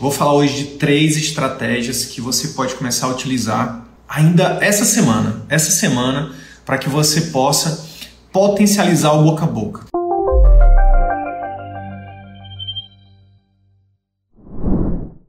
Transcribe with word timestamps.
vou 0.00 0.10
falar 0.10 0.34
hoje 0.34 0.54
de 0.54 0.64
três 0.76 1.16
estratégias 1.16 2.04
que 2.04 2.20
você 2.20 2.48
pode 2.48 2.74
começar 2.74 3.06
a 3.06 3.10
utilizar 3.10 3.86
ainda 4.08 4.58
essa 4.60 4.84
semana. 4.84 5.44
Essa 5.48 5.70
semana, 5.70 6.32
para 6.64 6.78
que 6.78 6.88
você 6.88 7.22
possa 7.22 7.86
potencializar 8.32 9.12
o 9.12 9.22
boca 9.22 9.44
a 9.44 9.48
boca. 9.48 9.84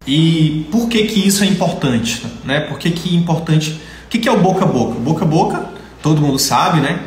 E 0.07 0.67
por 0.71 0.87
que 0.87 1.03
que 1.05 1.27
isso 1.27 1.43
é 1.43 1.47
importante? 1.47 2.23
Né? 2.43 2.59
Por 2.61 2.77
que, 2.77 2.91
que 2.91 3.15
é 3.15 3.17
importante? 3.17 3.81
O 4.05 4.09
que, 4.09 4.19
que 4.19 4.29
é 4.29 4.31
o 4.31 4.39
boca 4.39 4.63
a 4.63 4.67
boca? 4.67 4.99
Boca 4.99 5.25
a 5.25 5.27
boca, 5.27 5.69
todo 6.01 6.21
mundo 6.21 6.37
sabe, 6.37 6.79
né? 6.79 7.03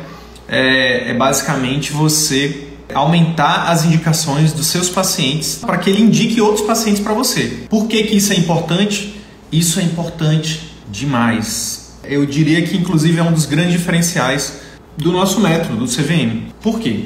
É, 0.47 1.11
é 1.11 1.13
basicamente 1.13 1.93
você 1.93 2.68
aumentar 2.93 3.69
as 3.69 3.85
indicações 3.85 4.53
dos 4.53 4.67
seus 4.67 4.89
pacientes 4.89 5.55
para 5.55 5.77
que 5.77 5.89
ele 5.89 6.01
indique 6.01 6.41
outros 6.41 6.65
pacientes 6.65 7.01
para 7.01 7.13
você. 7.13 7.65
Por 7.69 7.87
que, 7.87 8.03
que 8.03 8.15
isso 8.15 8.33
é 8.33 8.35
importante? 8.35 9.21
Isso 9.51 9.79
é 9.79 9.83
importante 9.83 10.73
demais. 10.89 11.99
Eu 12.03 12.25
diria 12.25 12.61
que 12.61 12.77
inclusive 12.77 13.19
é 13.19 13.23
um 13.23 13.31
dos 13.31 13.45
grandes 13.45 13.73
diferenciais 13.73 14.61
do 14.97 15.11
nosso 15.11 15.39
método, 15.39 15.77
do 15.77 15.85
CVM. 15.85 16.51
Por 16.61 16.79
quê? 16.79 17.05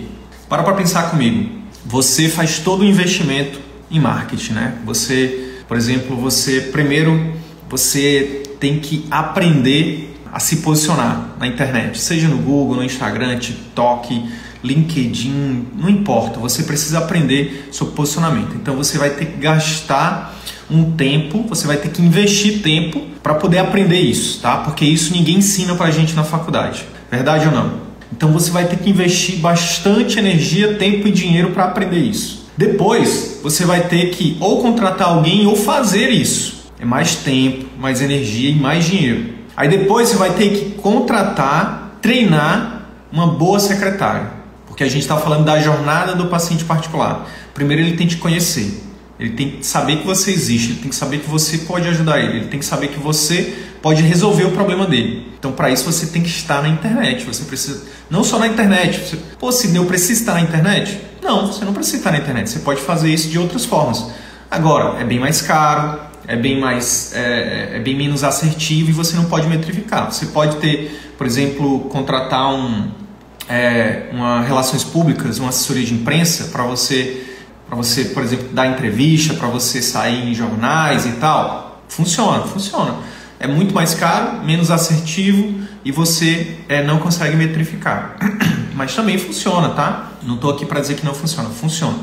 Para 0.50 0.64
para 0.64 0.74
pensar 0.74 1.10
comigo. 1.10 1.62
Você 1.86 2.30
faz 2.30 2.60
todo 2.60 2.82
o 2.82 2.86
investimento 2.86 3.60
em 3.92 4.00
marketing, 4.00 4.54
né? 4.54 4.76
Você, 4.86 5.60
por 5.68 5.78
exemplo, 5.78 6.16
você 6.16 6.62
primeiro 6.62 7.34
você 7.70 8.44
tem 8.60 8.80
que 8.80 9.06
aprender 9.10 10.16
a 10.32 10.40
se 10.40 10.58
posicionar 10.58 11.36
na 11.40 11.48
internet, 11.48 12.00
seja 12.00 12.28
no 12.28 12.38
Google, 12.38 12.78
no 12.78 12.84
Instagram, 12.84 13.38
TikTok, 13.38 14.30
LinkedIn, 14.64 15.68
não 15.76 15.90
importa, 15.90 16.40
você 16.40 16.64
precisa 16.64 17.00
aprender 17.00 17.70
sobre 17.72 17.94
posicionamento. 17.96 18.56
Então 18.56 18.76
você 18.76 18.98
vai 18.98 19.10
ter 19.10 19.26
que 19.26 19.38
gastar 19.38 20.40
um 20.72 20.92
tempo, 20.92 21.44
você 21.48 21.68
vai 21.68 21.78
ter 21.78 21.90
que 21.90 22.02
investir 22.02 22.62
tempo 22.62 23.02
para 23.22 23.36
poder 23.36 23.60
aprender 23.60 24.00
isso, 24.00 24.40
tá? 24.42 24.58
Porque 24.58 24.86
isso 24.86 25.14
ninguém 25.14 25.38
ensina 25.38 25.76
para 25.76 25.88
a 25.88 25.92
gente 25.92 26.14
na 26.16 26.24
faculdade, 26.24 26.86
verdade 27.12 27.48
ou 27.48 27.54
não? 27.54 27.84
Então 28.12 28.32
você 28.32 28.52
vai 28.52 28.66
ter 28.66 28.78
que 28.78 28.90
investir 28.90 29.38
bastante 29.40 30.18
energia, 30.18 30.76
tempo 30.76 31.08
e 31.08 31.12
dinheiro 31.12 31.52
para 31.52 31.66
aprender 31.66 32.00
isso. 32.00 32.48
Depois 32.56 33.40
você 33.42 33.66
vai 33.66 33.88
ter 33.88 34.12
que 34.12 34.38
ou 34.40 34.62
contratar 34.62 35.10
alguém 35.10 35.46
ou 35.48 35.56
fazer 35.56 36.10
isso. 36.10 36.64
É 36.80 36.86
mais 36.86 37.16
tempo, 37.16 37.66
mais 37.80 38.02
energia 38.02 38.52
e 38.52 38.56
mais 38.56 38.86
dinheiro. 38.86 39.34
Aí 39.56 39.68
depois 39.68 40.10
você 40.10 40.16
vai 40.16 40.34
ter 40.34 40.50
que 40.50 40.72
contratar, 40.82 41.98
treinar 42.02 42.88
uma 43.12 43.28
boa 43.28 43.60
secretária. 43.60 44.43
Porque 44.74 44.84
a 44.84 44.90
gente 44.90 45.04
está 45.04 45.16
falando 45.18 45.46
da 45.46 45.60
jornada 45.60 46.16
do 46.16 46.30
paciente 46.30 46.66
particular. 46.66 47.30
Primeiro 47.54 47.84
ele 47.84 47.96
tem 47.96 48.08
que 48.08 48.18
conhecer. 48.18 48.84
Ele 49.20 49.30
tem 49.30 49.52
que 49.52 49.68
saber 49.68 49.98
que 49.98 50.08
você 50.08 50.32
existe, 50.32 50.72
ele 50.72 50.80
tem 50.80 50.90
que 50.90 50.96
saber 50.96 51.20
que 51.20 51.30
você 51.30 51.60
pode 51.60 51.88
ajudar 51.88 52.20
ele, 52.20 52.38
ele 52.38 52.48
tem 52.48 52.60
que 52.60 52.66
saber 52.66 52.88
que 52.88 53.00
você 53.00 53.54
pode 53.84 54.02
resolver 54.02 54.46
o 54.46 54.52
problema 54.52 54.88
dele. 54.88 55.32
Então, 55.38 55.52
para 55.52 55.70
isso, 55.70 55.84
você 55.84 56.08
tem 56.08 56.24
que 56.24 56.30
estar 56.30 56.64
na 56.64 56.70
internet. 56.70 57.24
Você 57.24 57.44
precisa, 57.44 57.84
não 58.10 58.24
só 58.24 58.40
na 58.40 58.48
internet. 58.48 59.00
Você, 59.00 59.20
Pô, 59.38 59.52
Sidney, 59.52 59.80
eu 59.80 59.86
preciso 59.86 60.22
estar 60.22 60.34
na 60.34 60.42
internet? 60.42 61.00
Não, 61.22 61.46
você 61.46 61.64
não 61.64 61.74
precisa 61.74 61.98
estar 61.98 62.12
na 62.12 62.18
internet. 62.18 62.50
Você 62.50 62.60
pode 62.60 62.82
fazer 62.82 63.14
isso 63.14 63.30
de 63.30 63.38
outras 63.38 63.66
formas. 63.66 64.08
Agora, 64.50 65.00
é 65.00 65.04
bem 65.04 65.20
mais 65.20 65.40
caro, 65.40 66.00
é 66.28 66.36
bem 66.36 66.60
mais, 66.60 67.14
é, 67.14 67.74
é 67.76 67.80
bem 67.80 67.96
menos 67.96 68.24
assertivo 68.24 68.90
e 68.90 68.94
você 68.94 69.16
não 69.16 69.26
pode 69.26 69.46
metrificar. 69.46 70.12
Você 70.12 70.26
pode 70.26 70.56
ter, 70.56 71.14
por 71.16 71.28
exemplo, 71.28 71.82
contratar 71.82 72.52
um, 72.52 73.03
é, 73.50 74.10
uma 74.12 74.42
relações 74.42 74.84
públicas, 74.84 75.40
uma 75.40 75.50
assessoria 75.50 75.86
de 75.86 75.94
imprensa 75.94 76.46
para 76.46 76.64
você, 76.64 77.26
para 77.68 77.76
você, 77.76 78.06
por 78.06 78.24
exemplo, 78.24 78.50
dar 78.52 78.68
entrevista, 78.68 79.34
para 79.34 79.48
você 79.48 79.82
sair 79.82 80.30
em 80.30 80.34
jornais 80.34 81.06
e 81.06 81.14
tal, 81.14 81.84
funciona, 81.88 82.44
funciona. 82.44 82.96
É 83.40 83.48
muito 83.48 83.74
mais 83.74 83.94
caro, 83.94 84.44
menos 84.44 84.72
assertivo 84.72 85.62
e 85.84 85.92
você 85.92 86.60
é, 86.70 86.84
não 86.84 87.00
consegue 87.00 87.36
metrificar. 87.36 88.16
Mas 88.74 88.96
também 88.96 89.18
funciona, 89.18 89.70
tá? 89.70 90.14
Não 90.24 90.36
estou 90.36 90.52
aqui 90.52 90.66
para 90.66 90.80
dizer 90.80 90.96
que 90.96 91.06
não 91.06 91.14
funciona, 91.14 91.50
funciona. 91.50 91.98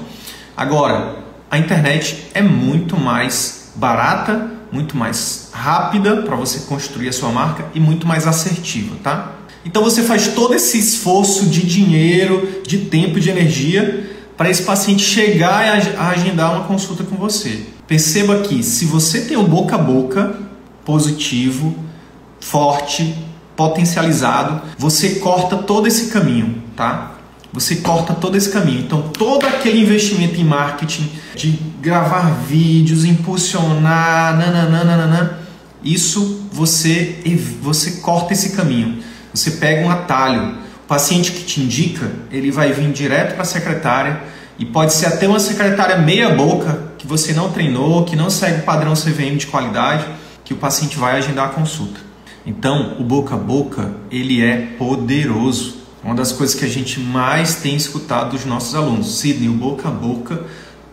Agora, 0.56 1.16
a 1.50 1.58
internet 1.58 2.28
é 2.34 2.42
muito 2.42 2.96
mais 2.96 3.72
barata, 3.74 4.50
muito 4.70 4.96
mais 4.96 5.50
rápida 5.52 6.22
para 6.22 6.36
você 6.36 6.60
construir 6.60 7.08
a 7.08 7.12
sua 7.12 7.30
marca 7.30 7.64
e 7.74 7.80
muito 7.80 8.06
mais 8.06 8.26
assertiva, 8.26 8.96
tá? 9.02 9.32
Então 9.64 9.82
você 9.82 10.02
faz 10.02 10.28
todo 10.28 10.54
esse 10.54 10.78
esforço 10.78 11.46
de 11.46 11.66
dinheiro, 11.66 12.62
de 12.66 12.78
tempo, 12.78 13.20
de 13.20 13.30
energia 13.30 14.10
para 14.36 14.48
esse 14.48 14.62
paciente 14.62 15.02
chegar 15.02 15.82
a 15.98 16.08
agendar 16.08 16.54
uma 16.54 16.64
consulta 16.64 17.04
com 17.04 17.16
você. 17.16 17.60
Perceba 17.86 18.38
que 18.38 18.62
se 18.62 18.86
você 18.86 19.20
tem 19.22 19.36
um 19.36 19.44
boca 19.44 19.74
a 19.74 19.78
boca 19.78 20.38
positivo, 20.84 21.76
forte, 22.40 23.14
potencializado, 23.54 24.62
você 24.78 25.16
corta 25.16 25.58
todo 25.58 25.86
esse 25.86 26.06
caminho, 26.06 26.62
tá? 26.74 27.18
Você 27.52 27.76
corta 27.76 28.14
todo 28.14 28.36
esse 28.36 28.48
caminho. 28.50 28.80
Então, 28.80 29.02
todo 29.02 29.44
aquele 29.44 29.82
investimento 29.82 30.40
em 30.40 30.44
marketing, 30.44 31.10
de 31.34 31.58
gravar 31.80 32.30
vídeos, 32.46 33.04
impulsionar, 33.04 34.38
nananana, 34.38 35.40
isso 35.82 36.48
você, 36.52 37.18
você 37.60 37.92
corta 38.00 38.32
esse 38.32 38.50
caminho. 38.50 39.02
Você 39.40 39.52
pega 39.52 39.86
um 39.86 39.90
atalho. 39.90 40.54
O 40.84 40.86
paciente 40.86 41.32
que 41.32 41.44
te 41.44 41.62
indica, 41.62 42.10
ele 42.30 42.50
vai 42.50 42.74
vir 42.74 42.92
direto 42.92 43.32
para 43.32 43.40
a 43.40 43.46
secretária 43.46 44.20
e 44.58 44.66
pode 44.66 44.92
ser 44.92 45.06
até 45.06 45.26
uma 45.26 45.40
secretária 45.40 45.96
meia 45.96 46.28
boca 46.28 46.90
que 46.98 47.06
você 47.06 47.32
não 47.32 47.50
treinou, 47.50 48.04
que 48.04 48.14
não 48.14 48.28
segue 48.28 48.60
o 48.60 48.64
padrão 48.64 48.92
CVM 48.92 49.38
de 49.38 49.46
qualidade, 49.46 50.04
que 50.44 50.52
o 50.52 50.58
paciente 50.58 50.98
vai 50.98 51.16
agendar 51.16 51.46
a 51.46 51.48
consulta. 51.48 51.98
Então, 52.44 52.96
o 52.98 53.02
boca 53.02 53.34
a 53.34 53.38
boca, 53.38 53.90
ele 54.10 54.44
é 54.44 54.58
poderoso. 54.76 55.78
Uma 56.04 56.14
das 56.14 56.32
coisas 56.32 56.54
que 56.54 56.66
a 56.66 56.68
gente 56.68 57.00
mais 57.00 57.56
tem 57.56 57.74
escutado 57.74 58.32
dos 58.32 58.44
nossos 58.44 58.74
alunos, 58.74 59.20
Sidney, 59.20 59.48
o 59.48 59.54
boca 59.54 59.88
a 59.88 59.90
boca, 59.90 60.44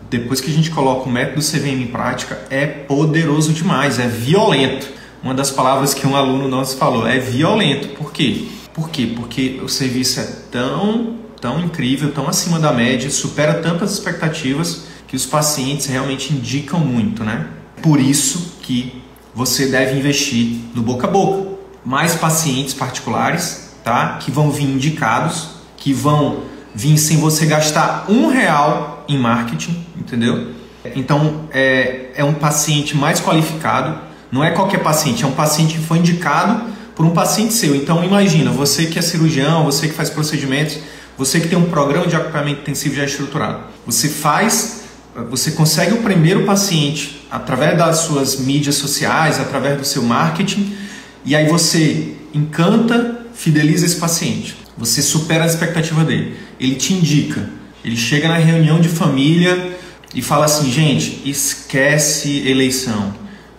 depois 0.08 0.40
que 0.40 0.50
a 0.50 0.54
gente 0.54 0.70
coloca 0.70 1.06
o 1.06 1.12
método 1.12 1.42
CVM 1.42 1.82
em 1.82 1.86
prática, 1.88 2.38
é 2.48 2.64
poderoso 2.64 3.52
demais, 3.52 3.98
é 3.98 4.08
violento 4.08 4.96
uma 5.22 5.34
das 5.34 5.50
palavras 5.50 5.94
que 5.94 6.06
um 6.06 6.14
aluno 6.14 6.48
nosso 6.48 6.76
falou 6.76 7.06
é 7.06 7.18
violento. 7.18 7.88
Por 7.96 8.12
quê? 8.12 8.46
Por 8.72 8.88
quê? 8.90 9.12
Porque 9.14 9.60
o 9.62 9.68
serviço 9.68 10.20
é 10.20 10.24
tão, 10.50 11.16
tão 11.40 11.60
incrível, 11.60 12.12
tão 12.12 12.28
acima 12.28 12.58
da 12.58 12.72
média, 12.72 13.10
supera 13.10 13.54
tantas 13.54 13.92
expectativas 13.92 14.84
que 15.08 15.16
os 15.16 15.26
pacientes 15.26 15.86
realmente 15.86 16.32
indicam 16.32 16.78
muito, 16.78 17.24
né? 17.24 17.48
Por 17.82 17.98
isso 17.98 18.58
que 18.62 19.02
você 19.34 19.66
deve 19.66 19.98
investir 19.98 20.58
no 20.74 20.82
boca 20.82 21.06
a 21.06 21.10
boca. 21.10 21.48
Mais 21.84 22.14
pacientes 22.14 22.74
particulares, 22.74 23.74
tá? 23.82 24.18
Que 24.18 24.30
vão 24.30 24.50
vir 24.50 24.64
indicados, 24.64 25.48
que 25.76 25.92
vão 25.92 26.42
vir 26.74 26.98
sem 26.98 27.16
você 27.16 27.46
gastar 27.46 28.04
um 28.08 28.28
real 28.28 29.04
em 29.08 29.18
marketing, 29.18 29.84
entendeu? 29.96 30.52
Então 30.94 31.48
é, 31.50 32.10
é 32.14 32.24
um 32.24 32.34
paciente 32.34 32.96
mais 32.96 33.20
qualificado, 33.20 34.07
não 34.30 34.44
é 34.44 34.50
qualquer 34.50 34.82
paciente, 34.82 35.24
é 35.24 35.26
um 35.26 35.32
paciente 35.32 35.74
que 35.74 35.84
foi 35.84 35.98
indicado 35.98 36.62
por 36.94 37.06
um 37.06 37.10
paciente 37.10 37.54
seu. 37.54 37.74
Então 37.74 38.04
imagina, 38.04 38.50
você 38.50 38.86
que 38.86 38.98
é 38.98 39.02
cirurgião, 39.02 39.64
você 39.64 39.88
que 39.88 39.94
faz 39.94 40.10
procedimentos, 40.10 40.78
você 41.16 41.40
que 41.40 41.48
tem 41.48 41.58
um 41.58 41.70
programa 41.70 42.06
de 42.06 42.16
acompanhamento 42.16 42.60
intensivo 42.62 42.94
já 42.94 43.04
estruturado. 43.04 43.60
Você 43.86 44.08
faz, 44.08 44.82
você 45.30 45.52
consegue 45.52 45.94
o 45.94 46.02
primeiro 46.02 46.44
paciente 46.44 47.26
através 47.30 47.76
das 47.76 47.98
suas 47.98 48.38
mídias 48.38 48.76
sociais, 48.76 49.40
através 49.40 49.78
do 49.78 49.84
seu 49.84 50.02
marketing, 50.02 50.76
e 51.24 51.34
aí 51.34 51.48
você 51.48 52.14
encanta, 52.32 53.26
fideliza 53.34 53.84
esse 53.84 53.96
paciente. 53.96 54.56
Você 54.76 55.02
supera 55.02 55.44
a 55.44 55.46
expectativa 55.46 56.04
dele. 56.04 56.36
Ele 56.58 56.76
te 56.76 56.92
indica. 56.92 57.50
Ele 57.84 57.96
chega 57.96 58.28
na 58.28 58.36
reunião 58.36 58.80
de 58.80 58.88
família 58.88 59.76
e 60.14 60.22
fala 60.22 60.44
assim: 60.44 60.70
gente, 60.70 61.22
esquece 61.24 62.48
eleição, 62.48 63.12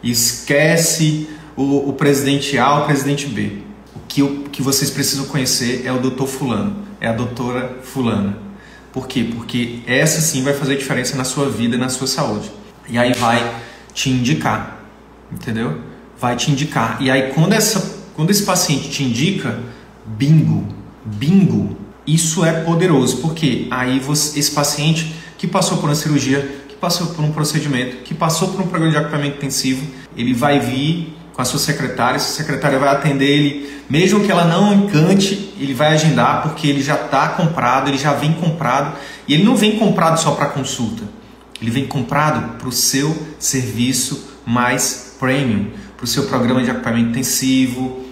esquece 0.03 1.27
o, 1.55 1.89
o 1.89 1.93
presidente 1.93 2.57
A, 2.57 2.79
o 2.79 2.85
presidente 2.85 3.27
B. 3.27 3.57
O 3.95 3.99
que, 4.07 4.23
o 4.23 4.43
que 4.49 4.61
vocês 4.61 4.89
precisam 4.89 5.25
conhecer 5.25 5.83
é 5.85 5.91
o 5.91 5.99
doutor 5.99 6.27
Fulano, 6.27 6.83
é 6.99 7.07
a 7.07 7.13
doutora 7.13 7.79
Fulana. 7.83 8.37
Por 8.91 9.07
quê? 9.07 9.27
Porque 9.35 9.81
essa 9.85 10.19
sim 10.21 10.43
vai 10.43 10.53
fazer 10.53 10.77
diferença 10.77 11.15
na 11.15 11.23
sua 11.23 11.49
vida 11.49 11.75
e 11.75 11.79
na 11.79 11.89
sua 11.89 12.07
saúde. 12.07 12.51
E 12.87 12.97
aí 12.97 13.13
vai 13.13 13.61
te 13.93 14.09
indicar, 14.09 14.83
entendeu? 15.31 15.79
Vai 16.19 16.35
te 16.35 16.51
indicar. 16.51 16.97
E 16.99 17.11
aí 17.11 17.31
quando, 17.33 17.53
essa, 17.53 17.99
quando 18.15 18.31
esse 18.31 18.43
paciente 18.43 18.89
te 18.89 19.03
indica, 19.03 19.59
bingo, 20.05 20.67
bingo, 21.05 21.77
isso 22.05 22.43
é 22.43 22.63
poderoso, 22.63 23.17
porque 23.17 23.67
aí 23.69 23.99
você, 23.99 24.39
esse 24.39 24.51
paciente 24.51 25.13
que 25.37 25.47
passou 25.47 25.77
por 25.77 25.87
uma 25.87 25.95
cirurgia, 25.95 26.58
passou 26.79 27.07
por 27.07 27.23
um 27.23 27.31
procedimento, 27.31 27.97
que 27.97 28.13
passou 28.13 28.49
por 28.49 28.61
um 28.61 28.67
programa 28.67 28.91
de 28.91 28.97
acompanhamento 28.97 29.37
intensivo, 29.37 29.85
ele 30.15 30.33
vai 30.33 30.59
vir 30.59 31.15
com 31.33 31.41
a 31.41 31.45
sua 31.45 31.59
secretária, 31.59 32.17
essa 32.17 32.33
secretária 32.33 32.77
vai 32.77 32.89
atender 32.89 33.25
ele, 33.25 33.81
mesmo 33.89 34.21
que 34.23 34.31
ela 34.31 34.45
não 34.45 34.73
encante, 34.73 35.53
ele 35.57 35.73
vai 35.73 35.93
agendar 35.93 36.43
porque 36.43 36.67
ele 36.67 36.81
já 36.81 36.95
está 36.95 37.29
comprado, 37.29 37.89
ele 37.89 37.97
já 37.97 38.13
vem 38.13 38.33
comprado 38.33 38.97
e 39.27 39.33
ele 39.33 39.43
não 39.43 39.55
vem 39.55 39.77
comprado 39.77 40.19
só 40.19 40.31
para 40.31 40.47
consulta, 40.47 41.03
ele 41.61 41.71
vem 41.71 41.85
comprado 41.85 42.57
para 42.57 42.67
o 42.67 42.71
seu 42.71 43.15
serviço 43.37 44.29
mais 44.45 45.15
premium, 45.19 45.71
para 45.95 46.03
o 46.03 46.07
seu 46.07 46.23
programa 46.23 46.61
de 46.63 46.71
acompanhamento 46.71 47.09
intensivo, 47.11 48.05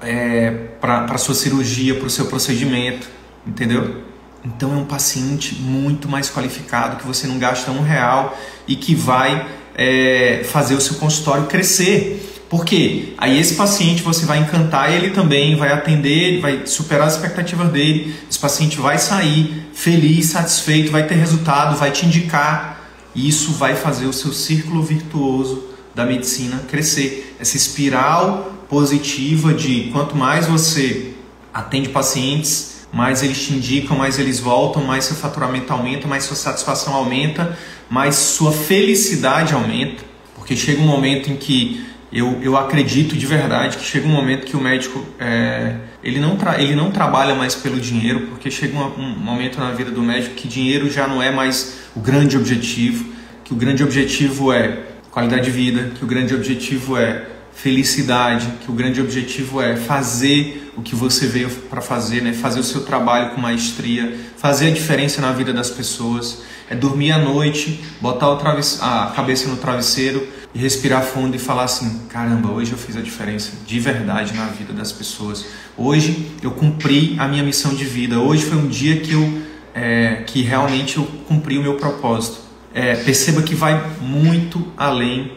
é, 0.00 0.50
para 0.80 1.04
a 1.04 1.18
sua 1.18 1.34
cirurgia, 1.34 1.94
para 1.94 2.06
o 2.06 2.10
seu 2.10 2.26
procedimento, 2.26 3.08
entendeu? 3.46 4.02
Então 4.46 4.72
é 4.72 4.76
um 4.76 4.84
paciente 4.84 5.56
muito 5.56 6.08
mais 6.08 6.30
qualificado 6.30 6.96
que 6.96 7.06
você 7.06 7.26
não 7.26 7.36
gasta 7.36 7.72
um 7.72 7.82
real 7.82 8.38
e 8.66 8.76
que 8.76 8.94
vai 8.94 9.44
é, 9.74 10.42
fazer 10.44 10.76
o 10.76 10.80
seu 10.80 10.94
consultório 10.96 11.46
crescer. 11.46 12.44
Porque 12.48 13.14
aí 13.18 13.40
esse 13.40 13.56
paciente 13.56 14.02
você 14.02 14.24
vai 14.24 14.38
encantar 14.38 14.92
ele 14.92 15.10
também, 15.10 15.56
vai 15.56 15.72
atender, 15.72 16.40
vai 16.40 16.64
superar 16.64 17.08
as 17.08 17.14
expectativas 17.14 17.70
dele. 17.72 18.14
Esse 18.30 18.38
paciente 18.38 18.78
vai 18.78 18.98
sair 18.98 19.68
feliz, 19.74 20.26
satisfeito, 20.26 20.92
vai 20.92 21.08
ter 21.08 21.16
resultado, 21.16 21.76
vai 21.76 21.90
te 21.90 22.06
indicar. 22.06 22.88
E 23.16 23.28
isso 23.28 23.52
vai 23.54 23.74
fazer 23.74 24.06
o 24.06 24.12
seu 24.12 24.32
círculo 24.32 24.80
virtuoso 24.80 25.70
da 25.92 26.04
medicina 26.04 26.62
crescer. 26.68 27.34
Essa 27.40 27.56
espiral 27.56 28.52
positiva 28.68 29.52
de 29.52 29.90
quanto 29.92 30.16
mais 30.16 30.46
você 30.46 31.14
atende 31.52 31.88
pacientes, 31.88 32.75
mais 32.96 33.22
eles 33.22 33.44
te 33.44 33.52
indicam, 33.52 33.94
mais 33.94 34.18
eles 34.18 34.40
voltam, 34.40 34.82
mais 34.82 35.04
seu 35.04 35.14
faturamento 35.14 35.70
aumenta, 35.70 36.08
mais 36.08 36.24
sua 36.24 36.34
satisfação 36.34 36.94
aumenta, 36.94 37.54
mais 37.90 38.14
sua 38.14 38.50
felicidade 38.50 39.52
aumenta, 39.52 40.02
porque 40.34 40.56
chega 40.56 40.80
um 40.80 40.86
momento 40.86 41.30
em 41.30 41.36
que 41.36 41.84
eu, 42.10 42.40
eu 42.42 42.56
acredito 42.56 43.14
de 43.14 43.26
verdade 43.26 43.76
que 43.76 43.84
chega 43.84 44.06
um 44.06 44.10
momento 44.10 44.46
que 44.46 44.56
o 44.56 44.60
médico 44.60 45.04
é, 45.20 45.76
ele, 46.02 46.18
não 46.18 46.38
ele 46.56 46.74
não 46.74 46.90
trabalha 46.90 47.34
mais 47.34 47.54
pelo 47.54 47.78
dinheiro, 47.78 48.28
porque 48.30 48.50
chega 48.50 48.74
um, 48.78 48.86
um 48.98 49.18
momento 49.18 49.60
na 49.60 49.72
vida 49.72 49.90
do 49.90 50.00
médico 50.00 50.34
que 50.34 50.48
dinheiro 50.48 50.90
já 50.90 51.06
não 51.06 51.22
é 51.22 51.30
mais 51.30 51.80
o 51.94 52.00
grande 52.00 52.34
objetivo, 52.34 53.04
que 53.44 53.52
o 53.52 53.56
grande 53.56 53.84
objetivo 53.84 54.50
é 54.54 54.84
qualidade 55.10 55.44
de 55.44 55.50
vida, 55.50 55.92
que 55.98 56.02
o 56.02 56.06
grande 56.06 56.34
objetivo 56.34 56.96
é 56.96 57.26
felicidade, 57.52 58.48
que 58.64 58.70
o 58.70 58.74
grande 58.74 59.02
objetivo 59.02 59.60
é 59.60 59.76
fazer 59.76 60.65
o 60.76 60.82
que 60.82 60.94
você 60.94 61.26
veio 61.26 61.48
para 61.48 61.80
fazer, 61.80 62.22
né? 62.22 62.32
fazer 62.32 62.60
o 62.60 62.64
seu 62.64 62.82
trabalho 62.82 63.30
com 63.30 63.40
maestria, 63.40 64.16
fazer 64.36 64.68
a 64.68 64.70
diferença 64.70 65.20
na 65.20 65.32
vida 65.32 65.52
das 65.52 65.70
pessoas, 65.70 66.42
é 66.68 66.74
dormir 66.74 67.12
à 67.12 67.18
noite, 67.18 67.80
botar 68.00 68.32
a 68.80 69.12
cabeça 69.14 69.48
no 69.48 69.56
travesseiro 69.56 70.26
e 70.54 70.58
respirar 70.58 71.02
fundo 71.02 71.36
e 71.36 71.38
falar 71.38 71.64
assim: 71.64 72.02
caramba, 72.08 72.50
hoje 72.50 72.72
eu 72.72 72.78
fiz 72.78 72.96
a 72.96 73.00
diferença 73.00 73.52
de 73.66 73.78
verdade 73.78 74.34
na 74.34 74.46
vida 74.46 74.72
das 74.72 74.92
pessoas. 74.92 75.46
Hoje 75.76 76.32
eu 76.42 76.50
cumpri 76.50 77.14
a 77.18 77.28
minha 77.28 77.42
missão 77.42 77.74
de 77.74 77.84
vida. 77.84 78.18
Hoje 78.18 78.44
foi 78.44 78.58
um 78.58 78.66
dia 78.66 79.00
que 79.00 79.12
eu 79.12 79.42
é, 79.74 80.24
que 80.26 80.42
realmente 80.42 80.96
eu 80.96 81.04
cumpri 81.28 81.58
o 81.58 81.62
meu 81.62 81.74
propósito. 81.74 82.38
É, 82.74 82.94
perceba 82.96 83.42
que 83.42 83.54
vai 83.54 83.90
muito 84.00 84.66
além 84.76 85.32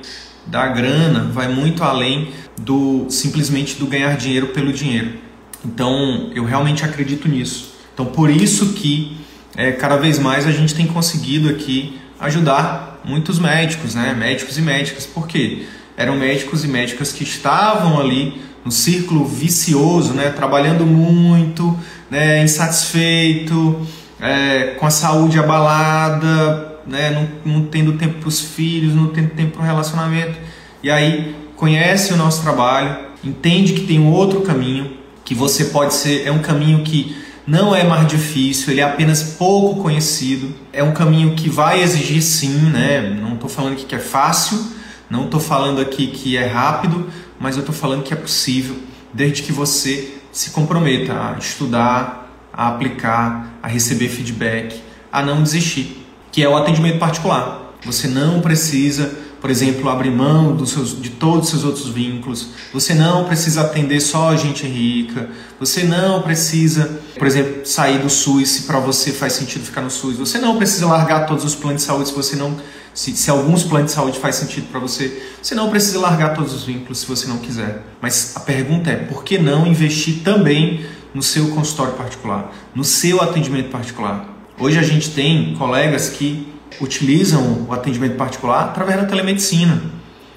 da 0.49 0.67
grana 0.67 1.29
vai 1.31 1.47
muito 1.47 1.83
além 1.83 2.31
do 2.59 3.05
simplesmente 3.09 3.75
do 3.75 3.85
ganhar 3.85 4.17
dinheiro 4.17 4.47
pelo 4.47 4.73
dinheiro. 4.73 5.28
Então 5.65 6.31
eu 6.33 6.45
realmente 6.45 6.83
acredito 6.83 7.27
nisso. 7.27 7.73
Então 7.93 8.05
por 8.05 8.29
isso 8.29 8.73
que 8.73 9.17
é, 9.55 9.71
cada 9.71 9.97
vez 9.97 10.19
mais 10.19 10.47
a 10.47 10.51
gente 10.51 10.73
tem 10.73 10.87
conseguido 10.87 11.49
aqui 11.49 11.99
ajudar 12.19 13.01
muitos 13.03 13.39
médicos, 13.39 13.95
né? 13.95 14.13
Médicos 14.17 14.57
e 14.57 14.61
médicas. 14.61 15.05
Por 15.05 15.27
quê? 15.27 15.65
Eram 15.97 16.15
médicos 16.15 16.63
e 16.63 16.67
médicas 16.67 17.11
que 17.11 17.23
estavam 17.23 17.99
ali 17.99 18.41
no 18.63 18.71
círculo 18.71 19.25
vicioso, 19.25 20.13
né? 20.13 20.29
Trabalhando 20.29 20.85
muito, 20.85 21.77
né? 22.09 22.43
Insatisfeito, 22.43 23.85
é, 24.19 24.75
com 24.77 24.85
a 24.85 24.89
saúde 24.89 25.39
abalada, 25.39 26.79
né? 26.85 27.29
não, 27.45 27.53
não 27.53 27.65
tendo 27.65 27.93
tempo 27.93 28.19
para 28.19 28.27
os 28.27 28.41
filhos, 28.41 28.93
não 28.93 29.07
tendo 29.07 29.29
tempo 29.29 29.53
para 29.53 29.61
o 29.61 29.65
relacionamento. 29.65 30.37
E 30.83 30.89
aí 30.89 31.35
conhece 31.55 32.13
o 32.13 32.17
nosso 32.17 32.41
trabalho, 32.41 32.97
entende 33.23 33.73
que 33.73 33.81
tem 33.81 33.99
um 33.99 34.11
outro 34.11 34.41
caminho, 34.41 34.98
que 35.29 35.35
você 35.35 35.65
pode 35.65 35.93
ser, 35.93 36.25
é 36.25 36.31
um 36.31 36.39
caminho 36.39 36.83
que 36.83 37.15
não 37.45 37.75
é 37.75 37.83
mais 37.83 38.07
difícil, 38.07 38.71
ele 38.71 38.81
é 38.81 38.83
apenas 38.83 39.21
pouco 39.21 39.79
conhecido, 39.79 40.55
é 40.73 40.81
um 40.81 40.91
caminho 40.91 41.35
que 41.35 41.47
vai 41.47 41.83
exigir 41.83 42.23
sim, 42.23 42.71
né? 42.71 43.15
Não 43.21 43.35
estou 43.35 43.47
falando 43.47 43.73
aqui 43.73 43.85
que 43.85 43.93
é 43.93 43.99
fácil, 43.99 44.59
não 45.07 45.25
estou 45.25 45.39
falando 45.39 45.79
aqui 45.79 46.07
que 46.07 46.35
é 46.35 46.47
rápido, 46.47 47.11
mas 47.39 47.57
eu 47.57 47.59
estou 47.59 47.75
falando 47.75 48.01
que 48.01 48.11
é 48.11 48.17
possível, 48.17 48.75
desde 49.13 49.43
que 49.43 49.51
você 49.51 50.15
se 50.31 50.49
comprometa 50.49 51.13
a 51.13 51.37
estudar, 51.37 52.27
a 52.51 52.67
aplicar, 52.67 53.53
a 53.61 53.67
receber 53.67 54.09
feedback, 54.09 54.81
a 55.11 55.21
não 55.21 55.43
desistir 55.43 56.07
que 56.31 56.41
é 56.41 56.49
o 56.49 56.57
atendimento 56.57 56.97
particular. 56.97 57.75
Você 57.85 58.07
não 58.07 58.41
precisa, 58.41 59.15
por 59.41 59.49
exemplo, 59.49 59.89
abrir 59.89 60.11
mão 60.11 60.55
dos 60.55 60.71
seus, 60.71 61.01
de 61.01 61.09
todos 61.11 61.45
os 61.45 61.49
seus 61.49 61.63
outros 61.63 61.87
vínculos. 61.87 62.49
Você 62.73 62.93
não 62.93 63.25
precisa 63.25 63.61
atender 63.61 63.99
só 64.01 64.29
a 64.29 64.35
gente 64.35 64.65
rica. 64.65 65.29
Você 65.59 65.83
não 65.83 66.21
precisa, 66.21 66.99
por 67.17 67.25
exemplo, 67.25 67.65
sair 67.65 67.99
do 67.99 68.09
SUS 68.09 68.49
se 68.49 68.63
para 68.63 68.79
você 68.79 69.11
faz 69.11 69.33
sentido 69.33 69.63
ficar 69.63 69.81
no 69.81 69.89
SUS. 69.89 70.17
Você 70.17 70.39
não 70.39 70.57
precisa 70.57 70.85
largar 70.87 71.25
todos 71.25 71.45
os 71.45 71.55
planos 71.55 71.81
de 71.81 71.87
saúde 71.87 72.09
se 72.09 72.15
você 72.15 72.35
não 72.35 72.57
se, 72.93 73.15
se 73.15 73.29
alguns 73.29 73.63
planos 73.63 73.91
de 73.91 73.95
saúde 73.95 74.19
faz 74.19 74.35
sentido 74.35 74.67
para 74.69 74.79
você. 74.79 75.23
Você 75.41 75.55
não 75.55 75.69
precisa 75.69 75.99
largar 75.99 76.33
todos 76.33 76.53
os 76.53 76.63
vínculos 76.63 76.99
se 76.99 77.05
você 77.05 77.27
não 77.27 77.37
quiser. 77.37 77.83
Mas 78.01 78.33
a 78.35 78.41
pergunta 78.41 78.89
é, 78.89 78.95
por 78.95 79.23
que 79.23 79.37
não 79.37 79.65
investir 79.65 80.21
também 80.23 80.85
no 81.13 81.23
seu 81.23 81.49
consultório 81.49 81.93
particular, 81.93 82.53
no 82.75 82.83
seu 82.83 83.21
atendimento 83.21 83.69
particular? 83.69 84.37
Hoje 84.59 84.77
a 84.77 84.83
gente 84.83 85.11
tem 85.11 85.55
colegas 85.57 86.09
que 86.09 86.48
utilizam 86.81 87.65
o 87.67 87.73
atendimento 87.73 88.15
particular 88.15 88.65
através 88.65 88.99
da 88.99 89.05
telemedicina. 89.05 89.81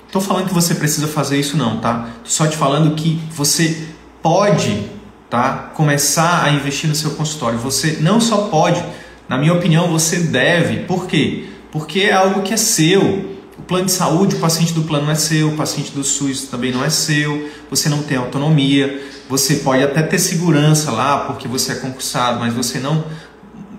Estou 0.06 0.20
falando 0.20 0.48
que 0.48 0.54
você 0.54 0.74
precisa 0.74 1.08
fazer 1.08 1.38
isso 1.38 1.56
não, 1.56 1.78
tá? 1.78 2.08
Tô 2.22 2.28
só 2.28 2.46
te 2.46 2.56
falando 2.56 2.94
que 2.94 3.18
você 3.34 3.88
pode, 4.22 4.86
tá? 5.30 5.70
Começar 5.74 6.44
a 6.44 6.50
investir 6.50 6.88
no 6.88 6.94
seu 6.94 7.12
consultório. 7.12 7.58
Você 7.58 7.98
não 8.00 8.20
só 8.20 8.48
pode, 8.48 8.84
na 9.28 9.38
minha 9.38 9.54
opinião, 9.54 9.88
você 9.88 10.18
deve. 10.18 10.80
Por 10.84 11.06
quê? 11.06 11.46
Porque 11.70 12.00
é 12.00 12.12
algo 12.12 12.42
que 12.42 12.52
é 12.52 12.58
seu. 12.58 13.32
O 13.58 13.62
plano 13.62 13.86
de 13.86 13.92
saúde, 13.92 14.36
o 14.36 14.38
paciente 14.38 14.74
do 14.74 14.82
plano 14.82 15.06
não 15.06 15.12
é 15.12 15.14
seu, 15.14 15.48
o 15.48 15.56
paciente 15.56 15.92
do 15.92 16.04
SUS 16.04 16.42
também 16.42 16.72
não 16.72 16.84
é 16.84 16.90
seu. 16.90 17.48
Você 17.70 17.88
não 17.88 18.02
tem 18.02 18.18
autonomia. 18.18 19.02
Você 19.28 19.56
pode 19.56 19.82
até 19.82 20.02
ter 20.02 20.18
segurança 20.18 20.90
lá 20.90 21.20
porque 21.20 21.48
você 21.48 21.72
é 21.72 21.74
concursado, 21.76 22.38
mas 22.38 22.52
você 22.52 22.78
não 22.78 23.02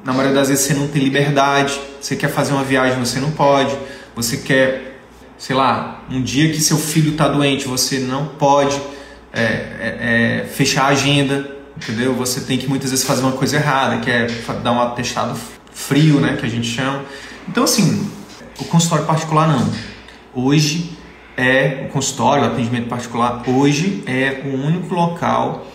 na 0.03 0.11
maioria 0.11 0.35
das 0.35 0.49
vezes 0.49 0.65
você 0.65 0.73
não 0.73 0.87
tem 0.87 1.01
liberdade, 1.01 1.79
você 2.01 2.15
quer 2.15 2.29
fazer 2.29 2.53
uma 2.53 2.63
viagem, 2.63 2.99
você 2.99 3.19
não 3.19 3.31
pode, 3.31 3.75
você 4.15 4.37
quer, 4.37 4.99
sei 5.37 5.55
lá, 5.55 6.03
um 6.09 6.21
dia 6.21 6.51
que 6.51 6.59
seu 6.59 6.77
filho 6.77 7.11
está 7.11 7.27
doente, 7.27 7.67
você 7.67 7.99
não 7.99 8.25
pode 8.25 8.79
é, 9.31 9.41
é, 9.41 10.41
é, 10.43 10.47
fechar 10.47 10.85
a 10.85 10.87
agenda, 10.87 11.49
entendeu? 11.77 12.13
Você 12.15 12.41
tem 12.41 12.57
que 12.57 12.67
muitas 12.67 12.91
vezes 12.91 13.05
fazer 13.05 13.21
uma 13.21 13.31
coisa 13.31 13.55
errada, 13.55 13.97
que 13.97 14.11
é 14.11 14.27
dar 14.61 14.73
um 14.73 14.81
atestado 14.81 15.39
frio, 15.71 16.19
né, 16.19 16.37
que 16.39 16.45
a 16.45 16.49
gente 16.49 16.67
chama. 16.67 17.03
Então, 17.47 17.63
assim, 17.63 18.07
o 18.59 18.65
consultório 18.65 19.05
particular 19.05 19.47
não. 19.47 19.71
Hoje 20.33 20.97
é 21.37 21.85
o 21.87 21.91
consultório, 21.91 22.43
o 22.43 22.47
atendimento 22.47 22.87
particular, 22.87 23.41
hoje 23.47 24.03
é 24.05 24.41
o 24.45 24.53
único 24.65 24.93
local 24.93 25.65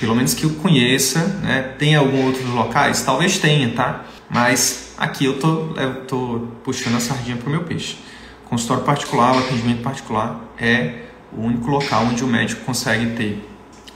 pelo 0.00 0.16
menos 0.16 0.32
que 0.32 0.44
eu 0.44 0.50
conheça, 0.54 1.22
né? 1.42 1.74
Tem 1.78 1.94
alguns 1.94 2.24
outros 2.24 2.46
locais? 2.46 3.02
Talvez 3.02 3.38
tenha, 3.38 3.70
tá? 3.72 4.06
Mas 4.30 4.94
aqui 4.96 5.26
eu 5.26 5.38
tô, 5.38 5.74
eu 5.76 6.06
tô 6.06 6.48
puxando 6.64 6.96
a 6.96 7.00
sardinha 7.00 7.36
para 7.36 7.46
o 7.46 7.50
meu 7.50 7.64
peixe. 7.64 7.98
Consultório 8.46 8.82
particular, 8.82 9.38
atendimento 9.38 9.82
particular 9.82 10.40
é 10.58 11.02
o 11.32 11.42
único 11.42 11.70
local 11.70 12.04
onde 12.06 12.24
o 12.24 12.26
médico 12.26 12.64
consegue 12.64 13.14
ter 13.14 13.46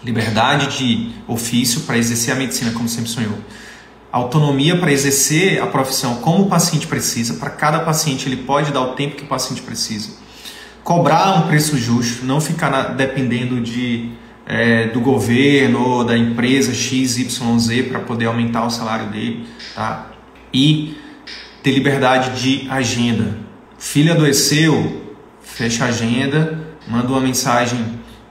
liberdade 0.05 0.79
de 0.79 1.11
ofício 1.27 1.81
para 1.81 1.97
exercer 1.97 2.35
a 2.35 2.37
medicina 2.37 2.71
como 2.73 2.89
sempre 2.89 3.11
sonhou, 3.11 3.39
autonomia 4.13 4.79
para 4.79 4.93
exercer 4.93 5.61
a 5.63 5.67
profissão 5.67 6.17
como 6.17 6.45
o 6.45 6.49
paciente 6.49 6.87
precisa, 6.87 7.35
para 7.35 7.51
cada 7.51 7.81
paciente 7.81 8.29
ele 8.29 8.37
pode 8.37 8.71
dar 8.71 8.83
o 8.83 8.93
tempo 8.95 9.17
que 9.17 9.25
o 9.25 9.27
paciente 9.27 9.63
precisa, 9.63 10.11
cobrar 10.85 11.39
um 11.39 11.49
preço 11.49 11.77
justo, 11.79 12.25
não 12.25 12.41
ficar 12.41 12.71
na, 12.71 12.83
dependendo 12.83 13.61
de 13.61 14.11
é, 14.47 14.89
do 14.89 15.01
governo 15.01 15.81
ou 15.81 16.05
da 16.05 16.17
empresa 16.17 16.73
XYZ 16.73 17.87
para 17.89 18.01
poder 18.01 18.27
aumentar 18.27 18.67
o 18.67 18.71
salário 18.71 19.07
dele, 19.11 19.47
tá? 19.75 20.11
E 20.53 20.97
ter 21.63 21.73
liberdade 21.73 22.41
de 22.41 22.69
agenda. 22.71 23.39
Filho 23.79 24.13
adoeceu, 24.13 25.17
fecha 25.43 25.85
a 25.85 25.89
agenda, 25.89 26.63
manda 26.87 27.09
uma 27.09 27.21
mensagem 27.21 27.79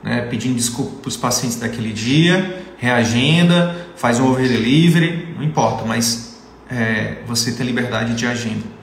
né, 0.03 0.22
pedindo 0.29 0.55
desculpa 0.55 1.01
para 1.01 1.10
os 1.10 1.17
pacientes 1.17 1.60
daquele 1.60 1.91
dia, 1.91 2.63
reagenda, 2.77 3.75
faz 3.96 4.20
um 4.20 4.29
over 4.29 4.48
delivery, 4.48 5.34
não 5.36 5.43
importa, 5.43 5.86
mas 5.86 6.41
é, 6.70 7.17
você 7.25 7.51
tem 7.53 7.65
liberdade 7.65 8.13
de 8.13 8.25
agenda. 8.25 8.74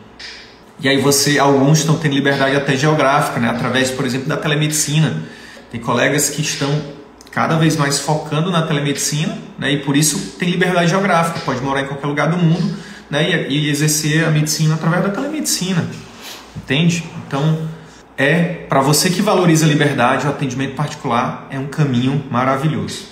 E 0.81 0.89
aí 0.89 0.97
você, 0.97 1.39
alguns 1.39 1.81
estão 1.81 1.99
tendo 1.99 2.15
liberdade 2.15 2.57
até 2.57 2.75
geográfica, 2.75 3.39
né, 3.39 3.51
através, 3.51 3.91
por 3.91 4.07
exemplo, 4.07 4.29
da 4.29 4.37
telemedicina. 4.37 5.23
Tem 5.71 5.79
colegas 5.79 6.31
que 6.31 6.41
estão 6.41 6.71
cada 7.31 7.57
vez 7.57 7.77
mais 7.77 7.99
focando 8.01 8.51
na 8.51 8.63
telemedicina, 8.63 9.39
né, 9.59 9.73
e 9.73 9.79
por 9.79 9.97
isso 9.97 10.37
tem 10.39 10.51
liberdade 10.51 10.91
geográfica, 10.91 11.41
pode 11.41 11.61
morar 11.61 11.83
em 11.83 11.87
qualquer 11.87 12.07
lugar 12.07 12.29
do 12.31 12.37
mundo, 12.37 12.77
né, 13.09 13.47
e, 13.49 13.67
e 13.67 13.71
exercer 13.71 14.25
a 14.25 14.31
medicina 14.31 14.75
através 14.75 15.03
da 15.03 15.11
telemedicina. 15.11 15.87
Entende? 16.57 17.05
Então, 17.27 17.69
é 18.17 18.65
para 18.69 18.81
você 18.81 19.09
que 19.09 19.23
valoriza 19.23 19.65
a 19.65 19.69
liberdade, 19.69 20.27
o 20.27 20.31
atendimento 20.31 20.75
particular 20.75 21.47
é 21.51 21.59
um 21.59 21.67
caminho 21.67 22.25
maravilhoso. 22.31 23.05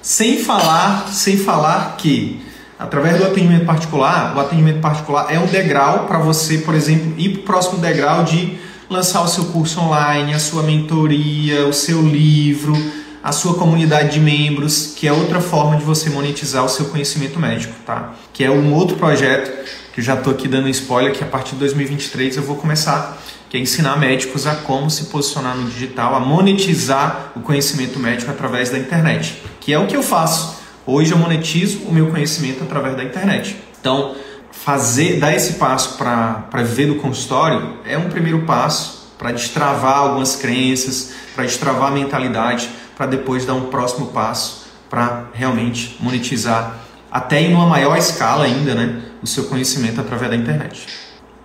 Sem 0.00 0.38
falar, 0.38 1.08
sem 1.08 1.36
falar 1.36 1.96
que 1.96 2.42
através 2.78 3.16
do 3.18 3.24
atendimento 3.24 3.64
particular, 3.64 4.36
o 4.36 4.40
atendimento 4.40 4.80
particular 4.80 5.32
é 5.32 5.38
um 5.38 5.46
degrau 5.46 6.06
para 6.06 6.18
você, 6.18 6.58
por 6.58 6.74
exemplo, 6.74 7.14
ir 7.16 7.30
para 7.30 7.40
o 7.40 7.44
próximo 7.44 7.78
degrau 7.78 8.24
de 8.24 8.58
lançar 8.90 9.22
o 9.22 9.28
seu 9.28 9.46
curso 9.46 9.80
online, 9.80 10.34
a 10.34 10.38
sua 10.38 10.62
mentoria, 10.62 11.66
o 11.66 11.72
seu 11.72 12.02
livro, 12.02 12.74
a 13.22 13.30
sua 13.30 13.54
comunidade 13.54 14.14
de 14.14 14.20
membros, 14.20 14.94
que 14.96 15.06
é 15.06 15.12
outra 15.12 15.40
forma 15.40 15.76
de 15.76 15.84
você 15.84 16.10
monetizar 16.10 16.64
o 16.64 16.68
seu 16.68 16.86
conhecimento 16.86 17.38
médico, 17.38 17.74
tá? 17.86 18.14
Que 18.32 18.42
é 18.42 18.50
um 18.50 18.74
outro 18.74 18.96
projeto 18.96 19.50
que 19.92 20.00
eu 20.00 20.04
já 20.04 20.14
estou 20.14 20.32
aqui 20.32 20.48
dando 20.48 20.68
spoiler 20.70 21.12
que 21.12 21.22
a 21.22 21.26
partir 21.26 21.52
de 21.52 21.58
2023 21.58 22.36
eu 22.36 22.42
vou 22.42 22.56
começar, 22.56 23.22
que 23.48 23.56
é 23.56 23.60
ensinar 23.60 23.96
médicos 23.98 24.46
a 24.46 24.56
como 24.56 24.90
se 24.90 25.04
posicionar 25.04 25.56
no 25.56 25.70
digital, 25.70 26.14
a 26.14 26.20
monetizar 26.20 27.32
o 27.36 27.40
conhecimento 27.40 27.98
médico 27.98 28.30
através 28.30 28.70
da 28.70 28.78
internet, 28.78 29.40
que 29.60 29.72
é 29.72 29.78
o 29.78 29.86
que 29.86 29.96
eu 29.96 30.02
faço. 30.02 30.60
Hoje 30.84 31.12
eu 31.12 31.18
monetizo 31.18 31.80
o 31.84 31.92
meu 31.92 32.08
conhecimento 32.10 32.64
através 32.64 32.96
da 32.96 33.04
internet. 33.04 33.56
Então, 33.80 34.16
fazer, 34.50 35.20
dar 35.20 35.34
esse 35.34 35.54
passo 35.54 35.96
para 35.96 36.62
viver 36.64 36.86
do 36.86 36.96
consultório 36.96 37.76
é 37.84 37.96
um 37.96 38.08
primeiro 38.08 38.40
passo 38.42 39.10
para 39.18 39.30
destravar 39.30 39.98
algumas 39.98 40.34
crenças, 40.34 41.12
para 41.34 41.44
destravar 41.44 41.88
a 41.88 41.94
mentalidade 41.94 42.68
para 43.02 43.10
depois 43.10 43.44
dar 43.44 43.54
um 43.54 43.62
próximo 43.62 44.06
passo 44.12 44.66
para 44.88 45.24
realmente 45.34 45.96
monetizar 45.98 46.78
até 47.10 47.42
em 47.42 47.52
uma 47.52 47.66
maior 47.66 47.98
escala 47.98 48.44
ainda, 48.44 48.76
né, 48.76 49.02
o 49.20 49.26
seu 49.26 49.46
conhecimento 49.46 50.00
através 50.00 50.30
da 50.30 50.36
internet. 50.36 50.86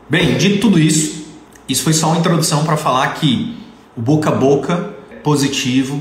Bem, 0.07 0.37
dito 0.37 0.59
tudo 0.59 0.77
isso, 0.77 1.25
isso 1.67 1.83
foi 1.83 1.93
só 1.93 2.09
uma 2.09 2.19
introdução 2.19 2.63
para 2.63 2.77
falar 2.77 3.07
que 3.15 3.57
o 3.95 4.01
boca 4.01 4.29
a 4.29 4.35
boca 4.35 4.93
positivo 5.23 5.99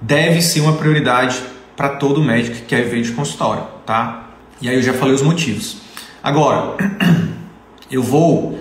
deve 0.00 0.40
ser 0.40 0.60
uma 0.60 0.74
prioridade 0.74 1.42
para 1.76 1.88
todo 1.88 2.22
médico 2.22 2.58
que 2.58 2.62
quer 2.62 2.84
viver 2.84 3.02
de 3.02 3.10
consultório, 3.10 3.64
tá? 3.84 4.28
E 4.60 4.68
aí 4.68 4.76
eu 4.76 4.82
já 4.82 4.92
falei 4.92 5.16
os 5.16 5.22
motivos. 5.22 5.78
Agora, 6.22 6.76
eu 7.90 8.04
vou 8.04 8.56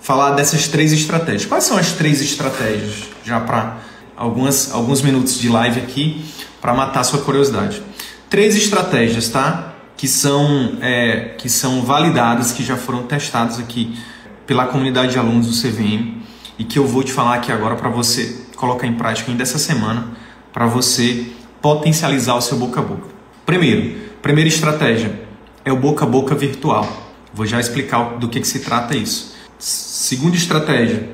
falar 0.00 0.30
dessas 0.30 0.68
três 0.68 0.90
estratégias. 0.90 1.44
Quais 1.44 1.64
são 1.64 1.76
as 1.76 1.92
três 1.92 2.22
estratégias 2.22 3.10
já 3.22 3.40
para 3.40 3.91
algumas, 4.16 4.72
alguns 4.72 5.02
minutos 5.02 5.38
de 5.38 5.48
live 5.48 5.80
aqui 5.80 6.24
para 6.60 6.72
matar 6.74 7.04
sua 7.04 7.20
curiosidade. 7.20 7.82
Três 8.30 8.56
estratégias, 8.56 9.28
tá? 9.28 9.74
Que 9.96 10.08
são, 10.08 10.78
é, 10.80 11.34
que 11.38 11.48
são 11.48 11.82
validadas, 11.82 12.52
que 12.52 12.64
já 12.64 12.76
foram 12.76 13.02
testadas 13.04 13.58
aqui 13.58 13.98
pela 14.46 14.66
comunidade 14.66 15.12
de 15.12 15.18
alunos 15.18 15.46
do 15.46 15.52
CVM 15.52 16.22
e 16.58 16.64
que 16.64 16.78
eu 16.78 16.86
vou 16.86 17.02
te 17.02 17.12
falar 17.12 17.34
aqui 17.34 17.50
agora 17.50 17.76
para 17.76 17.88
você 17.88 18.46
colocar 18.56 18.86
em 18.86 18.94
prática 18.94 19.30
ainda 19.30 19.42
essa 19.42 19.58
semana, 19.58 20.12
para 20.52 20.66
você 20.66 21.26
potencializar 21.60 22.34
o 22.34 22.40
seu 22.40 22.56
boca 22.58 22.80
a 22.80 22.82
boca. 22.82 23.08
Primeiro, 23.44 23.96
primeira 24.20 24.48
estratégia 24.48 25.20
é 25.64 25.72
o 25.72 25.76
boca 25.76 26.04
a 26.04 26.08
boca 26.08 26.34
virtual. 26.34 26.86
Vou 27.34 27.46
já 27.46 27.58
explicar 27.58 28.18
do 28.18 28.28
que, 28.28 28.40
que 28.40 28.46
se 28.46 28.60
trata 28.60 28.96
isso. 28.96 29.34
Segunda 29.58 30.36
estratégia, 30.36 31.08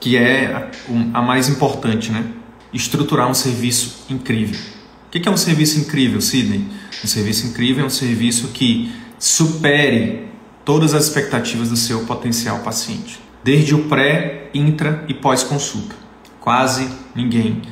que 0.00 0.16
é 0.16 0.70
a 1.12 1.22
mais 1.22 1.48
importante, 1.48 2.10
né? 2.10 2.24
estruturar 2.72 3.28
um 3.28 3.34
serviço 3.34 4.04
incrível. 4.10 4.58
O 5.06 5.10
que 5.10 5.26
é 5.26 5.30
um 5.30 5.36
serviço 5.36 5.78
incrível, 5.80 6.20
Sidney? 6.20 6.66
Um 7.02 7.06
serviço 7.06 7.46
incrível 7.46 7.84
é 7.84 7.86
um 7.86 7.90
serviço 7.90 8.48
que 8.48 8.92
supere 9.18 10.28
todas 10.64 10.92
as 10.94 11.04
expectativas 11.04 11.70
do 11.70 11.76
seu 11.76 12.04
potencial 12.04 12.58
paciente, 12.58 13.18
desde 13.42 13.74
o 13.74 13.84
pré, 13.84 14.50
intra 14.52 15.04
e 15.08 15.14
pós-consulta. 15.14 15.96
Quase 16.40 16.88
ninguém 17.14 17.62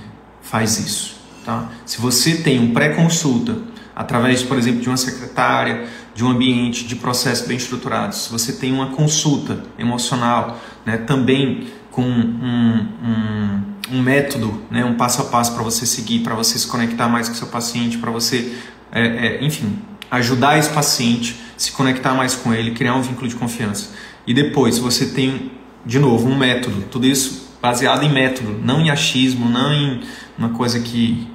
faz 0.41 0.79
isso. 0.79 1.17
Tá? 1.45 1.71
Se 1.85 2.01
você 2.01 2.37
tem 2.37 2.59
um 2.59 2.73
pré-consulta 2.73 3.59
através, 3.95 4.43
por 4.43 4.57
exemplo, 4.57 4.81
de 4.81 4.89
uma 4.89 4.97
secretária, 4.97 5.87
de 6.15 6.25
um 6.25 6.31
ambiente 6.31 6.85
de 6.85 6.97
processo 6.97 7.47
bem 7.47 7.59
estruturado, 7.59 8.15
se 8.15 8.31
você 8.31 8.55
tem 8.55 8.73
uma 8.73 8.89
consulta 8.89 9.63
emocional, 9.79 10.59
né, 10.85 10.97
também 10.97 11.69
com 11.97 12.03
um, 12.03 12.89
um 13.03 13.77
um 13.91 14.03
método, 14.03 14.63
né, 14.71 14.85
um 14.85 14.95
passo 14.95 15.23
a 15.23 15.25
passo 15.27 15.55
para 15.55 15.63
você 15.63 15.87
seguir, 15.87 16.19
para 16.21 16.35
você 16.35 16.59
se 16.59 16.67
conectar 16.67 17.09
mais 17.09 17.29
com 17.29 17.35
seu 17.35 17.47
paciente, 17.47 17.99
para 17.99 18.11
você, 18.11 18.53
é, 18.91 19.07
é, 19.07 19.45
enfim, 19.45 19.79
ajudar 20.11 20.59
esse 20.59 20.71
paciente, 20.71 21.37
se 21.57 21.73
conectar 21.73 22.13
mais 22.13 22.35
com 22.35 22.53
ele, 22.53 22.73
criar 22.73 22.95
um 22.97 23.03
vínculo 23.03 23.29
de 23.29 23.37
confiança. 23.37 23.91
E 24.27 24.35
depois 24.35 24.79
você 24.79 25.07
tem, 25.07 25.53
de 25.85 25.99
novo, 25.99 26.29
um 26.29 26.37
método, 26.37 26.83
tudo 26.91 27.07
isso 27.07 27.55
baseado 27.63 28.03
em 28.03 28.13
método, 28.13 28.61
não 28.63 28.81
em 28.81 28.91
achismo, 28.91 29.49
não 29.49 29.73
em 29.73 30.03
uma 30.37 30.51
coisa 30.51 30.81
que. 30.81 31.27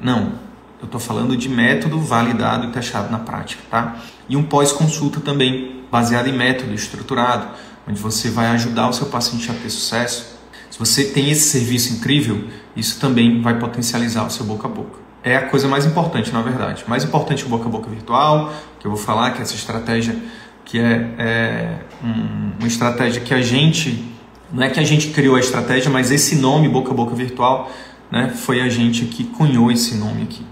Não, 0.00 0.32
eu 0.80 0.86
estou 0.86 1.00
falando 1.00 1.36
de 1.36 1.48
método 1.48 2.00
validado 2.00 2.66
e 2.66 2.70
testado 2.70 3.10
na 3.10 3.18
prática, 3.18 3.62
tá? 3.70 3.96
E 4.28 4.36
um 4.36 4.42
pós-consulta 4.42 5.20
também, 5.20 5.82
baseado 5.90 6.26
em 6.28 6.32
método 6.32 6.72
estruturado, 6.74 7.48
onde 7.88 8.00
você 8.00 8.30
vai 8.30 8.46
ajudar 8.48 8.88
o 8.88 8.92
seu 8.92 9.06
paciente 9.06 9.50
a 9.50 9.54
ter 9.54 9.70
sucesso 9.70 10.32
se 10.72 10.78
você 10.78 11.04
tem 11.04 11.30
esse 11.30 11.50
serviço 11.50 11.92
incrível, 11.92 12.44
isso 12.74 12.98
também 12.98 13.42
vai 13.42 13.58
potencializar 13.58 14.24
o 14.24 14.30
seu 14.30 14.46
boca 14.46 14.66
a 14.66 14.70
boca. 14.70 14.98
É 15.22 15.36
a 15.36 15.42
coisa 15.42 15.68
mais 15.68 15.84
importante, 15.84 16.32
na 16.32 16.40
verdade. 16.40 16.82
Mais 16.88 17.04
importante 17.04 17.44
o 17.44 17.48
boca 17.50 17.66
a 17.66 17.68
boca 17.68 17.90
virtual, 17.90 18.50
que 18.80 18.86
eu 18.86 18.90
vou 18.90 18.98
falar, 18.98 19.32
que 19.32 19.40
é 19.40 19.42
essa 19.42 19.54
estratégia 19.54 20.16
que 20.64 20.78
é, 20.78 21.10
é 21.18 21.78
um, 22.02 22.52
uma 22.58 22.66
estratégia 22.66 23.20
que 23.20 23.34
a 23.34 23.42
gente, 23.42 24.02
não 24.50 24.62
é 24.62 24.70
que 24.70 24.80
a 24.80 24.82
gente 24.82 25.08
criou 25.08 25.36
a 25.36 25.40
estratégia, 25.40 25.90
mas 25.90 26.10
esse 26.10 26.36
nome 26.36 26.70
boca 26.70 26.90
a 26.90 26.94
boca 26.94 27.14
virtual, 27.14 27.70
né, 28.10 28.32
foi 28.34 28.62
a 28.62 28.68
gente 28.70 29.04
que 29.04 29.24
cunhou 29.24 29.70
esse 29.70 29.96
nome 29.96 30.22
aqui. 30.22 30.46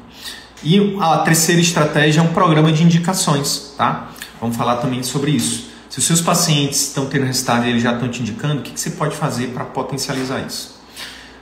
E 0.63 0.99
a 1.01 1.19
terceira 1.21 1.63
estratégia 1.63 2.21
é 2.21 2.23
um 2.23 2.35
programa 2.35 2.71
de 2.71 2.83
indicações, 2.83 3.75
tá? 3.79 4.11
Vamos 4.39 4.55
falar 4.55 4.77
também 4.77 5.03
sobre 5.03 5.31
isso. 5.31 5.70
Se 5.91 5.99
os 5.99 6.05
seus 6.05 6.21
pacientes 6.21 6.83
estão 6.83 7.07
tendo 7.07 7.25
resultado 7.25 7.67
e 7.67 7.71
eles 7.71 7.83
já 7.83 7.93
estão 7.93 8.09
te 8.09 8.23
indicando, 8.23 8.61
o 8.61 8.63
que, 8.63 8.71
que 8.71 8.81
você 8.81 8.91
pode 8.91 9.17
fazer 9.17 9.49
para 9.49 9.65
potencializar 9.65 10.39
isso? 10.47 10.79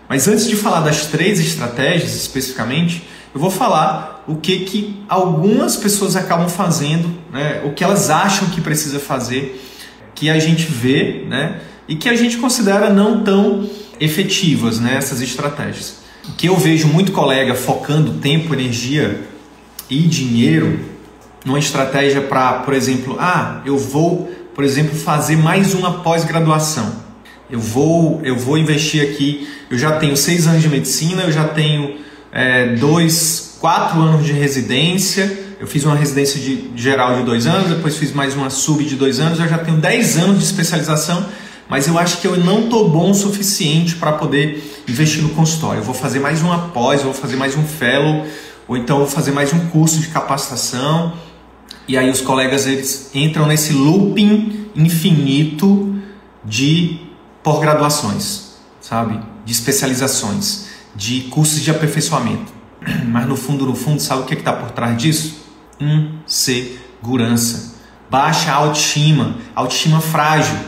Mas 0.08 0.26
antes 0.26 0.48
de 0.48 0.56
falar 0.56 0.80
das 0.80 1.04
três 1.04 1.38
estratégias 1.38 2.14
especificamente, 2.14 3.06
eu 3.34 3.38
vou 3.38 3.50
falar 3.50 4.24
o 4.26 4.36
que, 4.36 4.60
que 4.60 5.04
algumas 5.06 5.76
pessoas 5.76 6.16
acabam 6.16 6.48
fazendo, 6.48 7.14
né, 7.30 7.60
o 7.62 7.74
que 7.74 7.84
elas 7.84 8.08
acham 8.08 8.48
que 8.48 8.62
precisa 8.62 8.98
fazer, 8.98 9.62
que 10.14 10.30
a 10.30 10.38
gente 10.38 10.64
vê 10.64 11.26
né, 11.28 11.60
e 11.86 11.94
que 11.94 12.08
a 12.08 12.16
gente 12.16 12.38
considera 12.38 12.88
não 12.88 13.22
tão 13.22 13.68
efetivas 14.00 14.80
né, 14.80 14.96
essas 14.96 15.20
estratégias. 15.20 15.96
O 16.26 16.32
que 16.32 16.48
eu 16.48 16.56
vejo 16.56 16.88
muito 16.88 17.12
colega 17.12 17.54
focando 17.54 18.14
tempo, 18.14 18.54
energia 18.54 19.20
e 19.90 20.00
dinheiro 20.04 20.97
numa 21.44 21.58
estratégia 21.58 22.20
para, 22.20 22.54
por 22.60 22.74
exemplo, 22.74 23.16
ah, 23.18 23.62
eu 23.64 23.78
vou 23.78 24.30
por 24.58 24.64
exemplo, 24.64 24.92
fazer 24.98 25.36
mais 25.36 25.72
uma 25.72 26.00
pós-graduação. 26.00 26.92
Eu 27.48 27.60
vou, 27.60 28.20
eu 28.24 28.36
vou 28.36 28.58
investir 28.58 29.00
aqui. 29.08 29.48
Eu 29.70 29.78
já 29.78 29.92
tenho 30.00 30.16
seis 30.16 30.48
anos 30.48 30.60
de 30.60 30.68
medicina, 30.68 31.22
eu 31.22 31.30
já 31.30 31.44
tenho 31.44 31.94
é, 32.32 32.74
dois, 32.74 33.56
quatro 33.60 34.00
anos 34.00 34.26
de 34.26 34.32
residência. 34.32 35.54
Eu 35.60 35.66
fiz 35.68 35.84
uma 35.84 35.94
residência 35.94 36.40
de, 36.40 36.72
geral 36.74 37.18
de 37.18 37.22
dois 37.22 37.46
anos, 37.46 37.68
depois 37.68 37.96
fiz 37.96 38.10
mais 38.10 38.34
uma 38.34 38.50
sub 38.50 38.82
de 38.82 38.96
dois 38.96 39.20
anos. 39.20 39.38
Eu 39.38 39.46
já 39.46 39.58
tenho 39.58 39.76
dez 39.76 40.16
anos 40.16 40.38
de 40.38 40.44
especialização. 40.46 41.24
mas 41.68 41.86
eu 41.86 41.96
acho 41.96 42.20
que 42.20 42.26
eu 42.26 42.36
não 42.36 42.64
estou 42.64 42.90
bom 42.90 43.12
o 43.12 43.14
suficiente 43.14 43.94
para 43.94 44.10
poder 44.10 44.82
investir 44.88 45.22
no 45.22 45.28
consultório. 45.28 45.78
Eu 45.78 45.84
vou 45.84 45.94
fazer 45.94 46.18
mais 46.18 46.42
uma 46.42 46.70
pós, 46.70 47.00
vou 47.02 47.14
fazer 47.14 47.36
mais 47.36 47.56
um 47.56 47.62
fellow, 47.62 48.26
ou 48.66 48.76
então 48.76 48.98
vou 48.98 49.06
fazer 49.06 49.30
mais 49.30 49.52
um 49.52 49.68
curso 49.68 50.00
de 50.00 50.08
capacitação. 50.08 51.12
E 51.88 51.96
aí 51.96 52.10
os 52.10 52.20
colegas 52.20 52.66
eles 52.66 53.10
entram 53.14 53.46
nesse 53.46 53.72
looping 53.72 54.68
infinito 54.76 55.98
de 56.44 57.00
pós-graduações, 57.42 58.58
sabe? 58.78 59.18
De 59.42 59.52
especializações, 59.52 60.66
de 60.94 61.22
cursos 61.22 61.62
de 61.62 61.70
aperfeiçoamento. 61.70 62.52
Mas 63.08 63.26
no 63.26 63.36
fundo, 63.36 63.64
no 63.64 63.74
fundo, 63.74 64.02
sabe 64.02 64.20
o 64.20 64.24
que 64.26 64.34
é 64.34 64.38
está 64.38 64.52
por 64.52 64.70
trás 64.72 64.98
disso? 64.98 65.46
Insegurança. 65.80 67.76
Baixa 68.10 68.52
autoestima, 68.52 69.36
autoestima 69.54 70.02
frágil. 70.02 70.58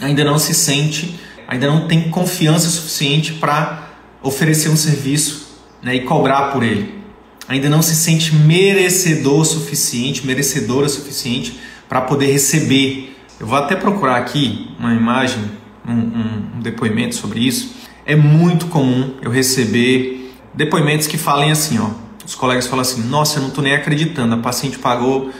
Ainda 0.00 0.24
não 0.24 0.36
se 0.36 0.52
sente, 0.52 1.20
ainda 1.46 1.68
não 1.68 1.86
tem 1.86 2.10
confiança 2.10 2.68
suficiente 2.68 3.34
para 3.34 3.86
oferecer 4.20 4.68
um 4.68 4.76
serviço 4.76 5.46
né, 5.80 5.94
e 5.94 6.00
cobrar 6.00 6.50
por 6.52 6.64
ele. 6.64 7.05
Ainda 7.48 7.68
não 7.68 7.80
se 7.80 7.94
sente 7.94 8.34
merecedor 8.34 9.44
suficiente, 9.44 10.26
merecedora 10.26 10.88
suficiente 10.88 11.58
para 11.88 12.00
poder 12.00 12.32
receber. 12.32 13.16
Eu 13.38 13.46
vou 13.46 13.56
até 13.56 13.76
procurar 13.76 14.16
aqui 14.16 14.70
uma 14.78 14.92
imagem, 14.92 15.42
um, 15.86 15.92
um, 15.92 16.46
um 16.56 16.60
depoimento 16.60 17.14
sobre 17.14 17.40
isso. 17.40 17.74
É 18.04 18.16
muito 18.16 18.66
comum 18.66 19.14
eu 19.22 19.30
receber 19.30 20.34
depoimentos 20.54 21.06
que 21.06 21.16
falem 21.16 21.50
assim, 21.50 21.78
ó. 21.78 21.90
Os 22.24 22.34
colegas 22.34 22.66
falam 22.66 22.82
assim, 22.82 23.02
nossa, 23.04 23.38
eu 23.38 23.42
não 23.44 23.50
tô 23.50 23.62
nem 23.62 23.74
acreditando, 23.74 24.34
a 24.34 24.38
paciente 24.38 24.78
pagou 24.78 25.30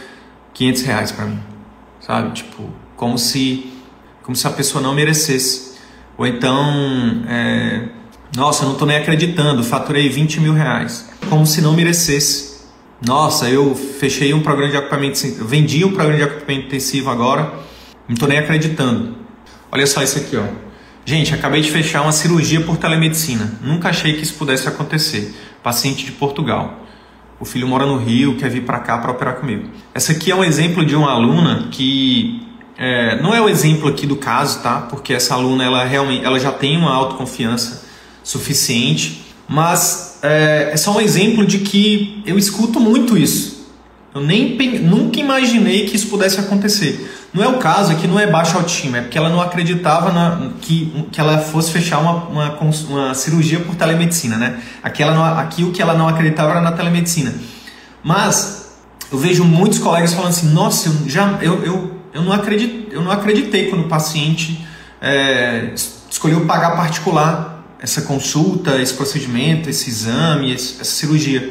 500 0.53 0.81
reais 0.83 1.11
para 1.11 1.25
mim, 1.25 1.39
sabe? 1.99 2.31
Tipo, 2.33 2.69
como 2.95 3.17
se, 3.17 3.69
como 4.23 4.35
se 4.35 4.47
a 4.47 4.49
pessoa 4.49 4.81
não 4.81 4.93
merecesse. 4.93 5.75
Ou 6.17 6.25
então, 6.25 7.23
é, 7.27 7.89
nossa, 8.35 8.63
eu 8.63 8.69
não 8.69 8.75
tô 8.75 8.85
nem 8.85 8.97
acreditando, 8.97 9.63
faturei 9.63 10.09
20 10.09 10.39
mil 10.39 10.53
reais, 10.53 11.09
como 11.29 11.45
se 11.45 11.61
não 11.61 11.73
merecesse. 11.73 12.57
Nossa, 13.05 13.49
eu 13.49 13.75
fechei 13.75 14.33
um 14.33 14.41
programa 14.41 14.71
de 14.71 14.77
acompanhamento, 14.77 15.45
vendi 15.45 15.85
um 15.85 15.91
programa 15.91 16.17
de 16.17 16.23
acompanhamento 16.23 16.67
intensivo 16.67 17.09
agora, 17.09 17.53
não 18.07 18.15
tô 18.15 18.27
nem 18.27 18.37
acreditando. 18.37 19.15
Olha 19.71 19.85
só 19.85 20.01
isso 20.01 20.17
aqui, 20.17 20.35
ó. 20.35 20.43
Gente, 21.05 21.33
acabei 21.33 21.61
de 21.61 21.71
fechar 21.71 22.01
uma 22.01 22.11
cirurgia 22.11 22.59
por 22.61 22.75
telemedicina. 22.77 23.53
Nunca 23.61 23.89
achei 23.89 24.13
que 24.13 24.23
isso 24.23 24.33
pudesse 24.33 24.67
acontecer. 24.67 25.33
Paciente 25.63 26.05
de 26.05 26.11
Portugal. 26.11 26.85
O 27.39 27.45
filho 27.45 27.67
mora 27.67 27.85
no 27.85 27.97
Rio, 27.97 28.35
quer 28.35 28.49
vir 28.49 28.63
para 28.63 28.79
cá 28.79 28.97
para 28.97 29.11
operar 29.11 29.35
comigo. 29.35 29.69
Essa 29.93 30.11
aqui 30.11 30.31
é 30.31 30.35
um 30.35 30.43
exemplo 30.43 30.85
de 30.85 30.95
uma 30.95 31.11
aluna 31.11 31.69
que 31.71 32.41
é, 32.77 33.21
não 33.21 33.33
é 33.33 33.39
o 33.39 33.47
exemplo 33.47 33.87
aqui 33.87 34.05
do 34.05 34.17
caso, 34.17 34.61
tá? 34.61 34.81
Porque 34.81 35.13
essa 35.13 35.33
aluna 35.33 35.63
ela 35.63 35.85
realmente 35.85 36.25
ela 36.25 36.39
já 36.39 36.51
tem 36.51 36.75
uma 36.75 36.93
autoconfiança 36.93 37.86
suficiente, 38.27 39.23
mas 39.47 40.19
é, 40.21 40.71
é 40.73 40.77
só 40.77 40.91
um 40.91 40.99
exemplo 40.99 41.45
de 41.45 41.59
que 41.59 42.21
eu 42.25 42.37
escuto 42.37 42.77
muito 42.77 43.17
isso. 43.17 43.65
Eu 44.13 44.19
nem 44.19 44.57
nunca 44.81 45.17
imaginei 45.17 45.85
que 45.85 45.95
isso 45.95 46.07
pudesse 46.07 46.37
acontecer. 46.37 47.09
Não 47.33 47.41
é 47.41 47.47
o 47.47 47.57
caso 47.57 47.93
aqui, 47.93 48.05
não 48.05 48.19
é 48.19 48.27
baixa 48.27 48.57
autoestima, 48.57 48.97
é 48.97 49.01
porque 49.01 49.17
ela 49.17 49.29
não 49.29 49.39
acreditava 49.39 50.11
na, 50.11 50.49
que, 50.59 51.07
que 51.09 51.21
ela 51.21 51.37
fosse 51.37 51.71
fechar 51.71 51.99
uma, 51.99 52.25
uma, 52.25 52.59
uma 52.89 53.13
cirurgia 53.13 53.61
por 53.61 53.75
telemedicina, 53.75 54.35
né? 54.35 54.59
Aqui, 54.83 55.01
ela 55.01 55.13
não, 55.13 55.23
aqui 55.23 55.63
o 55.63 55.71
que 55.71 55.81
ela 55.81 55.93
não 55.93 56.09
acreditava 56.09 56.51
era 56.51 56.61
na 56.61 56.73
telemedicina. 56.73 57.33
Mas 58.03 58.75
eu 59.09 59.17
vejo 59.17 59.45
muitos 59.45 59.79
colegas 59.79 60.13
falando 60.13 60.31
assim, 60.31 60.49
nossa, 60.51 60.89
eu, 60.89 61.09
já, 61.09 61.37
eu, 61.41 61.63
eu, 61.63 61.91
eu, 62.13 62.21
não, 62.23 62.33
acredit, 62.33 62.89
eu 62.91 63.01
não 63.01 63.11
acreditei 63.11 63.69
quando 63.69 63.85
o 63.85 63.87
paciente 63.87 64.65
é, 65.01 65.71
escolheu 66.09 66.45
pagar 66.45 66.75
particular 66.75 67.56
essa 67.79 68.01
consulta, 68.01 68.81
esse 68.81 68.93
procedimento, 68.93 69.69
esse 69.69 69.89
exame, 69.89 70.53
essa 70.53 70.83
cirurgia. 70.83 71.49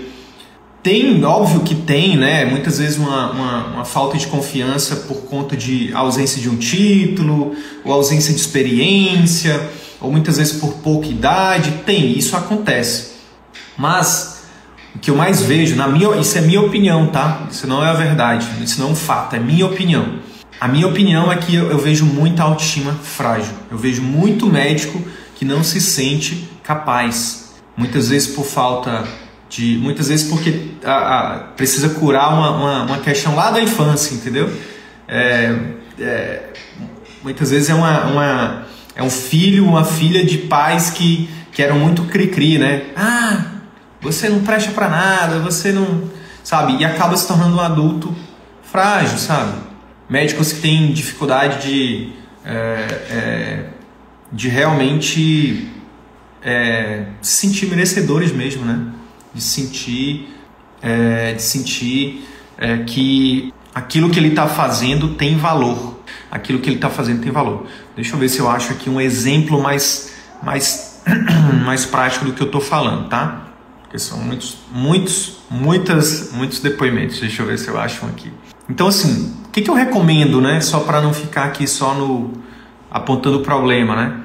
Tem, 0.82 1.24
óbvio 1.24 1.60
que 1.60 1.74
tem, 1.74 2.16
né? 2.16 2.44
Muitas 2.44 2.78
vezes 2.78 2.96
uma, 2.96 3.30
uma, 3.32 3.66
uma, 3.66 3.84
falta 3.84 4.16
de 4.16 4.26
confiança 4.26 4.96
por 4.96 5.22
conta 5.22 5.56
de 5.56 5.92
ausência 5.92 6.40
de 6.40 6.48
um 6.48 6.56
título, 6.56 7.56
ou 7.84 7.92
ausência 7.92 8.32
de 8.32 8.40
experiência, 8.40 9.68
ou 10.00 10.12
muitas 10.12 10.36
vezes 10.36 10.52
por 10.54 10.74
pouca 10.74 11.08
idade. 11.08 11.82
Tem, 11.84 12.16
isso 12.16 12.36
acontece. 12.36 13.14
Mas 13.76 14.44
o 14.94 14.98
que 14.98 15.10
eu 15.10 15.16
mais 15.16 15.42
vejo, 15.42 15.74
na 15.74 15.88
minha, 15.88 16.16
isso 16.16 16.38
é 16.38 16.40
minha 16.40 16.60
opinião, 16.60 17.08
tá? 17.08 17.48
Isso 17.50 17.66
não 17.66 17.84
é 17.84 17.88
a 17.88 17.94
verdade, 17.94 18.46
isso 18.62 18.80
não 18.80 18.88
é 18.88 18.92
um 18.92 18.96
fato, 18.96 19.34
é 19.34 19.40
minha 19.40 19.66
opinião. 19.66 20.20
A 20.60 20.68
minha 20.68 20.86
opinião 20.86 21.30
é 21.30 21.36
que 21.36 21.54
eu, 21.54 21.70
eu 21.70 21.78
vejo 21.78 22.06
muita 22.06 22.42
autoestima 22.42 22.92
frágil. 22.94 23.52
Eu 23.70 23.76
vejo 23.76 24.02
muito 24.02 24.46
médico 24.46 25.02
que 25.36 25.44
não 25.44 25.62
se 25.62 25.80
sente 25.80 26.48
capaz. 26.62 27.54
Muitas 27.76 28.08
vezes 28.08 28.34
por 28.34 28.44
falta 28.44 29.06
de 29.48 29.78
muitas 29.78 30.08
vezes 30.08 30.28
porque 30.28 30.72
a, 30.84 30.92
a, 30.94 31.38
precisa 31.56 31.90
curar 31.90 32.32
uma, 32.32 32.50
uma, 32.50 32.82
uma, 32.84 32.98
questão 32.98 33.36
lá 33.36 33.50
da 33.50 33.60
infância, 33.60 34.14
entendeu? 34.14 34.50
É, 35.06 35.54
é, 36.00 36.42
muitas 37.22 37.50
vezes 37.50 37.70
é, 37.70 37.74
uma, 37.74 38.06
uma, 38.06 38.66
é 38.96 39.02
um 39.02 39.10
filho, 39.10 39.66
uma 39.66 39.84
filha 39.84 40.24
de 40.24 40.38
pais 40.38 40.90
que, 40.90 41.28
que 41.52 41.62
eram 41.62 41.78
muito 41.78 42.04
cri-cri, 42.04 42.58
né? 42.58 42.86
Ah, 42.96 43.44
você 44.00 44.28
não 44.28 44.40
presta 44.40 44.72
para 44.72 44.88
nada, 44.88 45.38
você 45.38 45.70
não. 45.70 46.10
Sabe? 46.42 46.76
E 46.76 46.84
acaba 46.84 47.16
se 47.16 47.26
tornando 47.26 47.56
um 47.56 47.60
adulto 47.60 48.14
frágil, 48.62 49.18
sabe? 49.18 49.52
Médicos 50.08 50.52
que 50.52 50.60
têm 50.60 50.92
dificuldade 50.92 51.66
de, 51.66 52.12
é, 52.44 52.52
é 53.10 53.64
de 54.32 54.48
realmente 54.48 55.70
é, 56.42 57.06
se 57.20 57.46
sentir 57.46 57.66
merecedores 57.66 58.32
mesmo, 58.32 58.64
né? 58.64 58.92
de 59.36 59.42
sentir, 59.42 60.34
é, 60.80 61.34
de 61.34 61.42
sentir 61.42 62.26
é, 62.56 62.78
que 62.78 63.52
aquilo 63.74 64.08
que 64.08 64.18
ele 64.18 64.28
está 64.28 64.48
fazendo 64.48 65.10
tem 65.10 65.36
valor. 65.36 66.00
Aquilo 66.30 66.58
que 66.58 66.68
ele 66.68 66.76
está 66.76 66.88
fazendo 66.88 67.22
tem 67.22 67.30
valor. 67.30 67.66
Deixa 67.94 68.14
eu 68.14 68.18
ver 68.18 68.28
se 68.28 68.38
eu 68.38 68.48
acho 68.48 68.72
aqui 68.72 68.88
um 68.88 69.00
exemplo 69.00 69.62
mais, 69.62 70.12
mais, 70.42 71.02
mais 71.64 71.84
prático 71.84 72.24
do 72.24 72.32
que 72.32 72.42
eu 72.42 72.46
estou 72.46 72.60
falando, 72.60 73.08
tá? 73.08 73.48
Porque 73.82 73.98
são 73.98 74.18
muitos, 74.18 74.56
muitos, 74.72 75.38
muitas, 75.50 76.32
muitos 76.32 76.60
depoimentos. 76.60 77.20
Deixa 77.20 77.42
eu 77.42 77.46
ver 77.46 77.58
se 77.58 77.68
eu 77.68 77.78
acho 77.78 78.04
um 78.06 78.08
aqui. 78.08 78.32
Então, 78.68 78.88
assim, 78.88 79.34
o 79.44 79.50
que, 79.50 79.60
que 79.60 79.70
eu 79.70 79.74
recomendo, 79.74 80.40
né? 80.40 80.60
Só 80.60 80.80
para 80.80 81.00
não 81.00 81.12
ficar 81.12 81.44
aqui 81.44 81.66
só 81.66 81.94
no 81.94 82.32
apontando 82.96 83.38
o 83.38 83.42
problema, 83.42 83.94
né? 83.94 84.20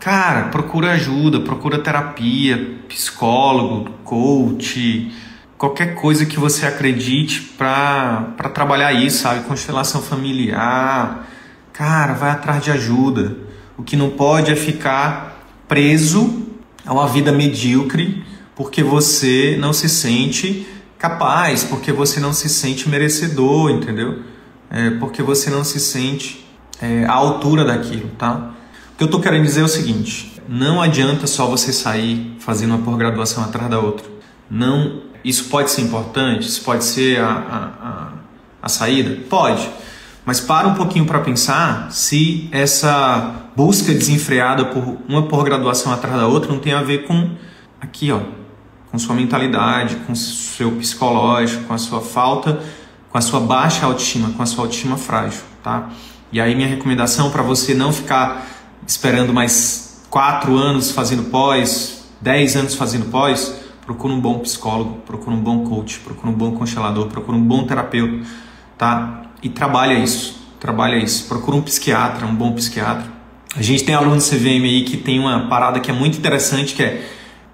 Cara, 0.00 0.48
procura 0.48 0.92
ajuda, 0.92 1.40
procura 1.40 1.78
terapia, 1.78 2.76
psicólogo, 2.88 3.90
coach, 4.04 5.12
qualquer 5.56 5.94
coisa 5.94 6.26
que 6.26 6.38
você 6.38 6.66
acredite 6.66 7.42
para 7.56 8.32
trabalhar 8.54 8.92
isso, 8.92 9.22
sabe? 9.22 9.44
Constelação 9.44 10.02
familiar. 10.02 11.28
Cara, 11.72 12.14
vai 12.14 12.30
atrás 12.30 12.62
de 12.62 12.70
ajuda. 12.70 13.36
O 13.76 13.82
que 13.82 13.96
não 13.96 14.10
pode 14.10 14.50
é 14.50 14.56
ficar 14.56 15.46
preso 15.68 16.46
a 16.84 16.92
uma 16.92 17.06
vida 17.06 17.30
medíocre 17.30 18.24
porque 18.56 18.82
você 18.82 19.56
não 19.60 19.72
se 19.72 19.88
sente 19.88 20.66
capaz, 20.98 21.62
porque 21.62 21.92
você 21.92 22.18
não 22.18 22.32
se 22.32 22.48
sente 22.48 22.88
merecedor, 22.88 23.70
entendeu? 23.70 24.22
É, 24.68 24.90
porque 24.90 25.22
você 25.22 25.50
não 25.50 25.62
se 25.62 25.78
sente 25.78 26.47
é, 26.80 27.04
altura 27.06 27.64
daquilo, 27.64 28.08
tá? 28.18 28.52
O 28.92 28.96
que 28.96 29.04
eu 29.04 29.06
estou 29.06 29.20
querendo 29.20 29.44
dizer 29.44 29.60
é 29.60 29.64
o 29.64 29.68
seguinte: 29.68 30.40
não 30.48 30.80
adianta 30.80 31.26
só 31.26 31.46
você 31.46 31.72
sair 31.72 32.36
fazendo 32.40 32.74
uma 32.74 32.84
pós-graduação 32.84 33.44
atrás 33.44 33.70
da 33.70 33.78
outra. 33.78 34.06
Não, 34.50 35.02
isso 35.24 35.44
pode 35.44 35.70
ser 35.70 35.82
importante, 35.82 36.48
isso 36.48 36.62
pode 36.62 36.84
ser 36.84 37.20
a, 37.20 37.28
a, 37.28 37.88
a, 37.88 38.08
a 38.62 38.68
saída? 38.68 39.18
Pode. 39.28 39.68
Mas 40.24 40.40
para 40.40 40.68
um 40.68 40.74
pouquinho 40.74 41.06
para 41.06 41.20
pensar 41.20 41.90
se 41.90 42.48
essa 42.52 43.34
busca 43.56 43.92
desenfreada 43.92 44.66
por 44.66 44.98
uma 45.08 45.22
pós-graduação 45.22 45.92
atrás 45.92 46.16
da 46.16 46.26
outra 46.26 46.52
não 46.52 46.58
tem 46.58 46.74
a 46.74 46.82
ver 46.82 47.06
com 47.06 47.30
aqui, 47.80 48.12
ó, 48.12 48.20
com 48.90 48.98
sua 48.98 49.14
mentalidade, 49.14 49.96
com 50.06 50.14
seu 50.14 50.72
psicológico, 50.72 51.64
com 51.64 51.74
a 51.74 51.78
sua 51.78 52.00
falta, 52.00 52.60
com 53.10 53.16
a 53.16 53.20
sua 53.20 53.40
baixa 53.40 53.86
autoestima, 53.86 54.30
com 54.30 54.42
a 54.42 54.46
sua 54.46 54.64
autoestima 54.64 54.96
frágil, 54.96 55.40
tá? 55.62 55.88
E 56.32 56.40
aí 56.40 56.54
minha 56.54 56.68
recomendação 56.68 57.30
para 57.30 57.42
você 57.42 57.74
não 57.74 57.92
ficar 57.92 58.46
esperando 58.86 59.32
mais 59.32 60.02
quatro 60.10 60.56
anos 60.56 60.90
fazendo 60.90 61.24
pós, 61.24 62.04
dez 62.20 62.56
anos 62.56 62.74
fazendo 62.74 63.10
pós, 63.10 63.54
procura 63.84 64.12
um 64.12 64.20
bom 64.20 64.38
psicólogo, 64.40 65.00
procura 65.06 65.34
um 65.34 65.40
bom 65.40 65.64
coach, 65.64 65.98
procura 66.00 66.28
um 66.30 66.36
bom 66.36 66.52
constelador, 66.52 67.06
procura 67.06 67.36
um 67.36 67.42
bom 67.42 67.64
terapeuta, 67.64 68.26
tá? 68.76 69.22
E 69.42 69.48
trabalha 69.48 69.94
isso, 69.94 70.38
trabalha 70.58 70.96
isso. 70.96 71.26
Procura 71.26 71.56
um 71.56 71.62
psiquiatra, 71.62 72.26
um 72.26 72.34
bom 72.34 72.52
psiquiatra. 72.52 73.06
A 73.56 73.62
gente 73.62 73.84
tem 73.84 73.94
aluno 73.94 74.16
do 74.16 74.22
CVM 74.22 74.64
aí 74.64 74.84
que 74.84 74.96
tem 74.96 75.18
uma 75.18 75.48
parada 75.48 75.80
que 75.80 75.90
é 75.90 75.94
muito 75.94 76.18
interessante, 76.18 76.74
que 76.74 76.82
é, 76.82 77.08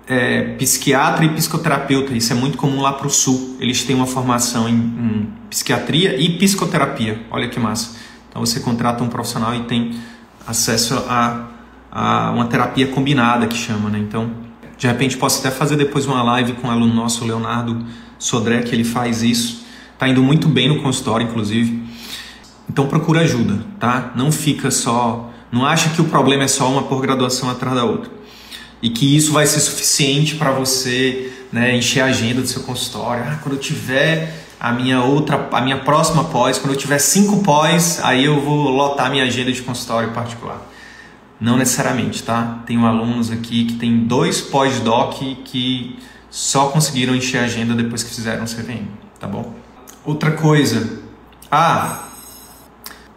é 0.08 0.42
psiquiatra 0.58 1.24
e 1.24 1.28
psicoterapeuta. 1.28 2.12
Isso 2.14 2.32
é 2.32 2.36
muito 2.36 2.58
comum 2.58 2.80
lá 2.80 2.92
para 2.92 3.06
o 3.06 3.10
sul. 3.10 3.56
Eles 3.60 3.84
têm 3.84 3.94
uma 3.94 4.06
formação 4.06 4.68
em, 4.68 4.74
em 4.74 5.32
psiquiatria 5.48 6.20
e 6.20 6.36
psicoterapia. 6.38 7.22
Olha 7.30 7.48
que 7.48 7.60
massa. 7.60 7.96
Então 8.34 8.44
você 8.44 8.58
contrata 8.58 9.04
um 9.04 9.08
profissional 9.08 9.54
e 9.54 9.60
tem 9.60 9.94
acesso 10.44 10.96
a, 11.08 11.50
a 11.88 12.32
uma 12.32 12.46
terapia 12.46 12.88
combinada 12.88 13.46
que 13.46 13.56
chama, 13.56 13.88
né? 13.88 14.00
Então, 14.00 14.28
de 14.76 14.88
repente 14.88 15.16
posso 15.16 15.38
até 15.38 15.52
fazer 15.56 15.76
depois 15.76 16.04
uma 16.04 16.20
live 16.20 16.54
com 16.54 16.66
um 16.66 16.70
aluno 16.72 16.92
nosso, 16.92 17.24
Leonardo 17.24 17.86
Sodré, 18.18 18.62
que 18.62 18.74
ele 18.74 18.82
faz 18.82 19.22
isso. 19.22 19.64
Tá 19.96 20.08
indo 20.08 20.20
muito 20.20 20.48
bem 20.48 20.68
no 20.68 20.82
consultório, 20.82 21.28
inclusive. 21.28 21.80
Então 22.68 22.88
procura 22.88 23.20
ajuda, 23.20 23.64
tá? 23.78 24.10
Não 24.16 24.32
fica 24.32 24.68
só, 24.68 25.30
não 25.52 25.64
acha 25.64 25.90
que 25.90 26.00
o 26.00 26.04
problema 26.06 26.42
é 26.42 26.48
só 26.48 26.68
uma 26.68 26.82
por 26.82 27.00
graduação 27.00 27.48
atrás 27.48 27.76
da 27.76 27.84
outra. 27.84 28.10
E 28.82 28.90
que 28.90 29.16
isso 29.16 29.32
vai 29.32 29.46
ser 29.46 29.60
suficiente 29.60 30.34
para 30.34 30.50
você, 30.50 31.32
né, 31.52 31.76
encher 31.76 32.00
a 32.00 32.06
agenda 32.06 32.42
do 32.42 32.48
seu 32.48 32.64
consultório. 32.64 33.22
Ah, 33.24 33.38
quando 33.40 33.54
eu 33.54 33.60
tiver 33.60 34.43
a 34.64 34.72
minha 34.72 35.02
outra, 35.02 35.46
a 35.52 35.60
minha 35.60 35.80
próxima 35.80 36.24
pós, 36.24 36.56
quando 36.56 36.72
eu 36.72 36.78
tiver 36.78 36.98
cinco 36.98 37.42
pós, 37.42 38.00
aí 38.02 38.24
eu 38.24 38.40
vou 38.40 38.70
lotar 38.70 39.10
minha 39.10 39.24
agenda 39.24 39.52
de 39.52 39.60
consultório 39.60 40.10
particular. 40.12 40.58
Não 41.38 41.58
necessariamente, 41.58 42.22
tá? 42.22 42.62
Tenho 42.64 42.86
alunos 42.86 43.30
aqui 43.30 43.66
que 43.66 43.74
tem 43.74 44.06
dois 44.06 44.40
pós-doc 44.40 45.18
que 45.44 45.98
só 46.30 46.68
conseguiram 46.68 47.14
encher 47.14 47.40
a 47.40 47.44
agenda 47.44 47.74
depois 47.74 48.02
que 48.02 48.08
fizeram 48.14 48.44
o 48.44 48.46
CVM, 48.46 48.86
tá 49.20 49.26
bom? 49.26 49.52
Outra 50.02 50.30
coisa, 50.30 50.98
ah, 51.50 52.04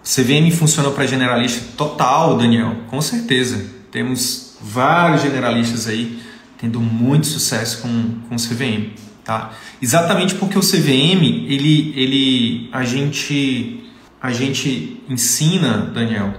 CVM 0.04 0.52
funcionou 0.52 0.92
para 0.92 1.08
generalista 1.08 1.64
total, 1.78 2.38
Daniel, 2.38 2.76
com 2.90 3.00
certeza. 3.00 3.66
Temos 3.90 4.58
vários 4.62 5.22
generalistas 5.22 5.88
aí 5.88 6.22
tendo 6.58 6.82
muito 6.82 7.26
sucesso 7.26 7.84
com, 7.84 8.16
com 8.28 8.36
o 8.36 8.38
CVM. 8.38 9.07
Tá? 9.28 9.52
Exatamente 9.82 10.36
porque 10.36 10.58
o 10.58 10.62
CVM, 10.62 11.22
ele, 11.50 11.94
ele, 11.98 12.70
a, 12.72 12.86
gente, 12.86 13.84
a 14.22 14.32
gente 14.32 15.04
ensina, 15.10 15.92
Daniel, 15.94 16.34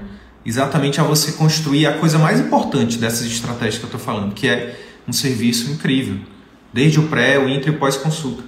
exatamente 0.44 0.98
a 0.98 1.04
você 1.04 1.32
construir 1.32 1.86
a 1.86 1.98
coisa 1.98 2.18
mais 2.18 2.40
importante 2.40 2.96
dessas 2.96 3.26
estratégias 3.26 3.76
que 3.76 3.82
eu 3.82 3.88
estou 3.88 4.00
falando, 4.00 4.32
que 4.32 4.48
é 4.48 4.80
um 5.06 5.12
serviço 5.12 5.70
incrível, 5.70 6.16
desde 6.72 6.98
o 6.98 7.08
pré, 7.08 7.38
o 7.38 7.46
intra 7.46 7.70
e 7.70 7.74
o 7.74 7.78
pós-consulta. 7.78 8.42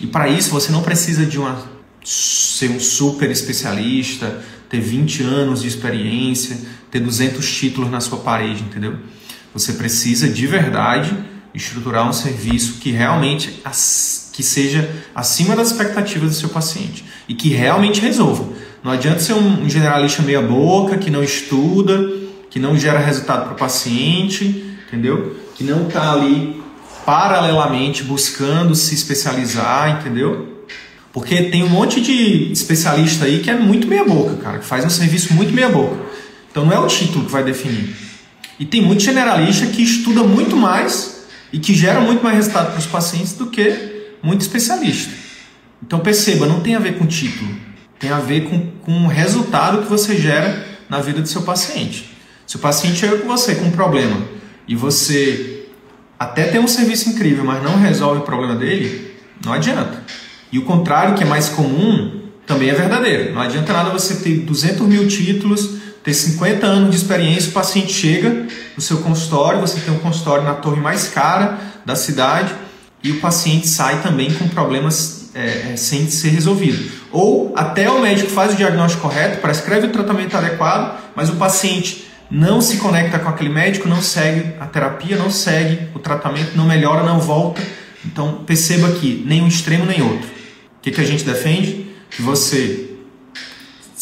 E 0.00 0.06
para 0.08 0.26
isso 0.26 0.50
você 0.50 0.72
não 0.72 0.82
precisa 0.82 1.24
de 1.24 1.38
uma, 1.38 1.56
ser 2.04 2.72
um 2.72 2.80
super 2.80 3.30
especialista, 3.30 4.42
ter 4.68 4.80
20 4.80 5.22
anos 5.22 5.62
de 5.62 5.68
experiência, 5.68 6.58
ter 6.90 6.98
200 6.98 7.54
títulos 7.54 7.88
na 7.88 8.00
sua 8.00 8.18
parede, 8.18 8.64
entendeu? 8.64 8.96
Você 9.54 9.74
precisa 9.74 10.28
de 10.28 10.44
verdade 10.44 11.35
estruturar 11.56 12.08
um 12.08 12.12
serviço 12.12 12.74
que 12.74 12.90
realmente 12.90 13.62
que 14.32 14.42
seja 14.42 14.88
acima 15.14 15.56
das 15.56 15.68
expectativas 15.70 16.30
do 16.30 16.36
seu 16.36 16.50
paciente 16.50 17.04
e 17.26 17.34
que 17.34 17.48
realmente 17.48 18.00
resolva. 18.00 18.44
Não 18.84 18.92
adianta 18.92 19.20
ser 19.20 19.32
um 19.32 19.68
generalista 19.68 20.22
meia 20.22 20.42
boca, 20.42 20.98
que 20.98 21.10
não 21.10 21.24
estuda, 21.24 22.12
que 22.50 22.60
não 22.60 22.78
gera 22.78 22.98
resultado 22.98 23.44
para 23.44 23.54
o 23.54 23.56
paciente, 23.56 24.76
entendeu? 24.86 25.36
Que 25.54 25.64
não 25.64 25.88
está 25.88 26.12
ali 26.12 26.62
paralelamente 27.06 28.02
buscando 28.02 28.74
se 28.74 28.94
especializar, 28.94 30.00
entendeu? 30.00 30.64
Porque 31.12 31.44
tem 31.44 31.64
um 31.64 31.68
monte 31.70 32.00
de 32.00 32.52
especialista 32.52 33.24
aí 33.24 33.40
que 33.40 33.50
é 33.50 33.56
muito 33.56 33.86
meia 33.86 34.04
boca, 34.04 34.36
cara, 34.36 34.58
que 34.58 34.66
faz 34.66 34.84
um 34.84 34.90
serviço 34.90 35.32
muito 35.32 35.52
meia 35.52 35.70
boca. 35.70 35.96
Então 36.50 36.66
não 36.66 36.72
é 36.72 36.78
o 36.78 36.86
título 36.86 37.24
que 37.24 37.32
vai 37.32 37.42
definir. 37.42 37.96
E 38.58 38.64
tem 38.66 38.82
muito 38.82 39.02
generalista 39.02 39.66
que 39.66 39.82
estuda 39.82 40.22
muito 40.22 40.56
mais 40.56 41.15
e 41.52 41.58
que 41.58 41.74
gera 41.74 42.00
muito 42.00 42.22
mais 42.22 42.36
resultado 42.36 42.70
para 42.70 42.78
os 42.78 42.86
pacientes 42.86 43.32
do 43.34 43.46
que 43.46 44.14
muito 44.22 44.40
especialista. 44.40 45.12
Então 45.82 46.00
perceba, 46.00 46.46
não 46.46 46.60
tem 46.60 46.74
a 46.74 46.78
ver 46.78 46.98
com 46.98 47.06
título, 47.06 47.50
tem 47.98 48.10
a 48.10 48.18
ver 48.18 48.48
com, 48.48 48.70
com 48.82 49.04
o 49.04 49.08
resultado 49.08 49.82
que 49.82 49.88
você 49.88 50.16
gera 50.16 50.66
na 50.88 51.00
vida 51.00 51.20
do 51.20 51.28
seu 51.28 51.42
paciente. 51.42 52.10
Se 52.46 52.56
o 52.56 52.58
paciente 52.58 52.98
chega 52.98 53.18
com 53.18 53.28
você 53.28 53.54
com 53.56 53.66
um 53.66 53.70
problema 53.70 54.16
e 54.66 54.74
você 54.74 55.66
até 56.18 56.44
tem 56.44 56.60
um 56.60 56.68
serviço 56.68 57.10
incrível, 57.10 57.44
mas 57.44 57.62
não 57.62 57.78
resolve 57.78 58.20
o 58.20 58.24
problema 58.24 58.56
dele, 58.56 59.14
não 59.44 59.52
adianta. 59.52 60.02
E 60.50 60.58
o 60.58 60.62
contrário, 60.62 61.14
que 61.14 61.22
é 61.22 61.26
mais 61.26 61.48
comum, 61.48 62.22
também 62.46 62.70
é 62.70 62.74
verdadeiro. 62.74 63.34
Não 63.34 63.42
adianta 63.42 63.72
nada 63.72 63.90
você 63.90 64.16
ter 64.16 64.38
200 64.38 64.86
mil 64.86 65.08
títulos 65.08 65.85
ter 66.06 66.14
50 66.14 66.64
anos 66.64 66.90
de 66.90 66.96
experiência, 66.96 67.50
o 67.50 67.52
paciente 67.52 67.92
chega 67.92 68.46
no 68.76 68.80
seu 68.80 68.98
consultório, 68.98 69.58
você 69.58 69.80
tem 69.80 69.92
um 69.92 69.98
consultório 69.98 70.44
na 70.44 70.54
torre 70.54 70.80
mais 70.80 71.08
cara 71.08 71.58
da 71.84 71.96
cidade 71.96 72.54
e 73.02 73.10
o 73.10 73.18
paciente 73.18 73.66
sai 73.66 74.00
também 74.02 74.32
com 74.32 74.46
problemas 74.46 75.30
é, 75.34 75.72
é, 75.72 75.76
sem 75.76 76.08
ser 76.08 76.28
resolvido. 76.28 76.92
Ou 77.10 77.52
até 77.56 77.90
o 77.90 78.00
médico 78.00 78.30
faz 78.30 78.54
o 78.54 78.56
diagnóstico 78.56 79.02
correto, 79.02 79.40
prescreve 79.40 79.88
o 79.88 79.90
tratamento 79.90 80.36
adequado, 80.36 80.96
mas 81.16 81.28
o 81.28 81.34
paciente 81.34 82.06
não 82.30 82.60
se 82.60 82.76
conecta 82.76 83.18
com 83.18 83.28
aquele 83.28 83.50
médico, 83.50 83.88
não 83.88 84.00
segue 84.00 84.54
a 84.60 84.66
terapia, 84.66 85.16
não 85.16 85.28
segue 85.28 85.88
o 85.92 85.98
tratamento, 85.98 86.56
não 86.56 86.66
melhora, 86.66 87.02
não 87.02 87.18
volta. 87.18 87.60
Então 88.04 88.44
perceba 88.46 88.92
que 88.92 89.24
nem 89.26 89.42
um 89.42 89.48
extremo 89.48 89.84
nem 89.84 90.02
outro. 90.02 90.28
O 90.28 90.82
que, 90.82 90.92
que 90.92 91.00
a 91.00 91.04
gente 91.04 91.24
defende? 91.24 91.88
Que 92.10 92.22
você 92.22 92.85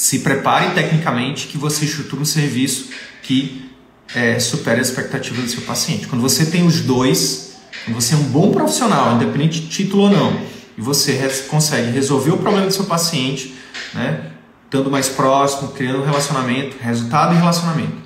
se 0.04 0.18
prepare 0.18 0.74
tecnicamente 0.74 1.46
que 1.46 1.56
você 1.56 1.86
estrutura 1.86 2.20
um 2.20 2.26
serviço 2.26 2.90
que 3.22 3.70
é, 4.14 4.38
supere 4.38 4.78
as 4.78 4.88
expectativas 4.88 5.44
do 5.44 5.48
seu 5.50 5.62
paciente. 5.62 6.06
Quando 6.06 6.20
você 6.20 6.44
tem 6.44 6.66
os 6.66 6.82
dois, 6.82 7.56
quando 7.86 7.94
você 7.94 8.12
é 8.12 8.18
um 8.18 8.24
bom 8.24 8.52
profissional, 8.52 9.14
independente 9.14 9.62
de 9.62 9.68
título 9.68 10.02
ou 10.02 10.10
não, 10.10 10.38
e 10.76 10.82
você 10.82 11.14
consegue 11.48 11.90
resolver 11.90 12.32
o 12.32 12.36
problema 12.36 12.66
do 12.66 12.72
seu 12.74 12.84
paciente, 12.84 13.54
né, 13.94 14.32
estando 14.66 14.90
mais 14.90 15.08
próximo, 15.08 15.68
criando 15.68 16.02
um 16.02 16.04
relacionamento, 16.04 16.76
resultado 16.78 17.34
em 17.34 17.38
relacionamento. 17.38 17.96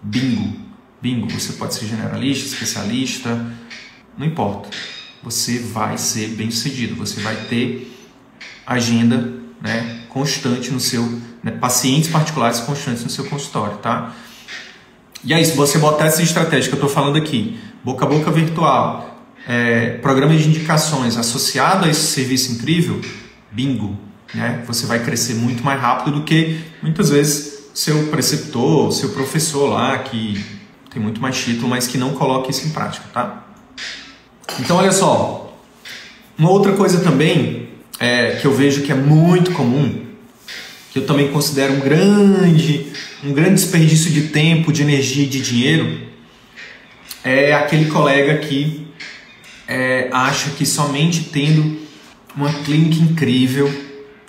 Bingo, 0.00 0.60
bingo. 1.02 1.28
Você 1.28 1.54
pode 1.54 1.74
ser 1.74 1.86
generalista, 1.86 2.54
especialista, 2.54 3.52
não 4.16 4.24
importa. 4.24 4.68
Você 5.24 5.58
vai 5.58 5.98
ser 5.98 6.28
bem 6.28 6.52
sucedido, 6.52 6.94
você 6.94 7.20
vai 7.20 7.34
ter 7.48 7.92
agenda 8.64 9.38
né, 9.60 10.02
constante 10.18 10.72
no 10.72 10.80
seu, 10.80 11.02
né, 11.44 11.52
pacientes 11.52 12.10
particulares 12.10 12.58
constantes 12.58 13.04
no 13.04 13.10
seu 13.10 13.24
consultório, 13.26 13.76
tá? 13.78 14.12
E 15.24 15.32
aí, 15.32 15.44
se 15.44 15.56
você 15.56 15.78
botar 15.78 16.06
essa 16.06 16.22
estratégia 16.22 16.68
que 16.68 16.74
eu 16.74 16.82
estou 16.82 16.90
falando 16.90 17.16
aqui, 17.16 17.58
boca 17.84 18.04
a 18.04 18.08
boca 18.08 18.28
virtual, 18.30 19.24
é, 19.46 19.90
programa 20.02 20.36
de 20.36 20.48
indicações 20.48 21.16
associado 21.16 21.86
a 21.86 21.88
esse 21.88 22.00
serviço 22.00 22.52
incrível, 22.52 23.00
bingo, 23.52 23.96
né? 24.34 24.64
Você 24.66 24.86
vai 24.86 25.04
crescer 25.04 25.34
muito 25.34 25.62
mais 25.62 25.80
rápido 25.80 26.18
do 26.18 26.24
que 26.24 26.60
muitas 26.82 27.10
vezes 27.10 27.70
seu 27.72 28.08
preceptor, 28.08 28.92
seu 28.92 29.10
professor 29.10 29.68
lá 29.68 29.98
que 29.98 30.44
tem 30.90 31.00
muito 31.00 31.20
mais 31.20 31.38
título, 31.38 31.68
mas 31.68 31.86
que 31.86 31.96
não 31.96 32.14
coloca 32.14 32.50
isso 32.50 32.66
em 32.66 32.70
prática, 32.70 33.04
tá? 33.14 33.44
Então, 34.58 34.76
olha 34.78 34.90
só, 34.90 35.56
uma 36.36 36.50
outra 36.50 36.72
coisa 36.72 37.00
também 37.00 37.68
é, 38.00 38.32
que 38.32 38.46
eu 38.46 38.52
vejo 38.52 38.82
que 38.82 38.90
é 38.90 38.94
muito 38.94 39.52
comum, 39.52 40.07
que 40.92 40.98
eu 40.98 41.06
também 41.06 41.30
considero 41.30 41.74
um 41.74 41.80
grande, 41.80 42.86
um 43.24 43.32
grande 43.32 43.54
desperdício 43.54 44.10
de 44.10 44.28
tempo, 44.28 44.72
de 44.72 44.82
energia 44.82 45.24
e 45.24 45.26
de 45.26 45.40
dinheiro, 45.40 46.08
é 47.24 47.52
aquele 47.54 47.86
colega 47.86 48.38
que 48.38 48.86
é, 49.66 50.08
acha 50.12 50.50
que 50.50 50.64
somente 50.64 51.24
tendo 51.24 51.78
uma 52.34 52.52
clínica 52.62 53.02
incrível, 53.02 53.72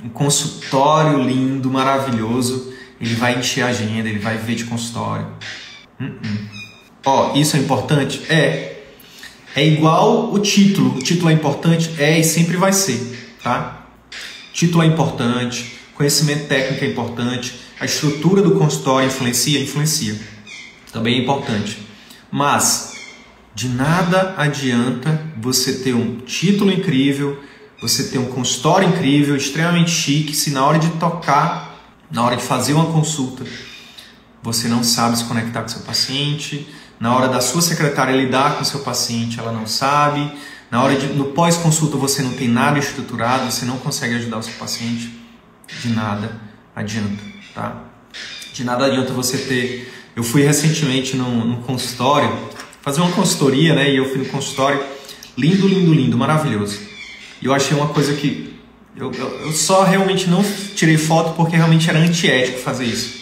um 0.04 0.10
consultório 0.10 1.22
lindo, 1.22 1.70
maravilhoso, 1.70 2.74
ele 3.00 3.16
vai 3.16 3.38
encher 3.38 3.64
a 3.64 3.68
agenda, 3.68 4.10
ele 4.10 4.20
vai 4.20 4.38
ver 4.38 4.56
de 4.56 4.66
consultório. 4.66 5.28
Uh 6.00 6.06
-uh. 6.06 6.50
Ó, 7.06 7.36
isso 7.36 7.56
é 7.56 7.60
importante? 7.60 8.22
É. 8.30 8.84
É 9.56 9.66
igual 9.66 10.34
o 10.34 10.40
título. 10.40 10.98
O 10.98 11.00
título 11.00 11.30
é 11.30 11.34
importante? 11.34 11.92
É 11.98 12.20
e 12.20 12.24
sempre 12.24 12.56
vai 12.58 12.72
ser 12.72 13.20
tá? 13.44 13.88
Título 14.54 14.84
é 14.84 14.88
importante, 14.88 15.79
conhecimento 16.00 16.48
técnico 16.48 16.86
é 16.86 16.88
importante, 16.88 17.60
a 17.78 17.84
estrutura 17.84 18.42
do 18.42 18.52
consultório 18.52 19.08
influencia? 19.08 19.62
Influencia. 19.62 20.18
Também 20.94 21.20
é 21.20 21.22
importante. 21.22 21.86
Mas 22.32 22.94
de 23.54 23.68
nada 23.68 24.34
adianta 24.38 25.22
você 25.36 25.74
ter 25.80 25.94
um 25.94 26.20
título 26.22 26.72
incrível, 26.72 27.38
você 27.82 28.06
ter 28.06 28.18
um 28.18 28.28
consultório 28.28 28.88
incrível, 28.88 29.36
extremamente 29.36 29.92
chique, 29.92 30.34
se 30.34 30.52
na 30.52 30.66
hora 30.66 30.80
de 30.80 30.88
tocar, 30.92 31.78
na 32.10 32.24
hora 32.24 32.38
de 32.38 32.44
fazer 32.44 32.72
uma 32.72 32.94
consulta, 32.94 33.44
você 34.42 34.70
não 34.70 34.86
sabe 34.86 35.18
se 35.18 35.26
conectar 35.26 35.64
com 35.64 35.68
seu 35.68 35.82
paciente, 35.82 36.66
na 36.98 37.14
hora 37.14 37.28
da 37.28 37.42
sua 37.42 37.62
secretária 37.62 38.16
lidar 38.16 38.58
com 38.58 38.64
seu 38.64 38.80
paciente, 38.80 39.38
ela 39.38 39.52
não 39.52 39.68
sabe, 39.68 40.32
na 40.72 40.82
hora 40.82 40.96
de 40.96 41.08
no 41.08 41.26
pós-consulta 41.34 41.98
você 41.98 42.22
não 42.22 42.32
tem 42.32 42.48
nada 42.48 42.80
estruturado, 42.80 43.52
você 43.52 43.66
não 43.66 43.78
consegue 43.80 44.16
ajudar 44.16 44.38
o 44.38 44.44
seu 44.44 44.54
paciente, 44.54 45.19
de 45.82 45.90
nada 45.90 46.32
adianta, 46.76 47.24
tá? 47.54 47.84
De 48.54 48.64
nada 48.64 48.86
adianta 48.86 49.14
você 49.14 49.38
ter. 49.38 49.94
Eu 50.16 50.24
fui 50.24 50.42
recentemente 50.44 51.16
num, 51.16 51.46
num 51.46 51.62
consultório 51.62 52.50
fazer 52.82 53.02
uma 53.02 53.12
consultoria, 53.12 53.76
né? 53.76 53.90
E 53.90 53.98
eu 53.98 54.10
fui 54.10 54.18
no 54.18 54.26
consultório 54.26 54.84
lindo, 55.38 55.68
lindo, 55.68 55.94
lindo, 55.94 56.18
maravilhoso. 56.18 56.80
E 57.42 57.46
eu 57.46 57.54
achei 57.54 57.76
uma 57.78 57.88
coisa 57.88 58.14
que 58.14 58.60
eu, 58.96 59.12
eu, 59.12 59.28
eu 59.46 59.52
só 59.54 59.84
realmente 59.84 60.30
não 60.30 60.44
tirei 60.76 60.98
foto 60.98 61.34
porque 61.36 61.56
realmente 61.56 61.90
era 61.90 62.00
antiético 62.00 62.60
fazer 62.60 62.86
isso. 62.86 63.20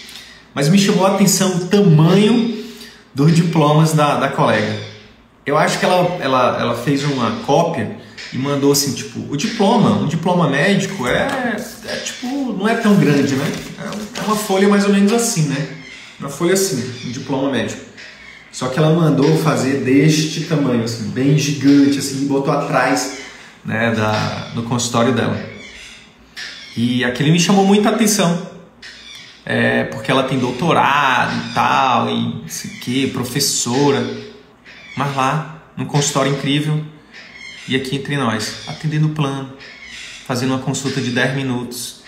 Mas 0.53 0.69
me 0.69 0.79
chamou 0.79 1.05
a 1.05 1.13
atenção 1.13 1.55
o 1.57 1.67
tamanho 1.67 2.65
dos 3.13 3.36
diplomas 3.36 3.93
da, 3.93 4.17
da 4.17 4.29
colega. 4.29 4.87
Eu 5.47 5.57
acho 5.57 5.79
que 5.79 5.86
ela, 5.86 6.17
ela, 6.19 6.57
ela 6.60 6.75
fez 6.75 7.05
uma 7.05 7.39
cópia 7.45 7.95
e 8.33 8.38
mandou 8.38 8.69
assim, 8.69 8.93
tipo, 8.93 9.31
o 9.31 9.38
diploma, 9.38 9.91
um 9.91 10.05
diploma 10.05 10.49
médico 10.49 11.07
é, 11.07 11.55
é 11.88 11.95
tipo, 11.95 12.51
não 12.51 12.67
é 12.67 12.75
tão 12.75 12.97
grande, 12.97 13.33
né? 13.33 13.49
É, 13.79 14.19
é 14.19 14.23
uma 14.23 14.36
folha 14.36 14.67
mais 14.67 14.83
ou 14.83 14.91
menos 14.91 15.13
assim, 15.13 15.43
né? 15.43 15.67
Uma 16.19 16.27
folha 16.27 16.53
assim, 16.53 17.07
um 17.07 17.12
diploma 17.12 17.49
médico. 17.49 17.79
Só 18.51 18.67
que 18.67 18.77
ela 18.77 18.93
mandou 18.93 19.38
fazer 19.38 19.86
deste 19.86 20.41
tamanho, 20.41 20.83
assim, 20.83 21.12
bem 21.12 21.38
gigante, 21.38 21.97
assim, 21.97 22.23
e 22.23 22.25
botou 22.25 22.51
atrás 22.53 23.19
né, 23.63 23.95
da, 23.95 24.51
no 24.53 24.63
consultório 24.63 25.13
dela. 25.13 25.39
E 26.75 27.05
aquele 27.05 27.31
me 27.31 27.39
chamou 27.39 27.65
muita 27.65 27.88
atenção, 27.88 28.49
é, 29.45 29.86
porque 29.86 30.12
ela 30.12 30.23
tem 30.23 30.38
doutorado 30.38 31.31
e 31.33 31.53
tal, 31.53 32.10
e 32.10 32.41
não 32.41 32.49
sei 32.49 32.71
o 32.71 32.79
que, 32.81 33.07
professora. 33.07 34.27
Mas 34.97 35.15
lá, 35.15 35.62
num 35.77 35.86
consultório 35.86 36.33
incrível, 36.33 36.83
e 37.67 37.75
aqui 37.75 37.95
entre 37.95 38.17
nós, 38.17 38.63
atendendo 38.67 39.07
o 39.07 39.10
plano, 39.12 39.53
fazendo 40.25 40.53
uma 40.53 40.60
consulta 40.60 40.99
de 40.99 41.12
10 41.12 41.36
minutos. 41.36 42.01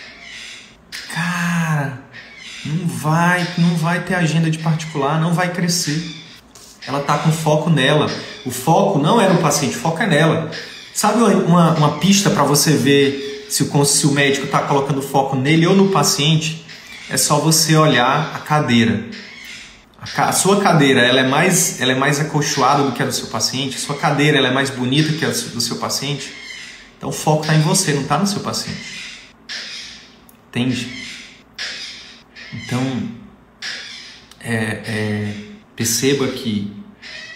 Cara, 1.14 2.02
não 2.66 2.88
vai, 2.88 3.46
não 3.56 3.76
vai 3.76 4.02
ter 4.02 4.14
agenda 4.14 4.50
de 4.50 4.58
particular, 4.58 5.20
não 5.20 5.32
vai 5.32 5.52
crescer. 5.52 6.02
Ela 6.86 7.00
tá 7.00 7.18
com 7.18 7.30
foco 7.30 7.70
nela. 7.70 8.10
O 8.44 8.50
foco 8.50 8.98
não 8.98 9.20
é 9.20 9.28
no 9.28 9.40
paciente, 9.40 9.76
o 9.76 9.80
foco 9.80 10.02
é 10.02 10.06
nela. 10.06 10.50
Sabe 10.92 11.22
uma, 11.22 11.74
uma 11.74 11.98
pista 11.98 12.28
para 12.30 12.42
você 12.42 12.72
ver 12.72 13.46
se 13.48 13.62
o, 13.62 13.84
se 13.84 14.06
o 14.06 14.12
médico 14.12 14.46
está 14.46 14.60
colocando 14.60 15.00
foco 15.00 15.36
nele 15.36 15.66
ou 15.66 15.76
no 15.76 15.90
paciente? 15.90 16.66
É 17.08 17.16
só 17.16 17.38
você 17.38 17.76
olhar 17.76 18.32
a 18.34 18.38
cadeira. 18.40 19.04
A 20.00 20.32
sua 20.32 20.60
cadeira 20.60 21.02
ela 21.02 21.20
é 21.20 21.28
mais 21.28 21.78
ela 21.80 21.92
é 21.92 21.94
mais 21.94 22.18
acolchoada 22.18 22.84
do 22.84 22.92
que 22.92 23.02
a 23.02 23.06
do 23.06 23.12
seu 23.12 23.26
paciente. 23.26 23.78
Sua 23.78 23.96
cadeira 23.96 24.38
ela 24.38 24.48
é 24.48 24.52
mais 24.52 24.70
bonita 24.70 25.12
que 25.12 25.24
a 25.24 25.28
do 25.28 25.60
seu 25.60 25.76
paciente. 25.76 26.32
Então 26.96 27.10
o 27.10 27.12
foco 27.12 27.42
está 27.42 27.54
em 27.54 27.60
você, 27.60 27.92
não 27.92 28.02
está 28.02 28.18
no 28.18 28.26
seu 28.26 28.40
paciente. 28.40 28.80
Entende? 30.48 31.04
Então 32.54 33.10
é, 34.40 34.54
é, 34.54 35.34
perceba 35.76 36.28
que 36.28 36.72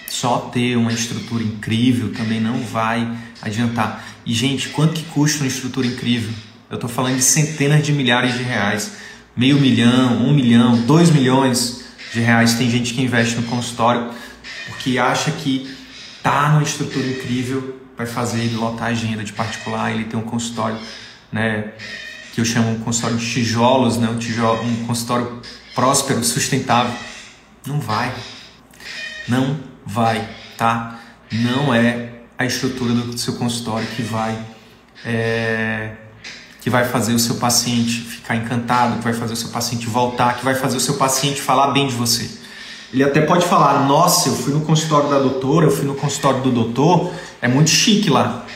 só 0.08 0.38
ter 0.52 0.76
uma 0.76 0.92
estrutura 0.92 1.44
incrível 1.44 2.14
também 2.14 2.40
não 2.40 2.62
vai 2.62 3.14
adiantar. 3.42 4.02
E 4.24 4.32
gente, 4.32 4.70
quanto 4.70 4.94
que 4.94 5.02
custa 5.10 5.40
uma 5.40 5.48
estrutura 5.48 5.86
incrível? 5.86 6.32
Eu 6.70 6.76
estou 6.76 6.88
falando 6.88 7.16
de 7.16 7.22
centenas 7.22 7.84
de 7.84 7.92
milhares 7.92 8.32
de 8.38 8.42
reais, 8.42 8.92
meio 9.36 9.60
milhão, 9.60 10.26
um 10.26 10.32
milhão, 10.32 10.80
dois 10.86 11.10
milhões 11.10 11.83
de 12.14 12.20
reais. 12.20 12.54
Tem 12.54 12.70
gente 12.70 12.94
que 12.94 13.02
investe 13.02 13.36
no 13.36 13.42
consultório 13.42 14.10
porque 14.68 14.98
acha 14.98 15.30
que 15.32 15.76
tá 16.22 16.50
numa 16.50 16.62
estrutura 16.62 17.06
incrível 17.06 17.80
vai 17.96 18.06
fazer 18.06 18.40
ele 18.40 18.56
lotar 18.56 18.88
a 18.88 18.90
agenda 18.90 19.22
de 19.22 19.32
particular, 19.32 19.92
ele 19.92 20.04
tem 20.04 20.18
um 20.18 20.24
consultório, 20.24 20.78
né, 21.30 21.72
que 22.32 22.40
eu 22.40 22.44
chamo 22.44 22.70
um 22.70 22.80
consultório 22.80 23.16
de 23.16 23.30
tijolos, 23.30 23.96
né, 23.98 24.08
um, 24.08 24.18
tijolo, 24.18 24.62
um 24.64 24.86
consultório 24.86 25.40
próspero, 25.74 26.22
sustentável. 26.24 26.92
Não 27.66 27.80
vai. 27.80 28.12
Não 29.28 29.60
vai, 29.86 30.28
tá? 30.56 31.00
Não 31.30 31.72
é 31.72 32.10
a 32.36 32.44
estrutura 32.44 32.92
do 32.92 33.16
seu 33.16 33.36
consultório 33.36 33.86
que 33.88 34.02
vai 34.02 34.36
é, 35.04 35.92
que 36.64 36.70
vai 36.70 36.86
fazer 36.86 37.12
o 37.12 37.18
seu 37.18 37.34
paciente 37.34 38.00
ficar 38.00 38.36
encantado, 38.36 38.96
que 38.96 39.04
vai 39.04 39.12
fazer 39.12 39.34
o 39.34 39.36
seu 39.36 39.50
paciente 39.50 39.86
voltar, 39.86 40.38
que 40.38 40.42
vai 40.42 40.54
fazer 40.54 40.78
o 40.78 40.80
seu 40.80 40.94
paciente 40.94 41.42
falar 41.42 41.72
bem 41.72 41.86
de 41.86 41.94
você. 41.94 42.30
Ele 42.90 43.04
até 43.04 43.20
pode 43.20 43.44
falar: 43.44 43.86
Nossa, 43.86 44.30
eu 44.30 44.34
fui 44.34 44.50
no 44.54 44.62
consultório 44.62 45.10
da 45.10 45.18
doutora, 45.18 45.66
eu 45.66 45.70
fui 45.70 45.84
no 45.84 45.94
consultório 45.94 46.40
do 46.40 46.50
doutor, 46.50 47.12
é 47.42 47.46
muito 47.46 47.68
chique 47.68 48.08
lá. 48.08 48.46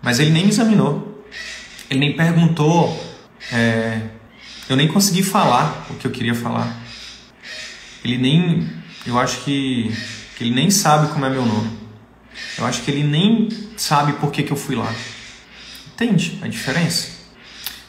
Mas 0.00 0.18
ele 0.18 0.30
nem 0.30 0.44
me 0.44 0.48
examinou, 0.48 1.22
ele 1.90 2.00
nem 2.00 2.16
perguntou, 2.16 2.98
é, 3.52 4.00
eu 4.66 4.74
nem 4.74 4.88
consegui 4.88 5.22
falar 5.22 5.86
o 5.90 5.94
que 5.96 6.06
eu 6.06 6.10
queria 6.10 6.34
falar. 6.34 6.74
Ele 8.02 8.16
nem, 8.16 8.66
eu 9.06 9.18
acho 9.18 9.44
que, 9.44 9.94
que 10.38 10.44
ele 10.44 10.54
nem 10.54 10.70
sabe 10.70 11.12
como 11.12 11.26
é 11.26 11.28
meu 11.28 11.44
nome. 11.44 11.70
Eu 12.56 12.64
acho 12.64 12.80
que 12.80 12.90
ele 12.90 13.04
nem 13.04 13.50
sabe 13.76 14.14
por 14.14 14.32
que, 14.32 14.42
que 14.42 14.52
eu 14.52 14.56
fui 14.56 14.74
lá. 14.74 14.90
Entende 15.92 16.38
a 16.40 16.48
diferença? 16.48 17.11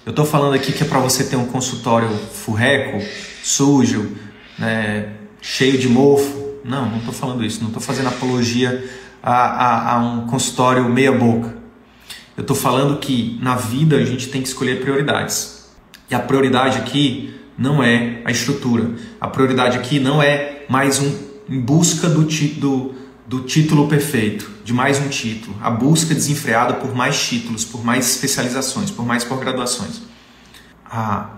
Eu 0.06 0.10
estou 0.10 0.26
falando 0.26 0.54
aqui 0.54 0.74
que 0.74 0.84
é 0.84 0.86
para 0.86 1.00
você 1.00 1.24
ter 1.24 1.38
um 1.38 1.46
consultório 1.46 2.10
furreco, 2.10 3.02
sujo, 3.42 4.12
né, 4.60 5.14
cheio 5.42 5.78
de 5.78 5.88
mofo. 5.88 6.60
Não, 6.66 6.90
não 6.90 6.98
estou 6.98 7.14
falando 7.14 7.44
isso. 7.44 7.62
Não 7.62 7.68
estou 7.68 7.82
fazendo 7.82 8.10
apologia 8.10 8.84
a, 9.22 9.34
a, 9.34 9.94
a 9.94 10.00
um 10.00 10.28
consultório 10.28 10.84
meia 10.90 11.12
boca. 11.14 11.56
Eu 12.36 12.42
estou 12.42 12.56
falando 12.56 13.00
que 13.00 13.40
na 13.42 13.56
vida 13.56 13.96
a 13.96 14.04
gente 14.04 14.28
tem 14.28 14.42
que 14.42 14.48
escolher 14.50 14.82
prioridades. 14.82 15.70
E 16.12 16.16
a 16.16 16.20
prioridade 16.20 16.80
aqui 16.80 17.34
não 17.58 17.82
é 17.82 18.22
a 18.26 18.32
estrutura. 18.32 18.92
A 19.22 19.30
prioridade 19.30 19.78
aqui 19.78 20.02
não 20.02 20.22
é 20.22 20.66
mais 20.68 21.00
um 21.00 21.18
em 21.50 21.62
busca 21.62 22.10
do, 22.10 22.24
do, 22.24 22.94
do 23.26 23.42
título 23.42 23.88
perfeito, 23.88 24.52
de 24.64 24.74
mais 24.74 25.00
um 25.00 25.08
título, 25.08 25.56
a 25.62 25.70
busca 25.70 26.14
desenfreada 26.14 26.76
por 26.76 26.94
mais 26.94 27.22
títulos, 27.22 27.64
por 27.64 27.84
mais 27.84 28.10
especializações, 28.10 28.92
por 28.92 29.06
mais 29.06 29.24
pós-graduações. 29.24 30.02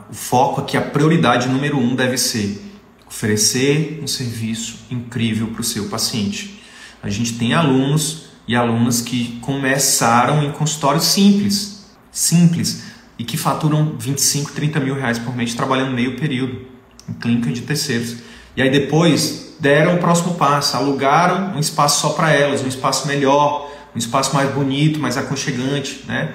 o 0.09 0.13
foco 0.13 0.61
aqui, 0.61 0.75
a 0.75 0.81
prioridade 0.81 1.47
número 1.47 1.77
um 1.77 1.95
deve 1.95 2.17
ser 2.17 2.61
oferecer 3.07 3.99
um 4.03 4.07
serviço 4.07 4.79
incrível 4.89 5.47
para 5.47 5.61
o 5.61 5.63
seu 5.63 5.87
paciente. 5.87 6.61
A 7.01 7.09
gente 7.09 7.33
tem 7.37 7.53
alunos 7.53 8.25
e 8.47 8.55
alunas 8.55 9.01
que 9.01 9.39
começaram 9.41 10.43
em 10.43 10.51
consultórios 10.51 11.05
simples, 11.05 11.85
simples, 12.11 12.83
e 13.17 13.23
que 13.23 13.37
faturam 13.37 13.95
25, 13.97 14.51
30 14.51 14.79
mil 14.79 14.95
reais 14.95 15.17
por 15.17 15.35
mês 15.35 15.53
trabalhando 15.53 15.93
meio 15.93 16.17
período 16.17 16.61
em 17.07 17.13
clínica 17.13 17.51
de 17.51 17.61
terceiros. 17.61 18.17
E 18.57 18.61
aí 18.61 18.69
depois 18.69 19.44
deram 19.59 19.95
o 19.95 19.97
próximo 19.99 20.35
passo, 20.35 20.75
alugaram 20.75 21.55
um 21.55 21.59
espaço 21.59 22.01
só 22.01 22.09
para 22.09 22.31
elas, 22.31 22.61
um 22.61 22.67
espaço 22.67 23.07
melhor, 23.07 23.69
um 23.95 23.97
espaço 23.97 24.33
mais 24.35 24.51
bonito, 24.51 24.99
mais 24.99 25.17
aconchegante, 25.17 26.03
né? 26.07 26.33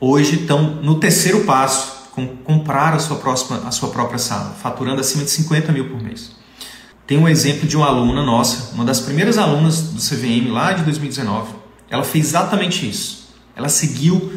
Hoje 0.00 0.40
estão 0.40 0.62
no 0.82 0.96
terceiro 0.96 1.44
passo, 1.44 2.10
com 2.12 2.26
comprar 2.26 2.94
a 2.94 2.98
sua, 2.98 3.16
próxima, 3.16 3.62
a 3.66 3.70
sua 3.70 3.90
própria 3.90 4.18
sala, 4.18 4.56
faturando 4.62 5.00
acima 5.00 5.24
de 5.24 5.30
50 5.30 5.72
mil 5.72 5.88
por 5.88 6.02
mês. 6.02 6.32
Tem 7.06 7.18
um 7.18 7.28
exemplo 7.28 7.68
de 7.68 7.76
uma 7.76 7.86
aluna 7.86 8.22
nossa, 8.22 8.74
uma 8.74 8.84
das 8.84 9.00
primeiras 9.00 9.38
alunas 9.38 9.82
do 9.82 10.00
CVM 10.00 10.50
lá 10.50 10.72
de 10.72 10.82
2019. 10.82 11.54
Ela 11.88 12.02
fez 12.02 12.26
exatamente 12.26 12.88
isso. 12.88 13.28
Ela 13.54 13.68
seguiu 13.68 14.32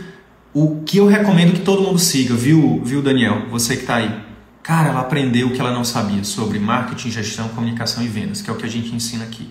o 0.54 0.82
que 0.86 0.98
eu 0.98 1.08
recomendo 1.08 1.54
que 1.54 1.62
todo 1.62 1.82
mundo 1.82 1.98
siga, 1.98 2.36
viu, 2.36 2.82
viu 2.84 3.02
Daniel? 3.02 3.48
Você 3.50 3.76
que 3.76 3.82
está 3.82 3.96
aí 3.96 4.29
Cara, 4.70 4.90
ela 4.90 5.00
aprendeu 5.00 5.48
o 5.48 5.52
que 5.52 5.60
ela 5.60 5.72
não 5.72 5.84
sabia 5.84 6.24
sobre 6.24 6.60
marketing, 6.60 7.10
gestão, 7.10 7.48
comunicação 7.48 8.04
e 8.04 8.08
vendas, 8.08 8.40
que 8.40 8.52
é 8.52 8.54
o 8.54 8.56
que 8.56 8.68
a 8.68 8.70
gente 8.70 8.94
ensina 8.94 9.24
aqui, 9.24 9.50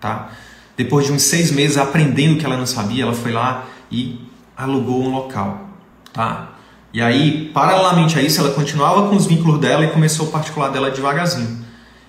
tá? 0.00 0.32
Depois 0.76 1.06
de 1.06 1.12
uns 1.12 1.22
seis 1.22 1.52
meses 1.52 1.76
aprendendo 1.76 2.34
o 2.34 2.36
que 2.36 2.44
ela 2.44 2.56
não 2.56 2.66
sabia, 2.66 3.04
ela 3.04 3.12
foi 3.12 3.30
lá 3.30 3.64
e 3.92 4.18
alugou 4.56 5.04
um 5.04 5.10
local, 5.10 5.70
tá? 6.12 6.54
E 6.92 7.00
aí, 7.00 7.48
paralelamente 7.54 8.18
a 8.18 8.22
isso, 8.22 8.40
ela 8.40 8.50
continuava 8.54 9.08
com 9.08 9.14
os 9.14 9.26
vínculos 9.26 9.60
dela 9.60 9.84
e 9.84 9.90
começou 9.92 10.26
o 10.26 10.32
particular 10.32 10.68
dela 10.70 10.90
devagarzinho. 10.90 11.64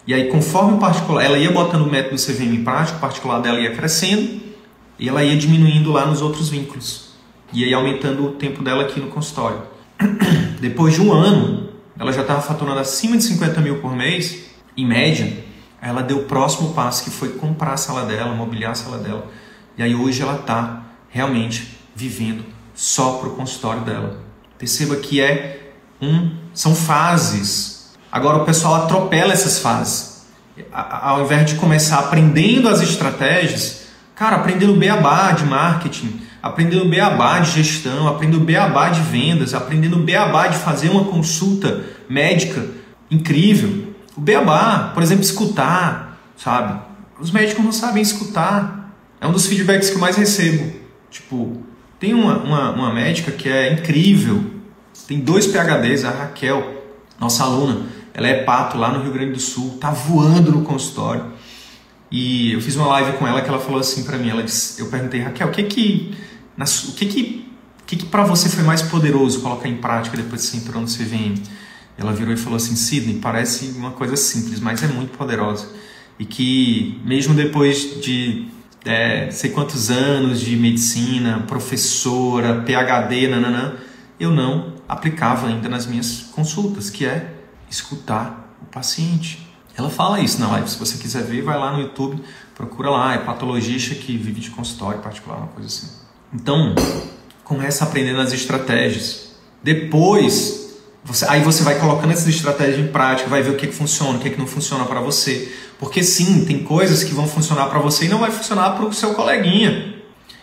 E 0.08 0.12
aí, 0.12 0.28
conforme 0.28 0.78
o 0.78 0.78
particular, 0.80 1.24
ela 1.24 1.38
ia 1.38 1.52
botando 1.52 1.84
o 1.84 1.92
método 1.92 2.16
CVM 2.16 2.56
em 2.56 2.64
prática, 2.64 2.98
o 2.98 3.02
particular 3.02 3.40
dela 3.40 3.60
ia 3.60 3.76
crescendo 3.76 4.42
e 4.98 5.08
ela 5.08 5.24
ia 5.24 5.38
diminuindo 5.38 5.92
lá 5.92 6.08
nos 6.08 6.24
outros 6.24 6.50
vínculos. 6.50 7.12
E 7.54 7.64
aí 7.64 7.72
aumentando 7.72 8.26
o 8.26 8.32
tempo 8.32 8.64
dela 8.64 8.82
aqui 8.82 9.00
no 9.00 9.10
consultório. 9.10 9.62
Depois 10.60 10.96
de 10.96 11.02
um 11.04 11.14
ano, 11.14 11.67
ela 12.00 12.12
já 12.12 12.22
estava 12.22 12.42
faturando 12.42 12.80
acima 12.80 13.18
de 13.18 13.24
50 13.24 13.60
mil 13.62 13.82
por 13.82 13.96
mês, 13.96 14.46
em 14.76 14.86
média, 14.86 15.46
ela 15.82 16.02
deu 16.02 16.20
o 16.20 16.24
próximo 16.24 16.74
passo, 16.74 17.04
que 17.04 17.10
foi 17.10 17.30
comprar 17.30 17.74
a 17.74 17.78
sala 17.78 18.06
dela, 18.06 18.34
mobiliar 18.34 18.72
a 18.72 18.76
sala 18.76 18.98
dela. 18.98 19.28
E 19.78 19.84
aí 19.84 19.96
hoje 19.96 20.22
ela 20.22 20.36
está 20.36 20.84
realmente 21.10 21.78
vivendo 21.96 22.46
só 22.74 23.14
para 23.14 23.30
o 23.30 23.36
consultório 23.36 23.82
dela. 23.82 24.20
Perceba 24.58 24.96
que 24.96 25.22
é 25.22 25.72
um, 26.02 26.36
são 26.54 26.76
fases. 26.76 27.96
Agora 28.12 28.38
o 28.38 28.46
pessoal 28.46 28.84
atropela 28.84 29.34
essas 29.34 29.60
fases. 29.60 30.26
Ao 30.72 31.22
invés 31.22 31.46
de 31.46 31.56
começar 31.56 32.00
aprendendo 32.00 32.68
as 32.68 32.82
estratégias, 32.82 33.88
cara, 34.16 34.38
aprendendo 34.38 34.76
beabá 34.76 35.32
de 35.32 35.46
marketing, 35.46 36.22
aprendendo 36.42 36.88
beabá 36.88 37.40
de 37.40 37.52
gestão, 37.52 38.08
aprendendo 38.08 38.44
beabá 38.44 38.90
de 38.90 39.02
vendas, 39.02 39.54
aprendendo 39.54 39.98
beabá 39.98 40.48
de 40.48 40.58
fazer 40.58 40.90
uma 40.90 41.06
consulta 41.06 41.84
médica 42.10 42.66
incrível. 43.10 43.94
O 44.16 44.22
beabá, 44.22 44.92
por 44.94 45.04
exemplo, 45.04 45.24
escutar, 45.24 46.20
sabe? 46.36 46.80
Os 47.20 47.32
médicos 47.32 47.64
não 47.64 47.72
sabem 47.72 48.02
escutar. 48.02 48.94
É 49.20 49.28
um 49.28 49.32
dos 49.32 49.48
feedbacks 49.48 49.90
que 49.90 49.96
eu 49.96 50.02
mais 50.02 50.16
recebo. 50.16 50.74
Tipo, 51.10 51.64
tem 52.00 52.14
uma, 52.14 52.38
uma, 52.38 52.72
uma 52.72 52.94
médica 52.94 53.32
que 53.32 53.50
é 53.50 53.74
incrível, 53.74 54.44
tem 55.08 55.20
dois 55.20 55.48
PHDs, 55.48 56.06
a 56.06 56.12
Raquel, 56.12 56.84
nossa 57.20 57.44
aluna, 57.44 57.88
ela 58.14 58.28
é 58.28 58.44
pato 58.44 58.78
lá 58.78 58.92
no 58.92 59.02
Rio 59.02 59.12
Grande 59.12 59.34
do 59.34 59.40
Sul, 59.40 59.78
tá 59.80 59.90
voando 59.90 60.52
no 60.52 60.64
consultório. 60.64 61.26
E 62.10 62.54
eu 62.54 62.62
fiz 62.62 62.76
uma 62.76 62.88
live 62.88 63.18
com 63.18 63.28
ela 63.28 63.42
que 63.42 63.50
ela 63.50 63.60
falou 63.60 63.80
assim 63.80 64.04
para 64.04 64.18
mim, 64.18 64.30
ela 64.30 64.44
disse, 64.44 64.80
eu 64.82 64.88
perguntei, 64.88 65.20
Raquel, 65.22 65.48
o 65.48 65.52
que 65.52 65.64
que, 65.64 66.16
o 66.58 66.92
que 66.94 67.06
que, 67.06 67.52
que, 67.86 67.96
que 67.98 68.06
para 68.06 68.24
você 68.24 68.48
foi 68.50 68.64
mais 68.64 68.82
poderoso 68.82 69.42
colocar 69.42 69.68
em 69.68 69.78
prática 69.78 70.16
depois 70.16 70.42
que 70.42 70.48
você 70.48 70.58
entrou 70.58 70.82
no 70.82 70.88
CVM? 70.88 71.42
Ela 71.98 72.14
virou 72.14 72.34
e 72.34 72.38
falou 72.38 72.58
assim, 72.58 72.76
Sidney, 72.76 73.20
parece 73.20 73.74
uma 73.78 73.92
coisa 73.92 74.16
simples, 74.16 74.60
mas 74.60 74.84
é 74.84 74.88
muito 74.88 75.18
poderosa. 75.18 75.68
E 76.20 76.26
que 76.26 77.02
mesmo 77.04 77.34
depois 77.34 78.02
de 78.02 78.48
é, 78.86 79.30
sei 79.32 79.52
quantos 79.52 79.90
anos 79.90 80.40
de 80.40 80.56
medicina, 80.56 81.44
professora, 81.48 82.62
PhD, 82.62 83.28
nananã, 83.28 83.76
eu 84.20 84.32
não 84.32 84.74
aplicava 84.88 85.48
ainda 85.48 85.68
nas 85.68 85.86
minhas 85.86 86.30
consultas, 86.32 86.90
que 86.90 87.06
é 87.06 87.34
escutar 87.70 88.56
o 88.62 88.66
paciente. 88.66 89.47
Ela 89.78 89.92
fala 89.92 90.20
isso 90.20 90.40
na 90.42 90.48
live. 90.54 90.68
Se 90.68 90.80
você 90.80 90.98
quiser 90.98 91.24
ver, 91.24 91.44
vai 91.44 91.58
lá 91.58 91.72
no 91.72 91.82
YouTube, 91.82 92.20
procura 92.56 92.90
lá. 92.90 93.14
É 93.14 93.20
patologista 93.20 93.94
que 93.94 94.18
vive 94.18 94.42
de 94.42 94.50
consultório 94.50 95.00
particular, 95.00 95.38
uma 95.38 95.48
coisa 95.48 95.68
assim. 95.68 95.88
Então, 96.34 96.74
começa 97.44 97.84
aprendendo 97.84 98.20
as 98.20 98.34
estratégias. 98.34 99.34
Depois, 99.62 100.80
você, 101.04 101.26
aí 101.30 101.42
você 101.42 101.64
vai 101.64 101.80
colocando 101.80 102.12
essas 102.12 102.28
estratégias 102.28 102.80
em 102.80 102.88
prática, 102.88 103.30
vai 103.30 103.44
ver 103.44 103.52
o 103.52 103.56
que, 103.56 103.68
que 103.68 103.74
funciona, 103.74 104.18
o 104.18 104.20
que, 104.20 104.32
que 104.32 104.40
não 104.40 104.48
funciona 104.48 104.84
para 104.86 105.00
você. 105.00 105.56
Porque 105.78 106.04
sim, 106.04 106.44
tem 106.44 106.64
coisas 106.64 107.04
que 107.04 107.14
vão 107.14 107.28
funcionar 107.28 107.68
para 107.68 107.78
você 107.78 108.06
e 108.06 108.10
não 108.10 108.18
vai 108.18 108.32
funcionar 108.32 108.72
para 108.72 108.84
o 108.84 108.92
seu 108.92 109.14
coleguinha. 109.14 109.96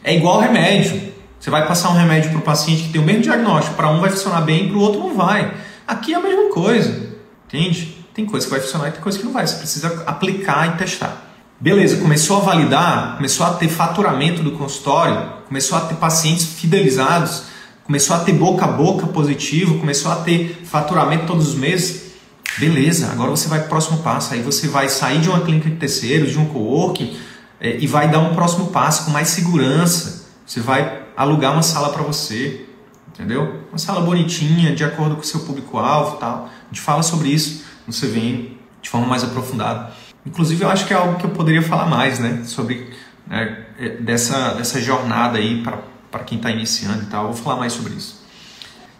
É 0.04 0.14
igual 0.14 0.40
remédio. 0.40 1.12
Você 1.40 1.50
vai 1.50 1.66
passar 1.66 1.90
um 1.90 1.94
remédio 1.94 2.30
para 2.30 2.38
o 2.38 2.42
paciente 2.42 2.84
que 2.84 2.90
tem 2.90 3.00
o 3.00 3.04
mesmo 3.04 3.22
diagnóstico, 3.22 3.74
para 3.74 3.90
um 3.90 4.00
vai 4.00 4.10
funcionar 4.10 4.42
bem, 4.42 4.68
para 4.68 4.78
o 4.78 4.80
outro 4.80 5.00
não 5.00 5.14
vai. 5.14 5.52
Aqui 5.86 6.14
é 6.14 6.16
a 6.16 6.20
mesma 6.20 6.50
coisa, 6.50 7.10
entende? 7.46 8.03
Tem 8.14 8.24
coisa 8.24 8.46
que 8.46 8.50
vai 8.50 8.60
funcionar 8.60 8.88
e 8.88 8.92
tem 8.92 9.00
coisa 9.00 9.18
que 9.18 9.24
não 9.24 9.32
vai. 9.32 9.44
Você 9.44 9.56
precisa 9.56 10.04
aplicar 10.06 10.68
e 10.68 10.78
testar. 10.78 11.32
Beleza, 11.60 11.96
começou 11.96 12.36
a 12.36 12.40
validar, 12.40 13.16
começou 13.16 13.44
a 13.44 13.54
ter 13.54 13.68
faturamento 13.68 14.42
do 14.42 14.52
consultório, 14.52 15.32
começou 15.48 15.76
a 15.78 15.80
ter 15.80 15.96
pacientes 15.96 16.44
fidelizados, 16.44 17.44
começou 17.82 18.14
a 18.14 18.20
ter 18.20 18.32
boca 18.32 18.64
a 18.64 18.68
boca 18.68 19.06
positivo, 19.08 19.78
começou 19.78 20.12
a 20.12 20.16
ter 20.16 20.62
faturamento 20.64 21.26
todos 21.26 21.48
os 21.48 21.54
meses. 21.54 22.12
Beleza, 22.56 23.10
agora 23.10 23.30
você 23.30 23.48
vai 23.48 23.58
para 23.58 23.66
o 23.66 23.68
próximo 23.70 23.98
passo. 23.98 24.32
Aí 24.32 24.42
você 24.42 24.68
vai 24.68 24.88
sair 24.88 25.20
de 25.20 25.28
uma 25.28 25.40
clínica 25.40 25.68
de 25.68 25.76
terceiros, 25.76 26.30
de 26.30 26.38
um 26.38 26.46
coworking 26.46 27.16
é, 27.60 27.78
e 27.78 27.86
vai 27.86 28.08
dar 28.08 28.20
um 28.20 28.34
próximo 28.34 28.68
passo 28.68 29.06
com 29.06 29.10
mais 29.10 29.28
segurança. 29.28 30.26
Você 30.46 30.60
vai 30.60 31.02
alugar 31.16 31.52
uma 31.52 31.62
sala 31.62 31.88
para 31.88 32.02
você, 32.02 32.64
entendeu? 33.08 33.62
Uma 33.70 33.78
sala 33.78 34.00
bonitinha, 34.02 34.72
de 34.72 34.84
acordo 34.84 35.16
com 35.16 35.22
o 35.22 35.24
seu 35.24 35.40
público-alvo 35.40 36.18
tal. 36.18 36.48
A 36.48 36.66
gente 36.68 36.80
fala 36.80 37.02
sobre 37.02 37.28
isso 37.28 37.73
no 37.86 37.92
CVM 37.92 38.56
de 38.80 38.90
forma 38.90 39.06
mais 39.06 39.24
aprofundada. 39.24 39.92
Inclusive, 40.26 40.62
eu 40.62 40.70
acho 40.70 40.86
que 40.86 40.92
é 40.92 40.96
algo 40.96 41.18
que 41.18 41.24
eu 41.24 41.30
poderia 41.30 41.62
falar 41.62 41.86
mais, 41.86 42.18
né? 42.18 42.42
Sobre 42.44 42.90
né, 43.26 43.64
é, 43.78 43.88
dessa, 43.90 44.54
dessa 44.54 44.80
jornada 44.80 45.38
aí 45.38 45.62
para 45.62 46.24
quem 46.24 46.38
está 46.38 46.50
iniciando 46.50 47.02
e 47.02 47.06
tal. 47.06 47.26
Eu 47.26 47.32
vou 47.32 47.42
falar 47.42 47.56
mais 47.56 47.72
sobre 47.72 47.94
isso. 47.94 48.22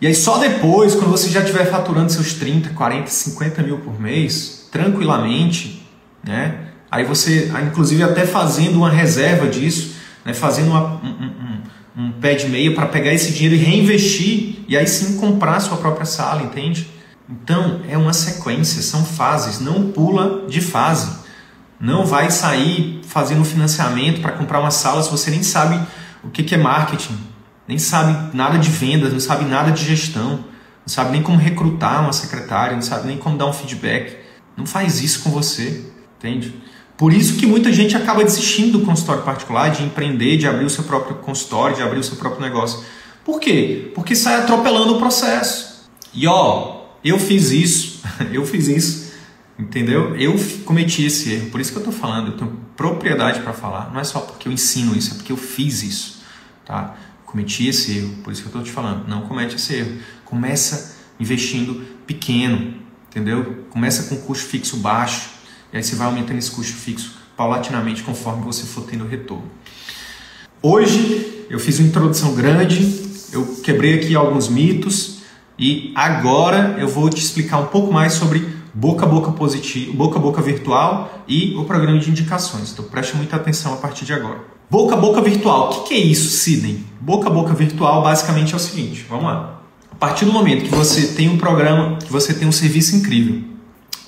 E 0.01 0.07
aí, 0.07 0.15
só 0.15 0.39
depois, 0.39 0.95
quando 0.95 1.11
você 1.11 1.31
já 1.31 1.41
estiver 1.41 1.65
faturando 1.67 2.11
seus 2.11 2.35
30, 2.35 2.71
40, 2.71 3.09
50 3.09 3.63
mil 3.63 3.79
por 3.79 3.99
mês, 4.01 4.69
tranquilamente, 4.71 5.87
né? 6.23 6.65
Aí 6.91 7.05
você, 7.05 7.51
inclusive, 7.67 8.03
até 8.03 8.27
fazendo 8.27 8.77
uma 8.77 8.91
reserva 8.91 9.49
disso, 9.49 9.95
né? 10.25 10.33
fazendo 10.33 10.71
uma, 10.71 11.01
um, 11.03 11.61
um, 11.97 12.05
um 12.05 12.13
pé 12.13 12.35
de 12.35 12.49
meia 12.49 12.73
para 12.75 12.87
pegar 12.87 13.13
esse 13.13 13.33
dinheiro 13.33 13.55
e 13.55 13.59
reinvestir 13.59 14.65
e 14.69 14.77
aí 14.77 14.87
sim 14.87 15.17
comprar 15.17 15.59
sua 15.61 15.77
própria 15.77 16.07
sala, 16.07 16.43
entende? 16.43 16.89
Então 17.29 17.81
é 17.89 17.97
uma 17.97 18.13
sequência, 18.13 18.83
são 18.83 19.05
fases, 19.05 19.61
não 19.61 19.91
pula 19.91 20.47
de 20.49 20.61
fase. 20.61 21.25
Não 21.81 22.05
vai 22.05 22.31
sair 22.31 23.01
fazendo 23.07 23.45
financiamento 23.45 24.21
para 24.21 24.33
comprar 24.33 24.61
uma 24.61 24.71
sala 24.71 25.03
se 25.03 25.11
você 25.11 25.31
nem 25.31 25.43
sabe 25.43 25.81
o 26.23 26.31
que 26.31 26.55
é 26.55 26.59
marketing, 26.59 27.19
nem 27.67 27.79
sabe 27.79 28.37
nada 28.37 28.59
de 28.59 28.71
vendas, 28.71 29.13
não 29.13 29.21
sabe 29.21 29.45
nada 29.45 29.71
de 29.71 29.85
gestão, 29.85 30.37
não 30.37 30.89
sabe 30.89 31.13
nem 31.13 31.23
como 31.23 31.39
recrutar 31.39 32.03
uma 32.03 32.13
secretária, 32.13 32.75
não 32.75 32.83
sabe 32.83 33.07
nem 33.07 33.19
como 33.19 33.37
dar 33.37 33.47
um 33.47 33.53
feedback. 33.53 34.17
Não 34.57 34.67
faz 34.67 35.03
isso 35.03 35.23
com 35.23 35.31
você, 35.31 35.85
entende? 36.19 36.55
Por 36.97 37.13
isso 37.13 37.37
que 37.37 37.47
muita 37.47 37.73
gente 37.73 37.97
acaba 37.97 38.23
desistindo 38.23 38.79
do 38.79 38.87
consultório 38.87 39.23
particular, 39.23 39.71
de 39.71 39.83
empreender, 39.83 40.37
de 40.37 40.47
abrir 40.47 40.65
o 40.65 40.71
seu 40.71 40.85
próprio 40.85 41.17
consultório, 41.17 41.75
de 41.75 41.83
abrir 41.83 41.99
o 41.99 42.05
seu 42.05 42.17
próprio 42.17 42.41
negócio. 42.41 42.85
Por 43.25 43.41
quê? 43.41 43.91
Porque 43.95 44.15
sai 44.15 44.37
atropelando 44.37 44.95
o 44.95 44.99
processo. 44.99 45.89
E 46.13 46.27
ó, 46.29 46.74
eu 47.05 47.19
fiz 47.19 47.51
isso, 47.51 48.03
eu 48.33 48.47
fiz 48.47 48.67
isso, 48.69 49.13
entendeu? 49.59 50.17
Eu 50.17 50.35
cometi 50.65 51.05
esse 51.05 51.33
erro, 51.33 51.51
por 51.51 51.61
isso 51.61 51.71
que 51.71 51.77
eu 51.77 51.83
estou 51.83 51.93
falando, 51.93 52.33
eu 52.33 52.37
tenho 52.37 52.59
propriedade 52.77 53.41
para 53.41 53.53
falar. 53.53 53.93
Não 53.93 54.01
é 54.01 54.05
só 54.05 54.21
porque 54.21 54.49
eu 54.49 54.53
ensino 54.53 54.97
isso, 54.97 55.13
é 55.13 55.15
porque 55.17 55.31
eu 55.31 55.37
fiz 55.37 55.83
isso, 55.83 56.23
tá? 56.65 56.97
Cometi 57.27 57.67
esse 57.67 57.99
erro, 57.99 58.15
por 58.23 58.33
isso 58.33 58.43
que 58.43 58.47
eu 58.47 58.51
estou 58.51 58.63
te 58.63 58.71
falando. 58.71 59.07
Não 59.09 59.23
comete 59.23 59.57
esse 59.57 59.75
erro. 59.75 59.99
Começa 60.25 60.97
investindo 61.19 61.85
pequeno, 62.07 62.75
entendeu? 63.09 63.67
Começa 63.71 64.05
com 64.05 64.17
custo 64.23 64.47
fixo 64.47 64.77
baixo 64.79 65.31
e 65.73 65.77
aí 65.77 65.83
você 65.83 65.97
vai 65.97 66.07
aumentando 66.07 66.39
esse 66.39 66.51
custo 66.51 66.75
fixo 66.75 67.17
paulatinamente 67.37 68.03
conforme 68.03 68.45
você 68.45 68.65
for 68.65 68.85
tendo 68.85 69.07
retorno. 69.07 69.51
Hoje 70.63 71.47
eu 71.51 71.59
fiz 71.59 71.79
uma 71.79 71.89
introdução 71.89 72.35
grande, 72.35 73.03
eu 73.33 73.57
quebrei 73.57 73.95
aqui 73.95 74.15
alguns 74.15 74.49
mitos 74.49 75.14
e 75.59 75.93
agora 75.95 76.77
eu 76.79 76.89
vou 76.89 77.09
te 77.09 77.21
explicar 77.21 77.59
um 77.59 77.67
pouco 77.67 77.93
mais 77.93 78.15
sobre 78.15 78.49
boca 78.73 79.07
a 79.07 79.09
boca 79.09 79.31
positivo, 79.33 79.93
boca 79.93 80.19
a 80.19 80.23
boca 80.23 80.43
virtual 80.43 81.23
e 81.29 81.55
o 81.57 81.65
programa 81.65 81.99
de 81.99 82.11
indicações. 82.11 82.73
Então 82.73 82.85
preste 82.87 83.17
muita 83.17 83.37
atenção 83.37 83.75
a 83.75 83.77
partir 83.77 84.05
de 84.05 84.13
agora. 84.13 84.41
Boca 84.69 84.95
a 84.95 84.99
boca 84.99 85.21
virtual, 85.21 85.69
o 85.69 85.71
que, 85.71 85.89
que 85.89 85.95
é 85.95 85.99
isso, 85.99 86.29
Sidney? 86.29 86.81
Boca 87.01 87.29
a 87.29 87.31
boca 87.31 87.55
virtual 87.55 88.03
basicamente 88.03 88.53
é 88.55 88.57
o 88.57 88.61
seguinte, 88.61 89.07
vamos 89.09 89.27
lá. 89.27 89.61
A 89.93 89.95
partir 89.95 90.25
do 90.25 90.33
momento 90.33 90.65
que 90.65 90.75
você 90.75 91.09
tem 91.15 91.29
um 91.29 91.39
programa, 91.39 91.97
que 91.97 92.11
você 92.11 92.35
tem 92.35 92.49
um 92.49 92.53
serviço 92.53 92.97
incrível, 92.97 93.43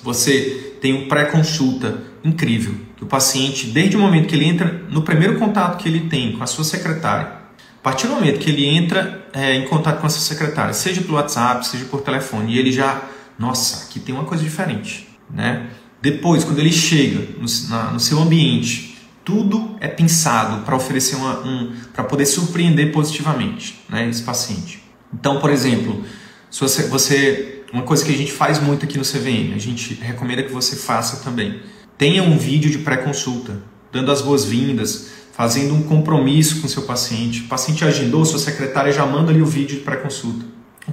você 0.03 0.75
tem 0.81 0.93
um 0.93 1.07
pré-consulta 1.07 2.03
incrível, 2.23 2.75
que 2.97 3.03
o 3.03 3.07
paciente, 3.07 3.67
desde 3.67 3.95
o 3.95 3.99
momento 3.99 4.27
que 4.27 4.35
ele 4.35 4.45
entra, 4.45 4.83
no 4.89 5.01
primeiro 5.01 5.39
contato 5.39 5.77
que 5.77 5.87
ele 5.87 6.01
tem 6.01 6.33
com 6.33 6.43
a 6.43 6.47
sua 6.47 6.63
secretária, 6.63 7.36
a 7.79 7.83
partir 7.83 8.07
do 8.07 8.13
momento 8.13 8.39
que 8.39 8.49
ele 8.49 8.65
entra 8.65 9.27
é, 9.33 9.55
em 9.55 9.67
contato 9.67 9.99
com 9.99 10.07
a 10.07 10.09
sua 10.09 10.21
secretária, 10.21 10.73
seja 10.73 11.01
pelo 11.01 11.13
WhatsApp, 11.13 11.65
seja 11.65 11.85
por 11.85 12.01
telefone, 12.01 12.53
e 12.53 12.59
ele 12.59 12.71
já, 12.71 13.01
nossa, 13.37 13.85
aqui 13.85 13.99
tem 13.99 14.13
uma 14.13 14.25
coisa 14.25 14.43
diferente, 14.43 15.07
né? 15.29 15.67
Depois, 16.01 16.43
quando 16.43 16.59
ele 16.59 16.71
chega 16.71 17.19
no, 17.39 17.47
na, 17.69 17.91
no 17.91 17.99
seu 17.99 18.19
ambiente, 18.19 18.97
tudo 19.25 19.75
é 19.79 19.87
pensado 19.87 20.63
para 20.63 20.75
oferecer 20.75 21.15
uma, 21.15 21.39
um, 21.39 21.73
para 21.93 22.03
poder 22.03 22.25
surpreender 22.25 22.91
positivamente, 22.91 23.83
né, 23.89 24.07
esse 24.07 24.23
paciente. 24.23 24.81
Então, 25.13 25.39
por 25.39 25.49
exemplo, 25.49 26.03
se 26.49 26.61
você, 26.61 26.83
você 26.83 27.57
uma 27.73 27.83
coisa 27.83 28.05
que 28.05 28.11
a 28.13 28.17
gente 28.17 28.31
faz 28.31 28.59
muito 28.59 28.85
aqui 28.85 28.97
no 28.97 29.03
CVM, 29.03 29.53
a 29.53 29.59
gente 29.59 29.93
recomenda 29.95 30.43
que 30.43 30.51
você 30.51 30.75
faça 30.75 31.23
também. 31.23 31.61
Tenha 31.97 32.23
um 32.23 32.37
vídeo 32.37 32.71
de 32.71 32.77
pré-consulta, 32.77 33.61
dando 33.91 34.11
as 34.11 34.21
boas-vindas, 34.21 35.09
fazendo 35.37 35.75
um 35.75 35.83
compromisso 35.83 36.59
com 36.61 36.67
seu 36.67 36.81
paciente. 36.81 37.41
O 37.41 37.47
paciente 37.47 37.85
agendou, 37.85 38.25
sua 38.25 38.39
secretária 38.39 38.91
já 38.91 39.05
manda 39.05 39.31
ali 39.31 39.39
o 39.39 39.45
vídeo 39.45 39.77
de 39.77 39.83
pré-consulta. 39.83 40.43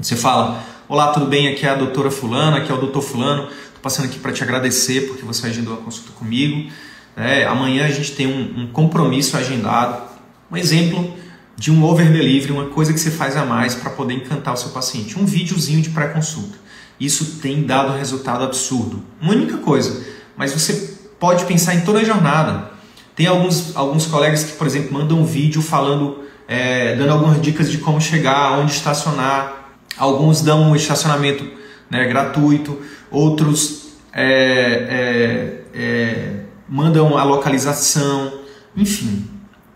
Você 0.00 0.14
fala: 0.14 0.62
Olá, 0.87 1.12
tudo 1.12 1.24
bem? 1.24 1.48
Aqui 1.48 1.64
é 1.64 1.70
a 1.70 1.74
doutora 1.74 2.11
Fulana, 2.11 2.59
aqui 2.59 2.70
é 2.70 2.74
o 2.74 2.78
doutor 2.78 3.00
Fulano. 3.00 3.44
Estou 3.44 3.80
passando 3.80 4.04
aqui 4.04 4.18
para 4.18 4.33
te 4.33 4.42
agradecer 4.42 5.09
porque 5.09 5.24
você 5.24 5.46
agendou 5.46 5.72
a 5.72 5.78
consulta 5.78 6.12
comigo. 6.12 6.70
É, 7.16 7.46
amanhã 7.46 7.87
a 7.87 7.90
gente 7.90 8.12
tem 8.12 8.26
um, 8.26 8.64
um 8.64 8.66
compromisso 8.66 9.35
agendado. 9.35 10.12
Um 10.52 10.59
exemplo 10.59 11.14
de 11.57 11.72
um 11.72 11.83
over 11.83 12.12
delivery, 12.12 12.52
uma 12.52 12.66
coisa 12.66 12.92
que 12.92 13.00
você 13.00 13.10
faz 13.10 13.37
a 13.37 13.46
mais 13.46 13.75
para 13.75 13.90
poder 13.90 14.12
encantar 14.12 14.52
o 14.52 14.56
seu 14.58 14.71
paciente. 14.71 15.18
Um 15.18 15.25
videozinho 15.25 15.81
de 15.81 15.88
pré-consulta. 15.88 16.58
Isso 17.00 17.38
tem 17.40 17.62
dado 17.62 17.94
um 17.94 17.96
resultado 17.96 18.44
absurdo. 18.44 19.02
Uma 19.23 19.33
única 19.33 19.56
coisa, 19.56 20.04
mas 20.37 20.52
você 20.52 20.96
pode 21.18 21.46
pensar 21.46 21.75
em 21.77 21.81
toda 21.81 22.00
a 22.00 22.04
jornada. 22.04 22.73
Tem 23.15 23.27
alguns, 23.27 23.77
alguns 23.77 24.06
colegas 24.06 24.44
que, 24.44 24.52
por 24.52 24.67
exemplo, 24.67 24.92
mandam 24.92 25.21
um 25.21 25.25
vídeo 25.25 25.62
falando, 25.62 26.25
é, 26.48 26.96
dando 26.96 27.12
algumas 27.12 27.40
dicas 27.40 27.71
de 27.71 27.79
como 27.79 28.00
chegar, 28.00 28.58
onde 28.58 28.73
estacionar. 28.73 29.77
Alguns 29.96 30.40
dão 30.40 30.71
um 30.71 30.77
estacionamento 30.77 31.48
né, 31.88 32.06
gratuito, 32.06 32.81
outros 33.10 33.92
é, 34.12 35.62
é, 35.75 35.81
é 35.81 36.40
mandam 36.69 37.17
a 37.17 37.25
localização, 37.25 38.40
enfim. 38.77 39.29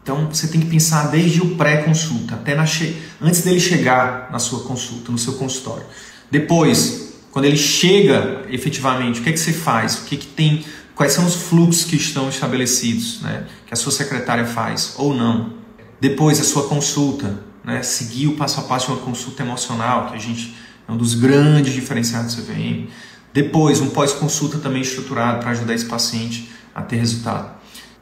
Então 0.03 0.28
você 0.32 0.49
tem 0.49 0.61
que 0.61 0.66
pensar 0.66 1.11
desde 1.11 1.41
o 1.43 1.55
pré-consulta 1.55 2.34
até 2.34 2.55
na 2.55 2.64
che... 2.64 2.97
antes 3.20 3.43
dele 3.43 3.61
chegar 3.61 4.28
na 4.32 4.39
sua 4.39 4.61
consulta, 4.61 5.12
no 5.12 5.18
seu 5.18 5.34
consultório. 5.34 5.84
Depois, 6.30 7.14
quando 7.30 7.45
ele 7.45 7.57
chega 7.57 8.43
efetivamente, 8.49 9.20
o 9.20 9.22
que 9.22 9.28
é 9.28 9.32
que 9.32 9.39
você 9.39 9.53
faz? 9.53 9.99
O 9.99 10.05
que, 10.05 10.14
é 10.14 10.18
que 10.18 10.26
tem? 10.26 10.64
Quais 10.99 11.12
são 11.12 11.24
os 11.24 11.36
fluxos 11.36 11.84
que 11.84 11.94
estão 11.94 12.28
estabelecidos, 12.28 13.20
né? 13.20 13.46
Que 13.64 13.72
a 13.72 13.76
sua 13.76 13.92
secretária 13.92 14.44
faz 14.44 14.94
ou 14.99 15.14
não? 15.14 15.53
Depois 16.01 16.40
a 16.40 16.42
sua 16.42 16.66
consulta, 16.66 17.38
né? 17.62 17.84
Seguir 17.84 18.26
o 18.26 18.34
passo 18.34 18.59
a 18.59 18.64
passo 18.64 18.86
de 18.86 18.92
uma 18.94 19.01
consulta 19.03 19.44
emocional, 19.44 20.09
que 20.09 20.16
a 20.16 20.18
gente 20.18 20.57
é 20.88 20.90
um 20.90 20.96
dos 20.96 21.14
grandes 21.14 21.72
diferenciais 21.72 22.34
do 22.34 22.42
CVM. 22.42 22.88
Depois, 23.32 23.80
um 23.80 23.90
pós-consulta 23.90 24.59
também 24.59 24.82
estruturado 24.82 25.38
para 25.38 25.51
ajudar 25.53 25.72
esse 25.72 25.84
paciente 25.84 26.51
a 26.74 26.82
ter 26.82 26.96
resultado. 26.96 27.49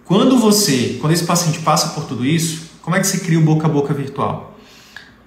Quando 0.03 0.39
você, 0.39 0.97
quando 0.99 1.13
esse 1.13 1.27
paciente 1.27 1.59
passa 1.59 1.89
por 1.89 2.07
tudo 2.07 2.25
isso, 2.25 2.63
como 2.81 2.97
é 2.97 3.01
que 3.01 3.07
se 3.07 3.21
cria 3.21 3.39
o 3.39 3.43
boca 3.43 3.67
a 3.67 3.71
boca 3.71 3.93
virtual? 3.93 4.59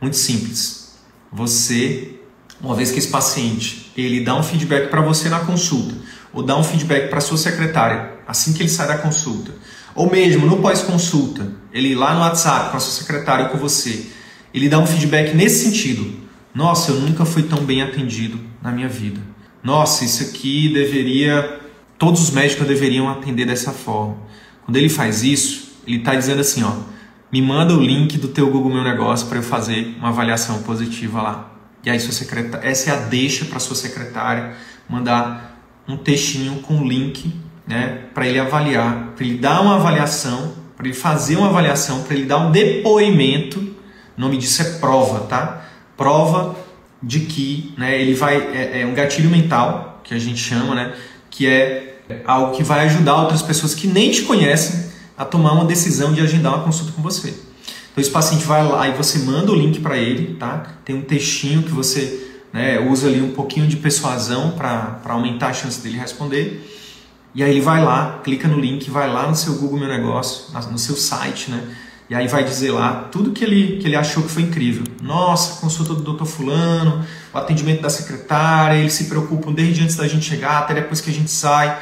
Muito 0.01 0.17
simples. 0.17 0.97
Você, 1.31 2.19
uma 2.59 2.73
vez 2.73 2.89
que 2.89 2.97
esse 2.97 3.09
paciente 3.09 3.91
ele 3.95 4.21
dá 4.21 4.35
um 4.35 4.41
feedback 4.41 4.89
para 4.89 5.01
você 5.01 5.29
na 5.29 5.41
consulta, 5.41 5.93
ou 6.33 6.43
dá 6.43 6.57
um 6.57 6.63
feedback 6.63 7.09
para 7.09 7.21
sua 7.21 7.37
secretária 7.37 8.19
assim 8.29 8.53
que 8.53 8.61
ele 8.61 8.69
sai 8.69 8.87
da 8.87 8.99
consulta, 8.99 9.51
ou 9.95 10.07
mesmo 10.07 10.45
no 10.45 10.57
pós-consulta, 10.57 11.51
ele 11.73 11.95
lá 11.95 12.13
no 12.13 12.19
WhatsApp 12.19 12.69
com 12.69 12.77
a 12.77 12.79
sua 12.79 13.01
secretária 13.01 13.45
ou 13.45 13.51
com 13.51 13.57
você, 13.57 14.05
ele 14.53 14.69
dá 14.69 14.77
um 14.77 14.85
feedback 14.85 15.35
nesse 15.35 15.65
sentido. 15.65 16.19
Nossa, 16.53 16.91
eu 16.91 16.99
nunca 16.99 17.25
fui 17.25 17.43
tão 17.43 17.65
bem 17.65 17.81
atendido 17.81 18.39
na 18.61 18.71
minha 18.71 18.87
vida. 18.87 19.19
Nossa, 19.63 20.05
isso 20.05 20.23
aqui 20.23 20.71
deveria. 20.71 21.59
Todos 21.97 22.21
os 22.21 22.29
médicos 22.29 22.67
deveriam 22.67 23.09
atender 23.09 23.45
dessa 23.45 23.71
forma. 23.71 24.17
Quando 24.63 24.77
ele 24.77 24.89
faz 24.89 25.23
isso, 25.23 25.73
ele 25.85 25.97
está 25.97 26.15
dizendo 26.15 26.41
assim: 26.41 26.63
ó, 26.63 26.71
me 27.31 27.41
manda 27.41 27.73
o 27.73 27.81
link 27.81 28.17
do 28.17 28.27
teu 28.27 28.49
Google 28.49 28.71
Meu 28.71 28.83
Negócio 28.83 29.27
para 29.27 29.39
eu 29.39 29.43
fazer 29.43 29.95
uma 29.97 30.09
avaliação 30.09 30.61
positiva 30.61 31.21
lá. 31.21 31.51
E 31.83 31.89
aí, 31.89 31.99
sua 31.99 32.13
secretária, 32.13 32.67
essa 32.67 32.91
é 32.91 32.93
a 32.93 32.97
deixa 32.97 33.45
para 33.45 33.59
sua 33.59 33.75
secretária 33.75 34.55
mandar 34.87 35.48
um 35.89 35.97
textinho 35.97 36.61
com 36.61 36.87
link 36.87 37.33
né, 37.67 38.03
para 38.13 38.27
ele 38.27 38.39
avaliar, 38.39 39.13
para 39.15 39.25
ele 39.25 39.37
dar 39.37 39.61
uma 39.61 39.75
avaliação, 39.75 40.53
para 40.77 40.87
ele 40.87 40.95
fazer 40.95 41.35
uma 41.35 41.49
avaliação, 41.49 42.03
para 42.03 42.15
ele 42.15 42.25
dar 42.25 42.37
um 42.37 42.51
depoimento. 42.51 43.59
O 43.59 44.21
nome 44.21 44.37
disso 44.37 44.61
é 44.61 44.65
prova, 44.77 45.21
tá? 45.21 45.65
Prova 45.97 46.55
de 47.01 47.21
que 47.21 47.73
né, 47.77 47.99
ele 47.99 48.13
vai 48.13 48.37
é, 48.37 48.81
é, 48.81 48.85
um 48.85 48.93
gatilho 48.93 49.29
mental 49.29 50.01
que 50.03 50.13
a 50.13 50.19
gente 50.19 50.39
chama, 50.39 50.75
né, 50.75 50.93
que 51.29 51.47
é 51.47 52.01
algo 52.25 52.55
que 52.55 52.63
vai 52.63 52.81
ajudar 52.81 53.21
outras 53.21 53.41
pessoas 53.41 53.73
que 53.73 53.87
nem 53.87 54.11
te 54.11 54.23
conhecem 54.23 54.89
a 55.17 55.25
tomar 55.25 55.53
uma 55.53 55.65
decisão 55.65 56.13
de 56.13 56.21
agendar 56.21 56.55
uma 56.55 56.63
consulta 56.63 56.91
com 56.93 57.01
você. 57.01 57.29
Então 57.91 58.01
esse 58.01 58.11
paciente 58.11 58.45
vai 58.45 58.63
lá 58.63 58.87
e 58.87 58.93
você 58.93 59.19
manda 59.19 59.51
o 59.51 59.55
link 59.55 59.79
para 59.79 59.97
ele, 59.97 60.35
tá? 60.35 60.77
Tem 60.85 60.95
um 60.95 61.01
textinho 61.01 61.63
que 61.63 61.71
você 61.71 62.28
né, 62.51 62.79
usa 62.79 63.07
ali 63.07 63.21
um 63.21 63.31
pouquinho 63.31 63.67
de 63.67 63.77
persuasão 63.77 64.51
para 64.51 64.99
aumentar 65.05 65.47
a 65.47 65.53
chance 65.53 65.81
dele 65.81 65.97
responder. 65.97 66.65
E 67.33 67.43
aí 67.43 67.51
ele 67.51 67.61
vai 67.61 67.83
lá, 67.83 68.19
clica 68.23 68.47
no 68.47 68.59
link, 68.59 68.89
vai 68.89 69.11
lá 69.11 69.27
no 69.27 69.35
seu 69.35 69.55
Google 69.55 69.79
Meu 69.79 69.87
Negócio, 69.87 70.51
no 70.71 70.79
seu 70.79 70.95
site, 70.95 71.51
né? 71.51 71.63
E 72.09 72.15
aí 72.15 72.27
vai 72.27 72.43
dizer 72.43 72.71
lá 72.71 73.07
tudo 73.11 73.31
que 73.31 73.43
ele, 73.43 73.77
que 73.77 73.87
ele 73.87 73.95
achou 73.95 74.23
que 74.23 74.31
foi 74.31 74.41
incrível. 74.41 74.83
Nossa, 74.99 75.61
consulta 75.61 75.93
do 75.93 76.01
doutor 76.01 76.25
fulano, 76.25 77.05
o 77.31 77.37
atendimento 77.37 77.83
da 77.83 77.89
secretária, 77.89 78.77
eles 78.77 78.93
se 78.93 79.03
preocupam 79.03 79.53
desde 79.53 79.83
antes 79.83 79.95
da 79.95 80.07
gente 80.07 80.25
chegar 80.25 80.57
até 80.57 80.73
depois 80.73 81.01
que 81.01 81.11
a 81.11 81.13
gente 81.13 81.29
sai. 81.29 81.77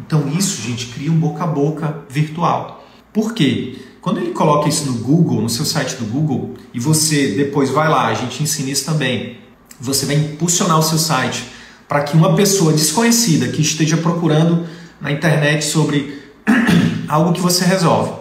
Então 0.00 0.26
isso, 0.28 0.62
gente, 0.62 0.86
cria 0.86 1.12
um 1.12 1.18
boca 1.18 1.44
a 1.44 1.46
boca 1.46 2.04
virtual. 2.08 2.86
Por 3.12 3.34
quê? 3.34 3.78
Quando 4.00 4.18
ele 4.18 4.30
coloca 4.30 4.66
isso 4.66 4.86
no 4.86 4.98
Google, 4.98 5.42
no 5.42 5.48
seu 5.50 5.64
site 5.64 5.96
do 5.96 6.06
Google, 6.06 6.54
e 6.72 6.80
você 6.80 7.34
depois 7.34 7.68
vai 7.68 7.88
lá, 7.88 8.06
a 8.06 8.14
gente 8.14 8.42
ensina 8.42 8.70
isso 8.70 8.86
também, 8.86 9.38
você 9.80 10.06
vai 10.06 10.16
impulsionar 10.16 10.78
o 10.78 10.82
seu 10.82 10.98
site 10.98 11.44
para 11.88 12.02
que 12.02 12.16
uma 12.16 12.34
pessoa 12.34 12.72
desconhecida 12.72 13.48
que 13.48 13.62
esteja 13.62 13.96
procurando 13.96 14.66
na 15.00 15.12
internet 15.12 15.64
sobre 15.64 16.22
algo 17.08 17.32
que 17.32 17.40
você 17.40 17.64
resolve. 17.64 18.12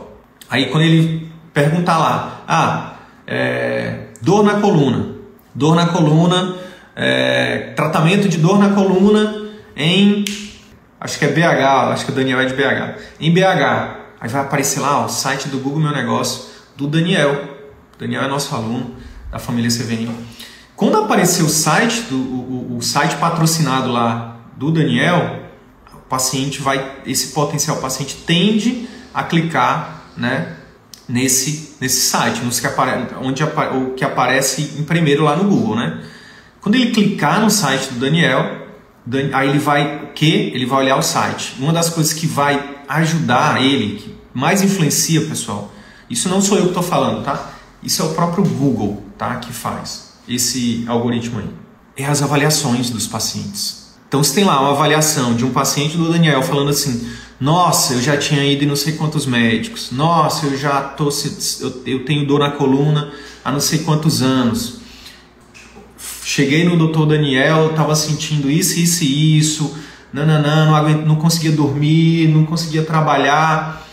Aí 0.49 0.67
quando 0.67 0.83
ele 0.83 1.31
perguntar 1.53 1.97
lá, 1.97 2.43
ah, 2.47 2.93
é, 3.25 4.07
dor 4.21 4.43
na 4.43 4.59
coluna, 4.59 5.15
dor 5.53 5.75
na 5.75 5.87
coluna, 5.87 6.55
é, 6.95 7.73
tratamento 7.75 8.29
de 8.29 8.37
dor 8.37 8.59
na 8.59 8.69
coluna 8.69 9.45
em, 9.75 10.23
acho 10.99 11.17
que 11.17 11.25
é 11.25 11.29
BH, 11.29 11.91
acho 11.91 12.05
que 12.05 12.11
o 12.11 12.15
Daniel 12.15 12.39
é 12.39 12.45
de 12.45 12.53
BH, 12.53 12.99
em 13.19 13.31
BH, 13.33 13.95
aí 14.19 14.29
vai 14.29 14.41
aparecer 14.41 14.79
lá 14.79 15.05
o 15.05 15.09
site 15.09 15.47
do 15.47 15.59
Google 15.59 15.79
Meu 15.79 15.91
Negócio 15.91 16.49
do 16.75 16.87
Daniel, 16.87 17.33
o 17.95 17.99
Daniel 17.99 18.23
é 18.23 18.27
nosso 18.27 18.53
aluno 18.53 18.95
da 19.31 19.39
família 19.39 19.69
CVM. 19.69 20.13
Quando 20.75 20.97
aparecer 20.97 21.43
o 21.43 21.49
site, 21.49 22.01
do, 22.09 22.17
o, 22.17 22.77
o 22.77 22.81
site 22.81 23.15
patrocinado 23.15 23.91
lá 23.91 24.37
do 24.57 24.71
Daniel, 24.71 25.43
o 25.93 25.97
paciente 26.09 26.61
vai, 26.61 26.97
esse 27.05 27.27
potencial 27.27 27.77
paciente 27.77 28.17
tende 28.25 28.87
a 29.13 29.23
clicar, 29.23 30.01
né, 30.17 30.57
nesse, 31.07 31.75
nesse 31.79 32.01
site, 32.01 32.43
nos 32.43 32.59
que 32.59 32.67
apare, 32.67 33.07
onde 33.21 33.41
o 33.43 33.93
que 33.95 34.03
aparece 34.03 34.75
em 34.77 34.83
primeiro 34.83 35.23
lá 35.23 35.35
no 35.35 35.45
Google, 35.45 35.77
né? 35.77 36.03
Quando 36.59 36.75
ele 36.75 36.91
clicar 36.91 37.39
no 37.39 37.49
site 37.49 37.93
do 37.93 37.99
Daniel, 37.99 38.67
aí 39.33 39.49
ele 39.49 39.59
vai 39.59 40.11
que? 40.13 40.51
Ele 40.53 40.65
vai 40.65 40.83
olhar 40.83 40.97
o 40.97 41.01
site. 41.01 41.55
Uma 41.59 41.71
das 41.71 41.89
coisas 41.89 42.11
que 42.11 42.25
vai 42.25 42.81
ajudar 42.87 43.61
ele, 43.63 43.97
que 43.97 44.15
mais 44.33 44.61
influencia, 44.61 45.21
pessoal, 45.21 45.71
isso 46.09 46.27
não 46.27 46.41
sou 46.41 46.57
eu 46.57 46.63
que 46.63 46.69
estou 46.69 46.83
falando, 46.83 47.23
tá? 47.23 47.51
Isso 47.81 48.01
é 48.01 48.05
o 48.05 48.09
próprio 48.13 48.43
Google, 48.43 49.05
tá? 49.17 49.35
Que 49.35 49.53
faz 49.53 50.04
esse 50.27 50.83
algoritmo 50.87 51.39
aí. 51.39 51.49
É 51.97 52.05
as 52.05 52.21
avaliações 52.21 52.89
dos 52.89 53.07
pacientes. 53.07 53.85
Então, 54.07 54.23
se 54.23 54.33
tem 54.33 54.43
lá 54.43 54.59
uma 54.59 54.71
avaliação 54.71 55.33
de 55.35 55.45
um 55.45 55.51
paciente 55.51 55.97
do 55.97 56.11
Daniel 56.11 56.41
falando 56.41 56.69
assim: 56.69 57.07
nossa, 57.39 57.95
eu 57.95 58.01
já 58.01 58.17
tinha 58.17 58.43
ido 58.45 58.63
em 58.63 58.67
não 58.67 58.75
sei 58.75 58.93
quantos 58.93 59.25
médicos. 59.25 59.91
Nossa, 59.91 60.45
eu 60.45 60.57
já 60.57 60.81
tô, 60.81 61.09
eu 61.85 62.05
tenho 62.05 62.25
dor 62.25 62.39
na 62.39 62.51
coluna 62.51 63.11
há 63.43 63.51
não 63.51 63.59
sei 63.59 63.79
quantos 63.79 64.21
anos. 64.21 64.79
Cheguei 66.23 66.63
no 66.63 66.77
doutor 66.77 67.05
Daniel, 67.05 67.71
estava 67.71 67.95
sentindo 67.95 68.49
isso, 68.49 68.79
isso 68.79 69.03
e 69.03 69.37
isso. 69.37 69.77
Nananã, 70.11 70.65
não, 70.65 71.05
não 71.05 71.15
conseguia 71.17 71.51
dormir, 71.51 72.29
não 72.29 72.45
conseguia 72.45 72.83
trabalhar. 72.83 73.85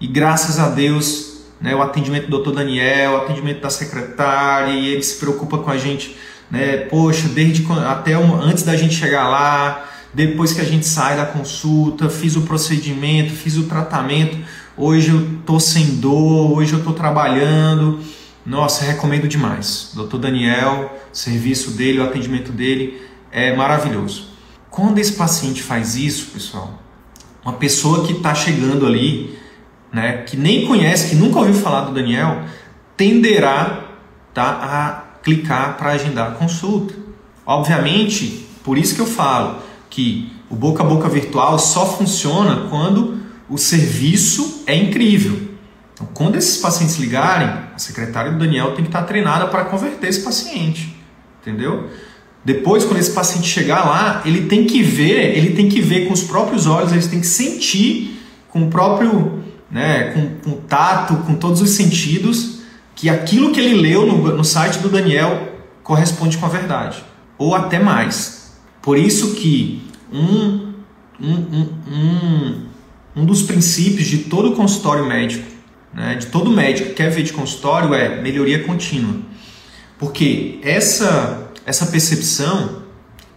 E 0.00 0.06
graças 0.06 0.58
a 0.58 0.68
Deus, 0.68 1.33
né, 1.64 1.74
o 1.74 1.80
atendimento 1.80 2.26
do 2.26 2.30
doutor 2.30 2.52
Daniel, 2.52 3.12
o 3.12 3.16
atendimento 3.16 3.62
da 3.62 3.70
secretária, 3.70 4.70
e 4.70 4.86
ele 4.88 5.02
se 5.02 5.18
preocupa 5.18 5.56
com 5.56 5.70
a 5.70 5.78
gente, 5.78 6.14
né? 6.50 6.76
Poxa, 6.76 7.26
desde 7.26 7.66
até 7.88 8.12
antes 8.12 8.64
da 8.64 8.76
gente 8.76 8.94
chegar 8.94 9.26
lá, 9.30 9.90
depois 10.12 10.52
que 10.52 10.60
a 10.60 10.64
gente 10.64 10.86
sai 10.86 11.16
da 11.16 11.24
consulta, 11.24 12.10
fiz 12.10 12.36
o 12.36 12.42
procedimento, 12.42 13.32
fiz 13.32 13.56
o 13.56 13.62
tratamento, 13.62 14.36
hoje 14.76 15.08
eu 15.08 15.38
tô 15.46 15.58
sem 15.58 15.96
dor, 15.96 16.52
hoje 16.52 16.74
eu 16.74 16.84
tô 16.84 16.92
trabalhando. 16.92 17.98
Nossa, 18.44 18.84
recomendo 18.84 19.26
demais. 19.26 19.92
Dr. 19.94 20.18
Daniel, 20.18 20.94
o 21.10 21.16
serviço 21.16 21.70
dele, 21.70 21.98
o 21.98 22.04
atendimento 22.04 22.52
dele 22.52 23.00
é 23.32 23.56
maravilhoso. 23.56 24.26
Quando 24.70 24.98
esse 24.98 25.12
paciente 25.14 25.62
faz 25.62 25.96
isso, 25.96 26.26
pessoal, 26.26 26.78
uma 27.42 27.54
pessoa 27.54 28.06
que 28.06 28.12
está 28.12 28.34
chegando 28.34 28.84
ali, 28.84 29.38
né, 29.94 30.24
que 30.26 30.36
nem 30.36 30.66
conhece, 30.66 31.10
que 31.10 31.14
nunca 31.14 31.38
ouviu 31.38 31.54
falar 31.54 31.82
do 31.82 31.94
Daniel, 31.94 32.42
tenderá 32.96 33.84
tá, 34.34 34.44
a 34.44 35.22
clicar 35.22 35.76
para 35.76 35.92
agendar 35.92 36.32
a 36.32 36.34
consulta. 36.34 36.94
Obviamente, 37.46 38.46
por 38.64 38.76
isso 38.76 38.96
que 38.96 39.00
eu 39.00 39.06
falo, 39.06 39.60
que 39.88 40.32
o 40.50 40.56
boca 40.56 40.82
a 40.82 40.86
boca 40.86 41.08
virtual 41.08 41.58
só 41.60 41.86
funciona 41.86 42.68
quando 42.68 43.20
o 43.48 43.56
serviço 43.56 44.64
é 44.66 44.74
incrível. 44.74 45.50
Então, 45.92 46.08
quando 46.12 46.34
esses 46.34 46.56
pacientes 46.56 46.96
ligarem, 46.96 47.46
a 47.46 47.78
secretária 47.78 48.32
do 48.32 48.38
Daniel 48.38 48.72
tem 48.74 48.84
que 48.84 48.88
estar 48.88 49.02
treinada 49.04 49.46
para 49.46 49.64
converter 49.66 50.08
esse 50.08 50.24
paciente, 50.24 50.96
entendeu? 51.40 51.88
Depois, 52.44 52.84
quando 52.84 52.98
esse 52.98 53.12
paciente 53.12 53.46
chegar 53.46 53.84
lá, 53.84 54.22
ele 54.24 54.46
tem 54.46 54.66
que 54.66 54.82
ver, 54.82 55.38
ele 55.38 55.54
tem 55.54 55.68
que 55.68 55.80
ver 55.80 56.08
com 56.08 56.12
os 56.12 56.22
próprios 56.24 56.66
olhos, 56.66 56.90
ele 56.90 57.06
tem 57.06 57.20
que 57.20 57.26
sentir 57.26 58.20
com 58.50 58.64
o 58.64 58.70
próprio, 58.70 59.42
né, 59.70 60.12
com, 60.44 60.50
o 60.50 60.56
tato, 60.56 61.16
com 61.18 61.34
todos 61.34 61.60
os 61.60 61.70
sentidos, 61.70 62.60
que 62.94 63.08
aquilo 63.08 63.52
que 63.52 63.60
ele 63.60 63.80
leu 63.80 64.06
no, 64.06 64.36
no 64.36 64.44
site 64.44 64.78
do 64.78 64.88
Daniel 64.88 65.52
corresponde 65.82 66.38
com 66.38 66.46
a 66.46 66.48
verdade, 66.48 67.02
ou 67.36 67.54
até 67.54 67.78
mais. 67.78 68.54
Por 68.80 68.96
isso 68.96 69.34
que 69.34 69.82
um, 70.12 70.72
um, 71.20 71.68
um, 71.90 72.66
um, 73.16 73.24
dos 73.24 73.42
princípios 73.42 74.06
de 74.06 74.18
todo 74.18 74.52
consultório 74.52 75.06
médico, 75.06 75.44
né, 75.92 76.14
de 76.14 76.26
todo 76.26 76.50
médico 76.50 76.90
que 76.90 76.94
quer 76.94 77.10
ver 77.10 77.22
de 77.22 77.32
consultório 77.32 77.94
é 77.94 78.20
melhoria 78.20 78.62
contínua. 78.62 79.16
Porque 79.98 80.58
essa, 80.62 81.50
essa 81.66 81.86
percepção 81.86 82.82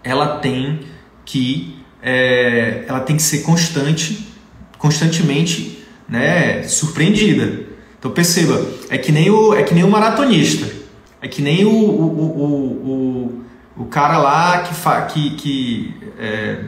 ela 0.04 0.40
tem 0.40 0.82
que 1.26 1.78
é, 2.02 2.86
ela 2.88 3.00
tem 3.00 3.18
que 3.18 3.22
ser 3.22 3.40
constante, 3.40 4.28
constantemente 4.78 5.77
né, 6.08 6.64
surpreendida. 6.64 7.68
Então 8.00 8.12
perceba, 8.12 8.62
é 8.90 8.98
que 8.98 9.12
nem 9.12 9.30
o, 9.30 9.54
é 9.54 9.64
que 9.64 9.74
nem 9.74 9.84
o 9.84 9.90
maratonista, 9.90 10.72
é 11.22 11.28
que 11.28 11.42
nem 11.42 11.66
o, 11.66 11.70
o, 11.70 11.74
o, 11.74 12.92
o 13.34 13.48
o 13.78 13.86
cara 13.86 14.18
lá 14.18 14.60
que, 14.60 14.74
fa, 14.74 15.02
que, 15.04 15.32
que 15.32 15.94
é, 16.18 16.60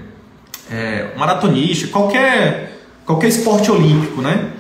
é, 0.70 1.14
maratonista, 1.18 1.88
qualquer, 1.88 2.80
qualquer 3.06 3.28
esporte 3.28 3.72
olímpico, 3.72 4.22
né? 4.22 4.52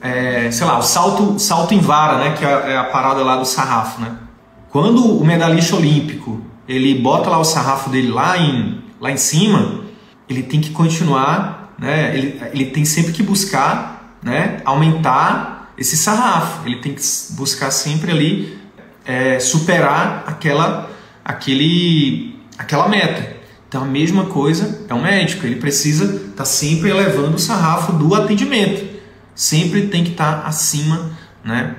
É, 0.00 0.50
sei 0.50 0.66
lá, 0.66 0.78
o 0.78 0.82
salto, 0.82 1.38
salto 1.38 1.72
em 1.72 1.80
vara, 1.80 2.18
né? 2.18 2.34
Que 2.36 2.44
é, 2.44 2.72
é 2.72 2.76
a 2.76 2.84
parada 2.84 3.22
lá 3.22 3.36
do 3.36 3.46
sarrafo, 3.46 4.00
né? 4.00 4.16
Quando 4.68 5.18
o 5.18 5.24
medalhista 5.24 5.76
olímpico 5.76 6.40
ele 6.68 6.94
bota 6.94 7.30
lá 7.30 7.38
o 7.38 7.44
sarrafo 7.44 7.90
dele 7.90 8.08
lá 8.08 8.38
em 8.38 8.82
lá 9.00 9.10
em 9.10 9.16
cima, 9.16 9.80
ele 10.28 10.44
tem 10.44 10.60
que 10.60 10.70
continuar, 10.70 11.61
né? 11.78 12.16
ele, 12.16 12.40
ele 12.52 12.66
tem 12.66 12.84
sempre 12.84 13.12
que 13.12 13.22
buscar 13.22 14.18
né? 14.22 14.60
aumentar 14.64 15.72
esse 15.76 15.96
sarrafo, 15.96 16.66
ele 16.66 16.76
tem 16.76 16.94
que 16.94 17.02
buscar 17.30 17.70
sempre 17.70 18.10
ali 18.10 18.58
é, 19.04 19.38
superar 19.40 20.24
aquela, 20.26 20.90
aquele, 21.24 22.36
aquela 22.58 22.88
meta. 22.88 23.36
Então 23.68 23.82
a 23.82 23.86
mesma 23.86 24.26
coisa 24.26 24.84
é 24.88 24.94
um 24.94 25.02
médico, 25.02 25.46
ele 25.46 25.56
precisa 25.56 26.04
estar 26.04 26.36
tá 26.36 26.44
sempre 26.44 26.90
elevando 26.90 27.36
o 27.36 27.38
sarrafo 27.38 27.92
do 27.92 28.14
atendimento, 28.14 28.84
sempre 29.34 29.86
tem 29.86 30.04
que 30.04 30.10
estar 30.10 30.42
tá 30.42 30.46
acima 30.46 31.10
né, 31.42 31.74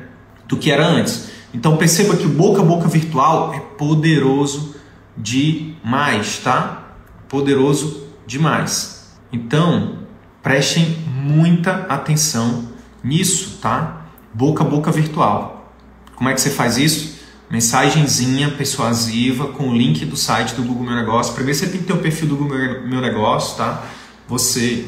do 0.47 0.57
que 0.57 0.71
era 0.71 0.85
antes. 0.85 1.29
Então 1.53 1.77
perceba 1.77 2.15
que 2.15 2.25
o 2.25 2.29
boca 2.29 2.61
a 2.61 2.65
boca 2.65 2.87
virtual 2.87 3.53
é 3.53 3.59
poderoso 3.59 4.75
demais, 5.15 6.39
tá? 6.39 6.95
Poderoso 7.29 8.07
demais. 8.25 8.92
Então, 9.33 9.97
prestem 10.43 10.95
muita 11.07 11.87
atenção 11.89 12.69
nisso, 13.03 13.57
tá? 13.59 14.05
Boca 14.31 14.63
a 14.63 14.67
boca 14.67 14.91
virtual. 14.91 15.73
Como 16.15 16.29
é 16.29 16.33
que 16.35 16.39
você 16.39 16.51
faz 16.51 16.77
isso? 16.77 17.19
Mensagenzinha 17.49 18.51
persuasiva 18.51 19.47
com 19.47 19.69
o 19.69 19.75
link 19.75 20.05
do 20.05 20.15
site 20.15 20.53
do 20.53 20.61
Google 20.61 20.85
Meu 20.85 20.95
Negócio. 20.95 21.33
Primeiro 21.33 21.57
você 21.57 21.67
tem 21.67 21.81
que 21.81 21.87
ter 21.87 21.93
o 21.93 21.97
perfil 21.97 22.27
do 22.27 22.37
Google 22.37 22.87
Meu 22.87 23.01
Negócio, 23.01 23.57
tá? 23.57 23.83
Você 24.27 24.85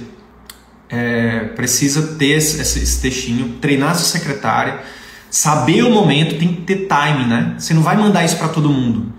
é, 0.90 1.40
precisa 1.56 2.16
ter 2.16 2.38
esse, 2.38 2.62
esse 2.62 3.02
textinho, 3.02 3.58
treinar 3.60 3.96
sua 3.96 4.20
secretária, 4.20 4.84
saber 5.30 5.84
o 5.84 5.90
momento, 5.90 6.38
tem 6.38 6.54
que 6.54 6.62
ter 6.62 6.88
time, 6.88 7.26
né? 7.26 7.56
Você 7.58 7.74
não 7.74 7.82
vai 7.82 7.98
mandar 7.98 8.24
isso 8.24 8.38
para 8.38 8.50
todo 8.50 8.70
mundo 8.70 9.12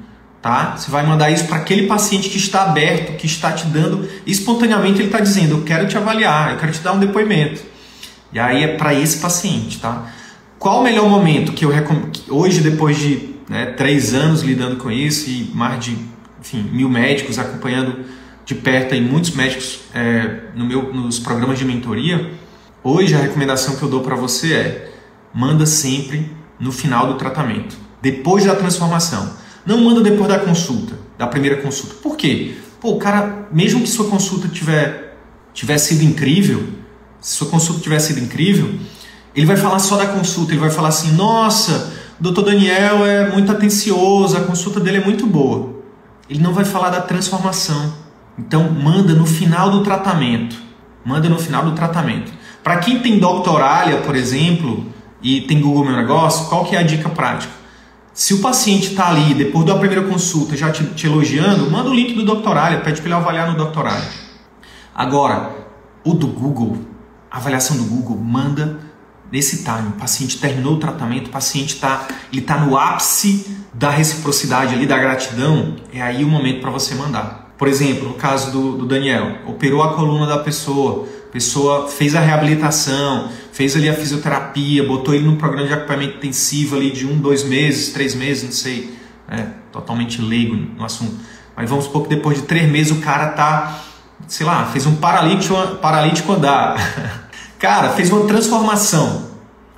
tá? 0.47 0.77
Você 0.77 0.93
vai 0.93 1.05
mandar 1.05 1.29
isso 1.29 1.47
para 1.47 1.57
aquele 1.57 1.89
paciente 1.89 2.29
que 2.29 2.37
está 2.37 2.63
aberto, 2.63 3.17
que 3.17 3.27
está 3.27 3.51
te 3.51 3.67
dando, 3.67 4.09
espontaneamente 4.25 5.01
ele 5.01 5.09
está 5.09 5.19
dizendo, 5.19 5.57
eu 5.57 5.63
quero 5.63 5.89
te 5.89 5.97
avaliar, 5.97 6.53
eu 6.53 6.59
quero 6.59 6.71
te 6.71 6.79
dar 6.79 6.93
um 6.93 7.01
depoimento. 7.01 7.63
E 8.33 8.39
aí 8.39 8.63
é 8.63 8.77
para 8.77 8.95
esse 8.95 9.19
paciente, 9.19 9.81
tá? 9.81 10.07
Qual 10.57 10.83
o 10.83 10.85
melhor 10.85 11.09
momento 11.09 11.53
que 11.53 11.65
eu 11.65 11.69
recomendo? 11.69 12.13
Hoje, 12.29 12.61
depois 12.61 12.97
de 12.97 13.31
né, 13.49 13.67
três 13.77 14.15
anos 14.15 14.43
lidando 14.43 14.77
com 14.77 14.89
isso 14.89 15.29
e 15.29 15.51
mais 15.53 15.85
de 15.85 15.99
enfim, 16.41 16.63
mil 16.73 16.89
médicos 16.89 17.41
acompanhando 17.41 18.05
de 18.45 18.55
perto 18.55 18.95
e 18.95 19.01
muitos 19.01 19.33
médicos 19.33 19.81
é, 19.93 20.43
no 20.55 20.65
meu, 20.65 20.95
nos 20.95 21.19
programas 21.19 21.59
de 21.59 21.65
mentoria, 21.65 22.31
hoje 22.85 23.17
a 23.17 23.19
recomendação 23.19 23.75
que 23.75 23.83
eu 23.83 23.89
dou 23.89 24.01
para 24.01 24.15
você 24.15 24.55
é 24.55 24.93
manda 25.35 25.67
sempre 25.67 26.31
no 26.61 26.71
final 26.71 27.09
do 27.09 27.15
tratamento, 27.15 27.77
depois 28.01 28.45
da 28.45 28.55
transformação. 28.55 29.45
Não 29.67 29.79
manda 29.79 30.01
depois 30.01 30.29
da 30.29 30.39
consulta, 30.39 30.95
da 31.19 31.27
primeira 31.27 31.61
consulta. 31.61 31.97
Por 31.97 32.17
quê? 32.17 32.55
Pô, 32.81 32.93
o 32.93 32.99
cara, 32.99 33.49
mesmo 33.51 33.81
que 33.81 33.89
sua 33.89 34.09
consulta 34.09 34.47
tiver, 34.47 35.19
tiver 35.53 35.77
sido 35.79 36.05
incrível, 36.05 36.69
se 37.21 37.37
sua 37.37 37.49
consulta 37.49 37.81
tiver 37.81 37.99
sido 37.99 38.21
incrível, 38.21 38.79
ele 39.35 39.45
vai 39.45 39.57
falar 39.57 39.81
só 39.81 39.97
da 39.97 40.07
consulta, 40.07 40.53
ele 40.53 40.61
vai 40.61 40.71
falar 40.71 40.89
assim: 40.89 41.13
nossa, 41.13 41.93
o 42.19 42.23
doutor 42.23 42.45
Daniel 42.45 43.05
é 43.05 43.29
muito 43.31 43.51
atencioso, 43.51 44.37
a 44.37 44.41
consulta 44.41 44.79
dele 44.79 44.99
é 44.99 45.05
muito 45.05 45.27
boa. 45.27 45.75
Ele 46.31 46.41
não 46.41 46.53
vai 46.53 46.65
falar 46.65 46.91
da 46.91 47.01
transformação. 47.01 47.93
Então, 48.39 48.71
manda 48.71 49.15
no 49.15 49.27
final 49.27 49.71
do 49.71 49.83
tratamento. 49.83 50.57
Manda 51.05 51.29
no 51.29 51.39
final 51.39 51.65
do 51.65 51.73
tratamento. 51.73 52.33
Para 52.63 52.79
quem 52.79 52.99
tem 52.99 53.19
doctoralia, 53.19 53.99
por 53.99 54.17
exemplo, 54.17 54.87
e 55.23 55.43
tem 55.43 55.61
Google 55.61 55.85
Meu 55.85 55.97
Negócio, 55.97 56.47
qual 56.47 56.65
que 56.65 56.75
é 56.75 56.79
a 56.79 56.83
dica 56.83 57.09
prática? 57.09 57.53
Se 58.17 58.33
o 58.33 58.39
paciente 58.41 58.93
está 58.93 59.11
ali, 59.11 59.35
depois 59.35 59.67
da 59.67 59.77
primeira 59.77 60.03
consulta, 60.03 60.57
já 60.57 60.73
te, 60.73 60.83
te, 60.95 61.07
elogiando, 61.07 61.71
manda 61.71 61.91
o 61.91 61.95
link 61.95 62.15
do 62.15 62.25
doctorário, 62.25 62.81
pede 62.81 63.03
para 63.03 63.11
ele 63.11 63.15
avaliar 63.15 63.53
no 63.53 63.59
doctorário. 63.59 64.09
Agora, 64.95 65.55
o 66.03 66.15
do 66.15 66.27
Google, 66.27 66.79
a 67.31 67.37
avaliação 67.37 67.77
do 67.77 67.85
Google, 67.85 68.17
manda 68.17 68.81
nesse 69.31 69.63
time. 69.63 69.89
O 69.91 70.01
paciente 70.01 70.39
terminou 70.39 70.77
o 70.77 70.79
tratamento, 70.79 71.27
o 71.27 71.31
paciente 71.31 71.75
está 71.75 72.09
tá 72.47 72.57
no 72.57 72.79
ápice 72.79 73.55
da 73.75 73.91
reciprocidade 73.91 74.73
ali, 74.73 74.87
da 74.87 74.97
gratidão, 74.97 75.77
é 75.93 76.01
aí 76.01 76.25
o 76.25 76.27
momento 76.27 76.63
para 76.63 76.71
você 76.71 76.95
mandar. 76.95 77.53
Por 77.59 77.69
exemplo, 77.69 78.09
no 78.09 78.15
caso 78.15 78.51
do, 78.51 78.79
do 78.79 78.87
Daniel, 78.87 79.41
operou 79.47 79.83
a 79.83 79.93
coluna 79.93 80.27
da 80.27 80.39
pessoa, 80.39 81.07
pessoa 81.37 81.87
fez 81.87 82.15
a 82.15 82.21
reabilitação, 82.21 83.29
fez 83.53 83.77
ali 83.77 83.91
a 83.91 83.95
fisioterapia, 83.95 84.83
botou 84.87 85.15
ele 85.15 85.27
num 85.27 85.37
programa 85.37 85.69
de 85.69 85.75
acompanhamento 85.75 86.17
intensivo 86.17 86.77
ali 86.77 86.91
de 86.91 87.07
um, 87.07 87.19
dois 87.19 87.45
meses, 87.45 87.93
três 87.93 88.15
meses, 88.15 88.45
não 88.45 88.53
sei, 88.53 88.97
né? 89.29 89.53
totalmente 89.71 90.23
leigo 90.23 90.57
no 90.57 90.83
assunto. 90.83 91.15
Mas 91.55 91.69
vamos 91.69 91.85
supor 91.85 92.05
que 92.05 92.09
depois 92.09 92.39
de 92.39 92.45
três 92.45 92.67
meses 92.73 92.91
o 92.91 93.03
cara 93.03 93.33
tá, 93.33 93.81
sei 94.27 94.47
lá, 94.47 94.65
fez 94.65 94.87
um 94.87 94.97
paralítico, 94.97 95.55
paralítico 95.77 96.33
andar. 96.33 96.75
cara, 97.61 97.91
fez 97.91 98.11
uma 98.11 98.25
transformação. 98.25 99.27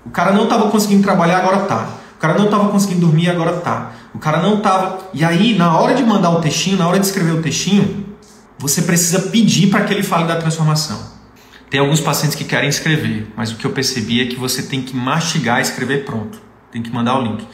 O 0.06 0.10
cara 0.10 0.30
não 0.30 0.44
estava 0.44 0.70
conseguindo 0.70 1.02
trabalhar, 1.02 1.38
agora 1.38 1.62
tá. 1.62 1.88
O 2.16 2.20
cara 2.20 2.38
não 2.38 2.44
estava 2.44 2.68
conseguindo 2.68 3.00
dormir, 3.00 3.30
agora 3.30 3.54
tá. 3.54 3.90
O 4.14 4.20
cara 4.20 4.40
não 4.40 4.58
estava. 4.58 5.10
E 5.12 5.24
aí, 5.24 5.58
na 5.58 5.76
hora 5.76 5.96
de 5.96 6.04
mandar 6.04 6.30
o 6.30 6.40
textinho, 6.40 6.78
na 6.78 6.86
hora 6.86 7.00
de 7.00 7.06
escrever 7.06 7.32
o 7.32 7.42
textinho, 7.42 8.06
você 8.60 8.82
precisa 8.82 9.22
pedir 9.22 9.70
para 9.70 9.82
que 9.82 9.92
ele 9.92 10.04
fale 10.04 10.24
da 10.24 10.36
transformação. 10.36 11.17
Tem 11.70 11.80
alguns 11.80 12.00
pacientes 12.00 12.34
que 12.34 12.44
querem 12.44 12.68
escrever, 12.68 13.30
mas 13.36 13.52
o 13.52 13.56
que 13.56 13.66
eu 13.66 13.70
percebi 13.70 14.22
é 14.22 14.26
que 14.26 14.36
você 14.36 14.62
tem 14.62 14.80
que 14.80 14.96
mastigar 14.96 15.60
escrever 15.60 16.04
pronto. 16.04 16.40
Tem 16.72 16.82
que 16.82 16.90
mandar 16.90 17.18
o 17.18 17.22
link. 17.22 17.46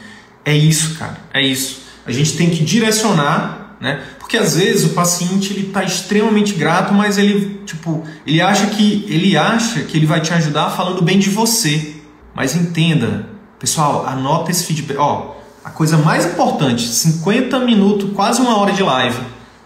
É 0.43 0.55
isso, 0.55 0.97
cara. 0.97 1.17
É 1.33 1.41
isso. 1.41 1.81
A 2.05 2.11
gente 2.11 2.37
tem 2.37 2.49
que 2.49 2.63
direcionar, 2.63 3.75
né? 3.81 4.01
Porque 4.17 4.37
às 4.37 4.55
vezes 4.55 4.85
o 4.85 4.89
paciente 4.93 5.51
ele 5.51 5.67
está 5.67 5.83
extremamente 5.83 6.53
grato, 6.53 6.93
mas 6.93 7.17
ele 7.17 7.61
tipo 7.65 8.03
ele 8.25 8.41
acha 8.41 8.67
que 8.67 9.05
ele 9.09 9.35
acha 9.35 9.81
que 9.81 9.97
ele 9.97 10.05
vai 10.05 10.21
te 10.21 10.33
ajudar 10.33 10.69
falando 10.69 11.01
bem 11.01 11.19
de 11.19 11.29
você. 11.29 11.95
Mas 12.33 12.55
entenda, 12.55 13.27
pessoal, 13.59 14.07
anota 14.07 14.49
esse 14.49 14.65
feedback. 14.65 14.97
Ó, 14.97 15.35
a 15.63 15.71
coisa 15.71 15.97
mais 15.97 16.25
importante, 16.25 16.87
50 16.87 17.59
minutos, 17.59 18.11
quase 18.13 18.39
uma 18.39 18.57
hora 18.57 18.71
de 18.71 18.83
live. 18.83 19.19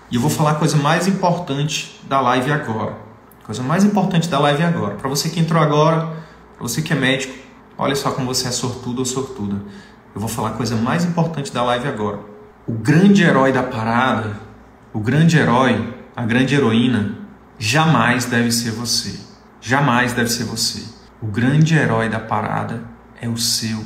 E 0.10 0.16
eu 0.16 0.22
vou 0.22 0.30
falar 0.30 0.52
a 0.52 0.56
coisa 0.56 0.78
mais 0.78 1.08
importante 1.08 2.00
da 2.08 2.20
live 2.20 2.52
agora 2.52 3.09
coisa 3.50 3.64
mais 3.64 3.84
importante 3.84 4.30
da 4.30 4.38
live 4.38 4.62
agora. 4.62 4.94
Para 4.94 5.10
você 5.10 5.28
que 5.28 5.40
entrou 5.40 5.60
agora, 5.60 6.06
para 6.56 6.62
você 6.62 6.84
que 6.84 6.94
é 6.94 6.96
médico, 6.96 7.34
olha 7.80 7.96
só 7.96 8.12
como 8.12 8.28
você 8.28 8.48
é 8.48 8.52
sortudo 8.52 9.00
ou 9.00 9.06
sortuda. 9.06 9.56
Eu 10.14 10.22
vou 10.22 10.30
falar 10.30 10.50
a 10.50 10.54
coisa 10.54 10.76
mais 10.76 11.04
importante 11.04 11.52
da 11.52 11.64
live 11.64 11.88
agora. 11.88 12.20
O 12.68 12.74
grande 12.74 13.24
herói 13.24 13.52
da 13.52 13.64
parada, 13.64 14.40
o 14.94 15.00
grande 15.00 15.36
herói, 15.36 15.96
a 16.16 16.24
grande 16.24 16.54
heroína, 16.54 17.18
jamais 17.58 18.26
deve 18.26 18.52
ser 18.52 18.70
você. 18.70 19.20
Jamais 19.60 20.14
deve 20.14 20.30
ser 20.30 20.44
você. 20.44 20.84
O 21.20 21.26
grande 21.26 21.74
herói 21.74 22.08
da 22.08 22.20
parada 22.20 22.84
é 23.20 23.28
o 23.28 23.38
seu 23.38 23.84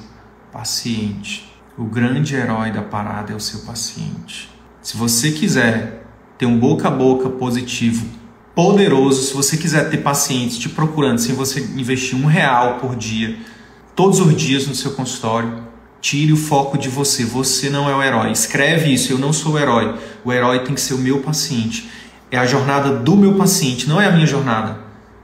paciente. 0.51 1.57
O 1.77 1.85
grande 1.85 2.35
herói 2.35 2.69
da 2.69 2.81
parada 2.81 3.31
é 3.31 3.35
o 3.35 3.39
seu 3.39 3.61
paciente. 3.61 4.53
Se 4.81 4.97
você 4.97 5.31
quiser 5.31 6.05
ter 6.37 6.47
um 6.47 6.59
boca 6.59 6.89
a 6.89 6.91
boca 6.91 7.29
positivo 7.29 8.22
poderoso. 8.55 9.23
Se 9.23 9.33
você 9.33 9.57
quiser 9.57 9.89
ter 9.89 9.97
pacientes 9.97 10.57
te 10.57 10.69
procurando 10.69 11.19
sem 11.19 11.35
você 11.35 11.59
investir 11.59 12.17
um 12.17 12.25
real 12.25 12.77
por 12.79 12.95
dia, 12.95 13.37
todos 13.95 14.19
os 14.19 14.35
dias 14.35 14.67
no 14.67 14.75
seu 14.75 14.91
consultório, 14.91 15.63
tire 16.01 16.33
o 16.33 16.37
foco 16.37 16.77
de 16.77 16.89
você. 16.89 17.23
Você 17.23 17.69
não 17.69 17.89
é 17.89 17.95
o 17.95 18.03
herói. 18.03 18.31
Escreve 18.31 18.93
isso. 18.93 19.11
Eu 19.11 19.17
não 19.17 19.31
sou 19.31 19.53
o 19.53 19.59
herói. 19.59 19.95
O 20.23 20.31
herói 20.31 20.59
tem 20.59 20.75
que 20.75 20.81
ser 20.81 20.93
o 20.93 20.97
meu 20.99 21.19
paciente. 21.19 21.89
É 22.29 22.37
a 22.37 22.45
jornada 22.45 22.97
do 22.97 23.15
meu 23.15 23.35
paciente, 23.35 23.87
não 23.87 24.01
é 24.01 24.07
a 24.07 24.11
minha 24.11 24.25
jornada. 24.25 24.79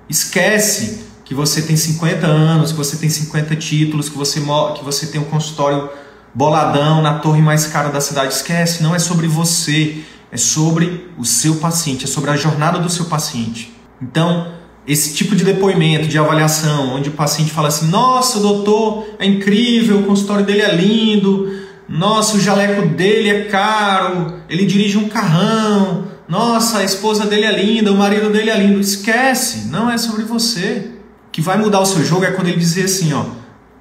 Esquece 0.07 1.05
que 1.25 1.33
você 1.33 1.61
tem 1.63 1.75
50 1.75 2.25
anos, 2.25 2.71
que 2.71 2.77
você 2.77 2.97
tem 2.97 3.09
50 3.09 3.55
títulos, 3.55 4.09
que 4.09 4.17
você, 4.17 4.39
que 4.39 4.83
você 4.83 5.07
tem 5.07 5.19
um 5.19 5.25
consultório 5.25 5.89
boladão 6.33 7.01
na 7.01 7.19
torre 7.19 7.41
mais 7.41 7.65
cara 7.65 7.89
da 7.89 7.99
cidade. 7.99 8.33
Esquece, 8.33 8.83
não 8.83 8.93
é 8.93 8.99
sobre 8.99 9.27
você 9.27 10.03
é 10.31 10.37
sobre 10.37 11.09
o 11.17 11.25
seu 11.25 11.55
paciente, 11.55 12.05
é 12.05 12.07
sobre 12.07 12.29
a 12.29 12.35
jornada 12.35 12.79
do 12.79 12.89
seu 12.89 13.05
paciente. 13.05 13.73
Então, 14.01 14.51
esse 14.87 15.13
tipo 15.13 15.35
de 15.35 15.43
depoimento, 15.43 16.07
de 16.07 16.17
avaliação, 16.17 16.95
onde 16.95 17.09
o 17.09 17.13
paciente 17.13 17.51
fala 17.51 17.67
assim: 17.67 17.87
nossa, 17.87 18.39
doutor, 18.39 19.05
é 19.19 19.25
incrível, 19.25 19.99
o 19.99 20.03
consultório 20.03 20.45
dele 20.45 20.61
é 20.61 20.75
lindo, 20.75 21.51
nossa, 21.87 22.37
o 22.37 22.39
jaleco 22.39 22.87
dele 22.87 23.29
é 23.29 23.43
caro, 23.45 24.35
ele 24.49 24.65
dirige 24.65 24.97
um 24.97 25.09
carrão, 25.09 26.07
nossa, 26.27 26.79
a 26.79 26.83
esposa 26.83 27.25
dele 27.25 27.45
é 27.45 27.51
linda, 27.51 27.91
o 27.91 27.97
marido 27.97 28.29
dele 28.29 28.51
é 28.51 28.57
lindo. 28.57 28.79
Esquece, 28.79 29.67
não 29.69 29.89
é 29.89 29.97
sobre 29.97 30.23
você. 30.23 30.91
O 31.27 31.31
que 31.31 31.41
vai 31.41 31.57
mudar 31.57 31.79
o 31.79 31.85
seu 31.85 32.03
jogo 32.03 32.23
é 32.23 32.31
quando 32.31 32.47
ele 32.47 32.57
dizer 32.57 32.85
assim: 32.85 33.13
ó, 33.13 33.25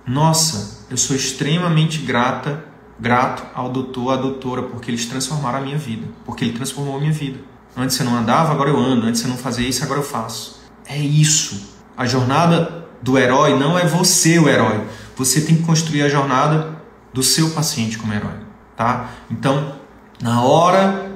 nossa, 0.06 0.86
eu 0.90 0.96
sou 0.96 1.14
extremamente 1.14 1.98
grata 1.98 2.64
grato 2.98 3.44
ao 3.54 3.70
doutor, 3.70 4.12
à 4.12 4.16
doutora, 4.16 4.62
porque 4.62 4.90
eles 4.90 5.06
transformaram 5.06 5.58
a 5.58 5.60
minha 5.60 5.78
vida, 5.78 6.06
porque 6.24 6.44
ele 6.44 6.52
transformou 6.52 6.96
a 6.96 7.00
minha 7.00 7.12
vida. 7.12 7.38
Antes 7.76 7.96
você 7.96 8.04
não 8.04 8.16
andava, 8.16 8.52
agora 8.52 8.70
eu 8.70 8.76
ando. 8.76 9.06
Antes 9.06 9.20
você 9.20 9.28
não 9.28 9.36
fazia 9.36 9.68
isso, 9.68 9.84
agora 9.84 10.00
eu 10.00 10.04
faço. 10.04 10.60
É 10.84 10.98
isso. 10.98 11.74
A 11.96 12.06
jornada 12.06 12.88
do 13.00 13.16
herói 13.16 13.56
não 13.56 13.78
é 13.78 13.86
você 13.86 14.38
o 14.38 14.48
herói. 14.48 14.84
Você 15.16 15.42
tem 15.42 15.56
que 15.56 15.62
construir 15.62 16.02
a 16.02 16.08
jornada 16.08 16.76
do 17.12 17.22
seu 17.22 17.50
paciente 17.50 17.98
como 17.98 18.12
herói, 18.12 18.34
tá? 18.76 19.10
Então, 19.30 19.76
na 20.20 20.42
hora 20.42 21.12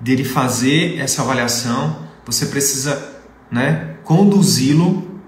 dele 0.00 0.24
fazer 0.24 0.98
essa 0.98 1.22
avaliação, 1.22 1.96
você 2.24 2.46
precisa 2.46 3.16
né, 3.50 3.96
conduzi-lo, 4.04 5.20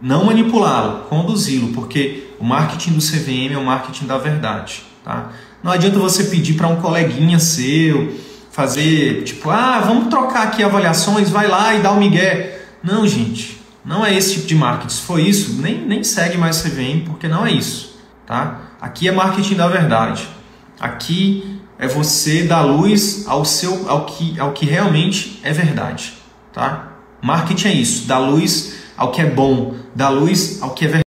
não 0.00 0.24
manipulá-lo, 0.24 1.04
conduzi-lo, 1.04 1.72
porque 1.72 2.34
o 2.38 2.44
marketing 2.44 2.92
do 2.92 3.00
CVM 3.00 3.54
é 3.54 3.58
o 3.58 3.64
marketing 3.64 4.06
da 4.06 4.18
verdade. 4.18 4.84
Tá? 5.04 5.32
Não 5.62 5.72
adianta 5.72 5.98
você 5.98 6.24
pedir 6.24 6.54
para 6.54 6.68
um 6.68 6.76
coleguinha 6.76 7.38
seu 7.38 8.12
fazer, 8.52 9.22
tipo, 9.24 9.48
ah, 9.50 9.80
vamos 9.80 10.08
trocar 10.08 10.42
aqui 10.42 10.62
avaliações, 10.62 11.30
vai 11.30 11.48
lá 11.48 11.74
e 11.74 11.80
dá 11.80 11.90
o 11.90 11.96
um 11.96 12.00
migué. 12.00 12.60
Não, 12.82 13.06
gente, 13.08 13.58
não 13.82 14.04
é 14.04 14.14
esse 14.14 14.34
tipo 14.34 14.46
de 14.46 14.54
marketing. 14.54 14.94
Se 14.94 15.02
for 15.02 15.18
isso, 15.18 15.54
nem, 15.54 15.78
nem 15.78 16.04
segue 16.04 16.36
mais 16.36 16.60
CVM, 16.60 17.04
porque 17.06 17.26
não 17.26 17.46
é 17.46 17.52
isso. 17.52 17.98
Tá? 18.26 18.60
Aqui 18.80 19.08
é 19.08 19.12
marketing 19.12 19.54
da 19.54 19.68
verdade. 19.68 20.28
Aqui 20.78 21.60
é 21.78 21.88
você 21.88 22.42
dar 22.42 22.60
luz 22.60 23.24
ao, 23.26 23.44
seu, 23.44 23.88
ao, 23.88 24.04
que, 24.04 24.38
ao 24.38 24.52
que 24.52 24.66
realmente 24.66 25.40
é 25.42 25.52
verdade. 25.52 26.12
Tá? 26.52 26.92
Marketing 27.22 27.68
é 27.68 27.72
isso, 27.72 28.06
dar 28.06 28.18
luz 28.18 28.74
ao 28.96 29.10
que 29.10 29.22
é 29.22 29.26
bom, 29.26 29.74
dar 29.94 30.10
luz 30.10 30.60
ao 30.60 30.70
que 30.74 30.84
é 30.84 30.88
verdade. 30.88 31.11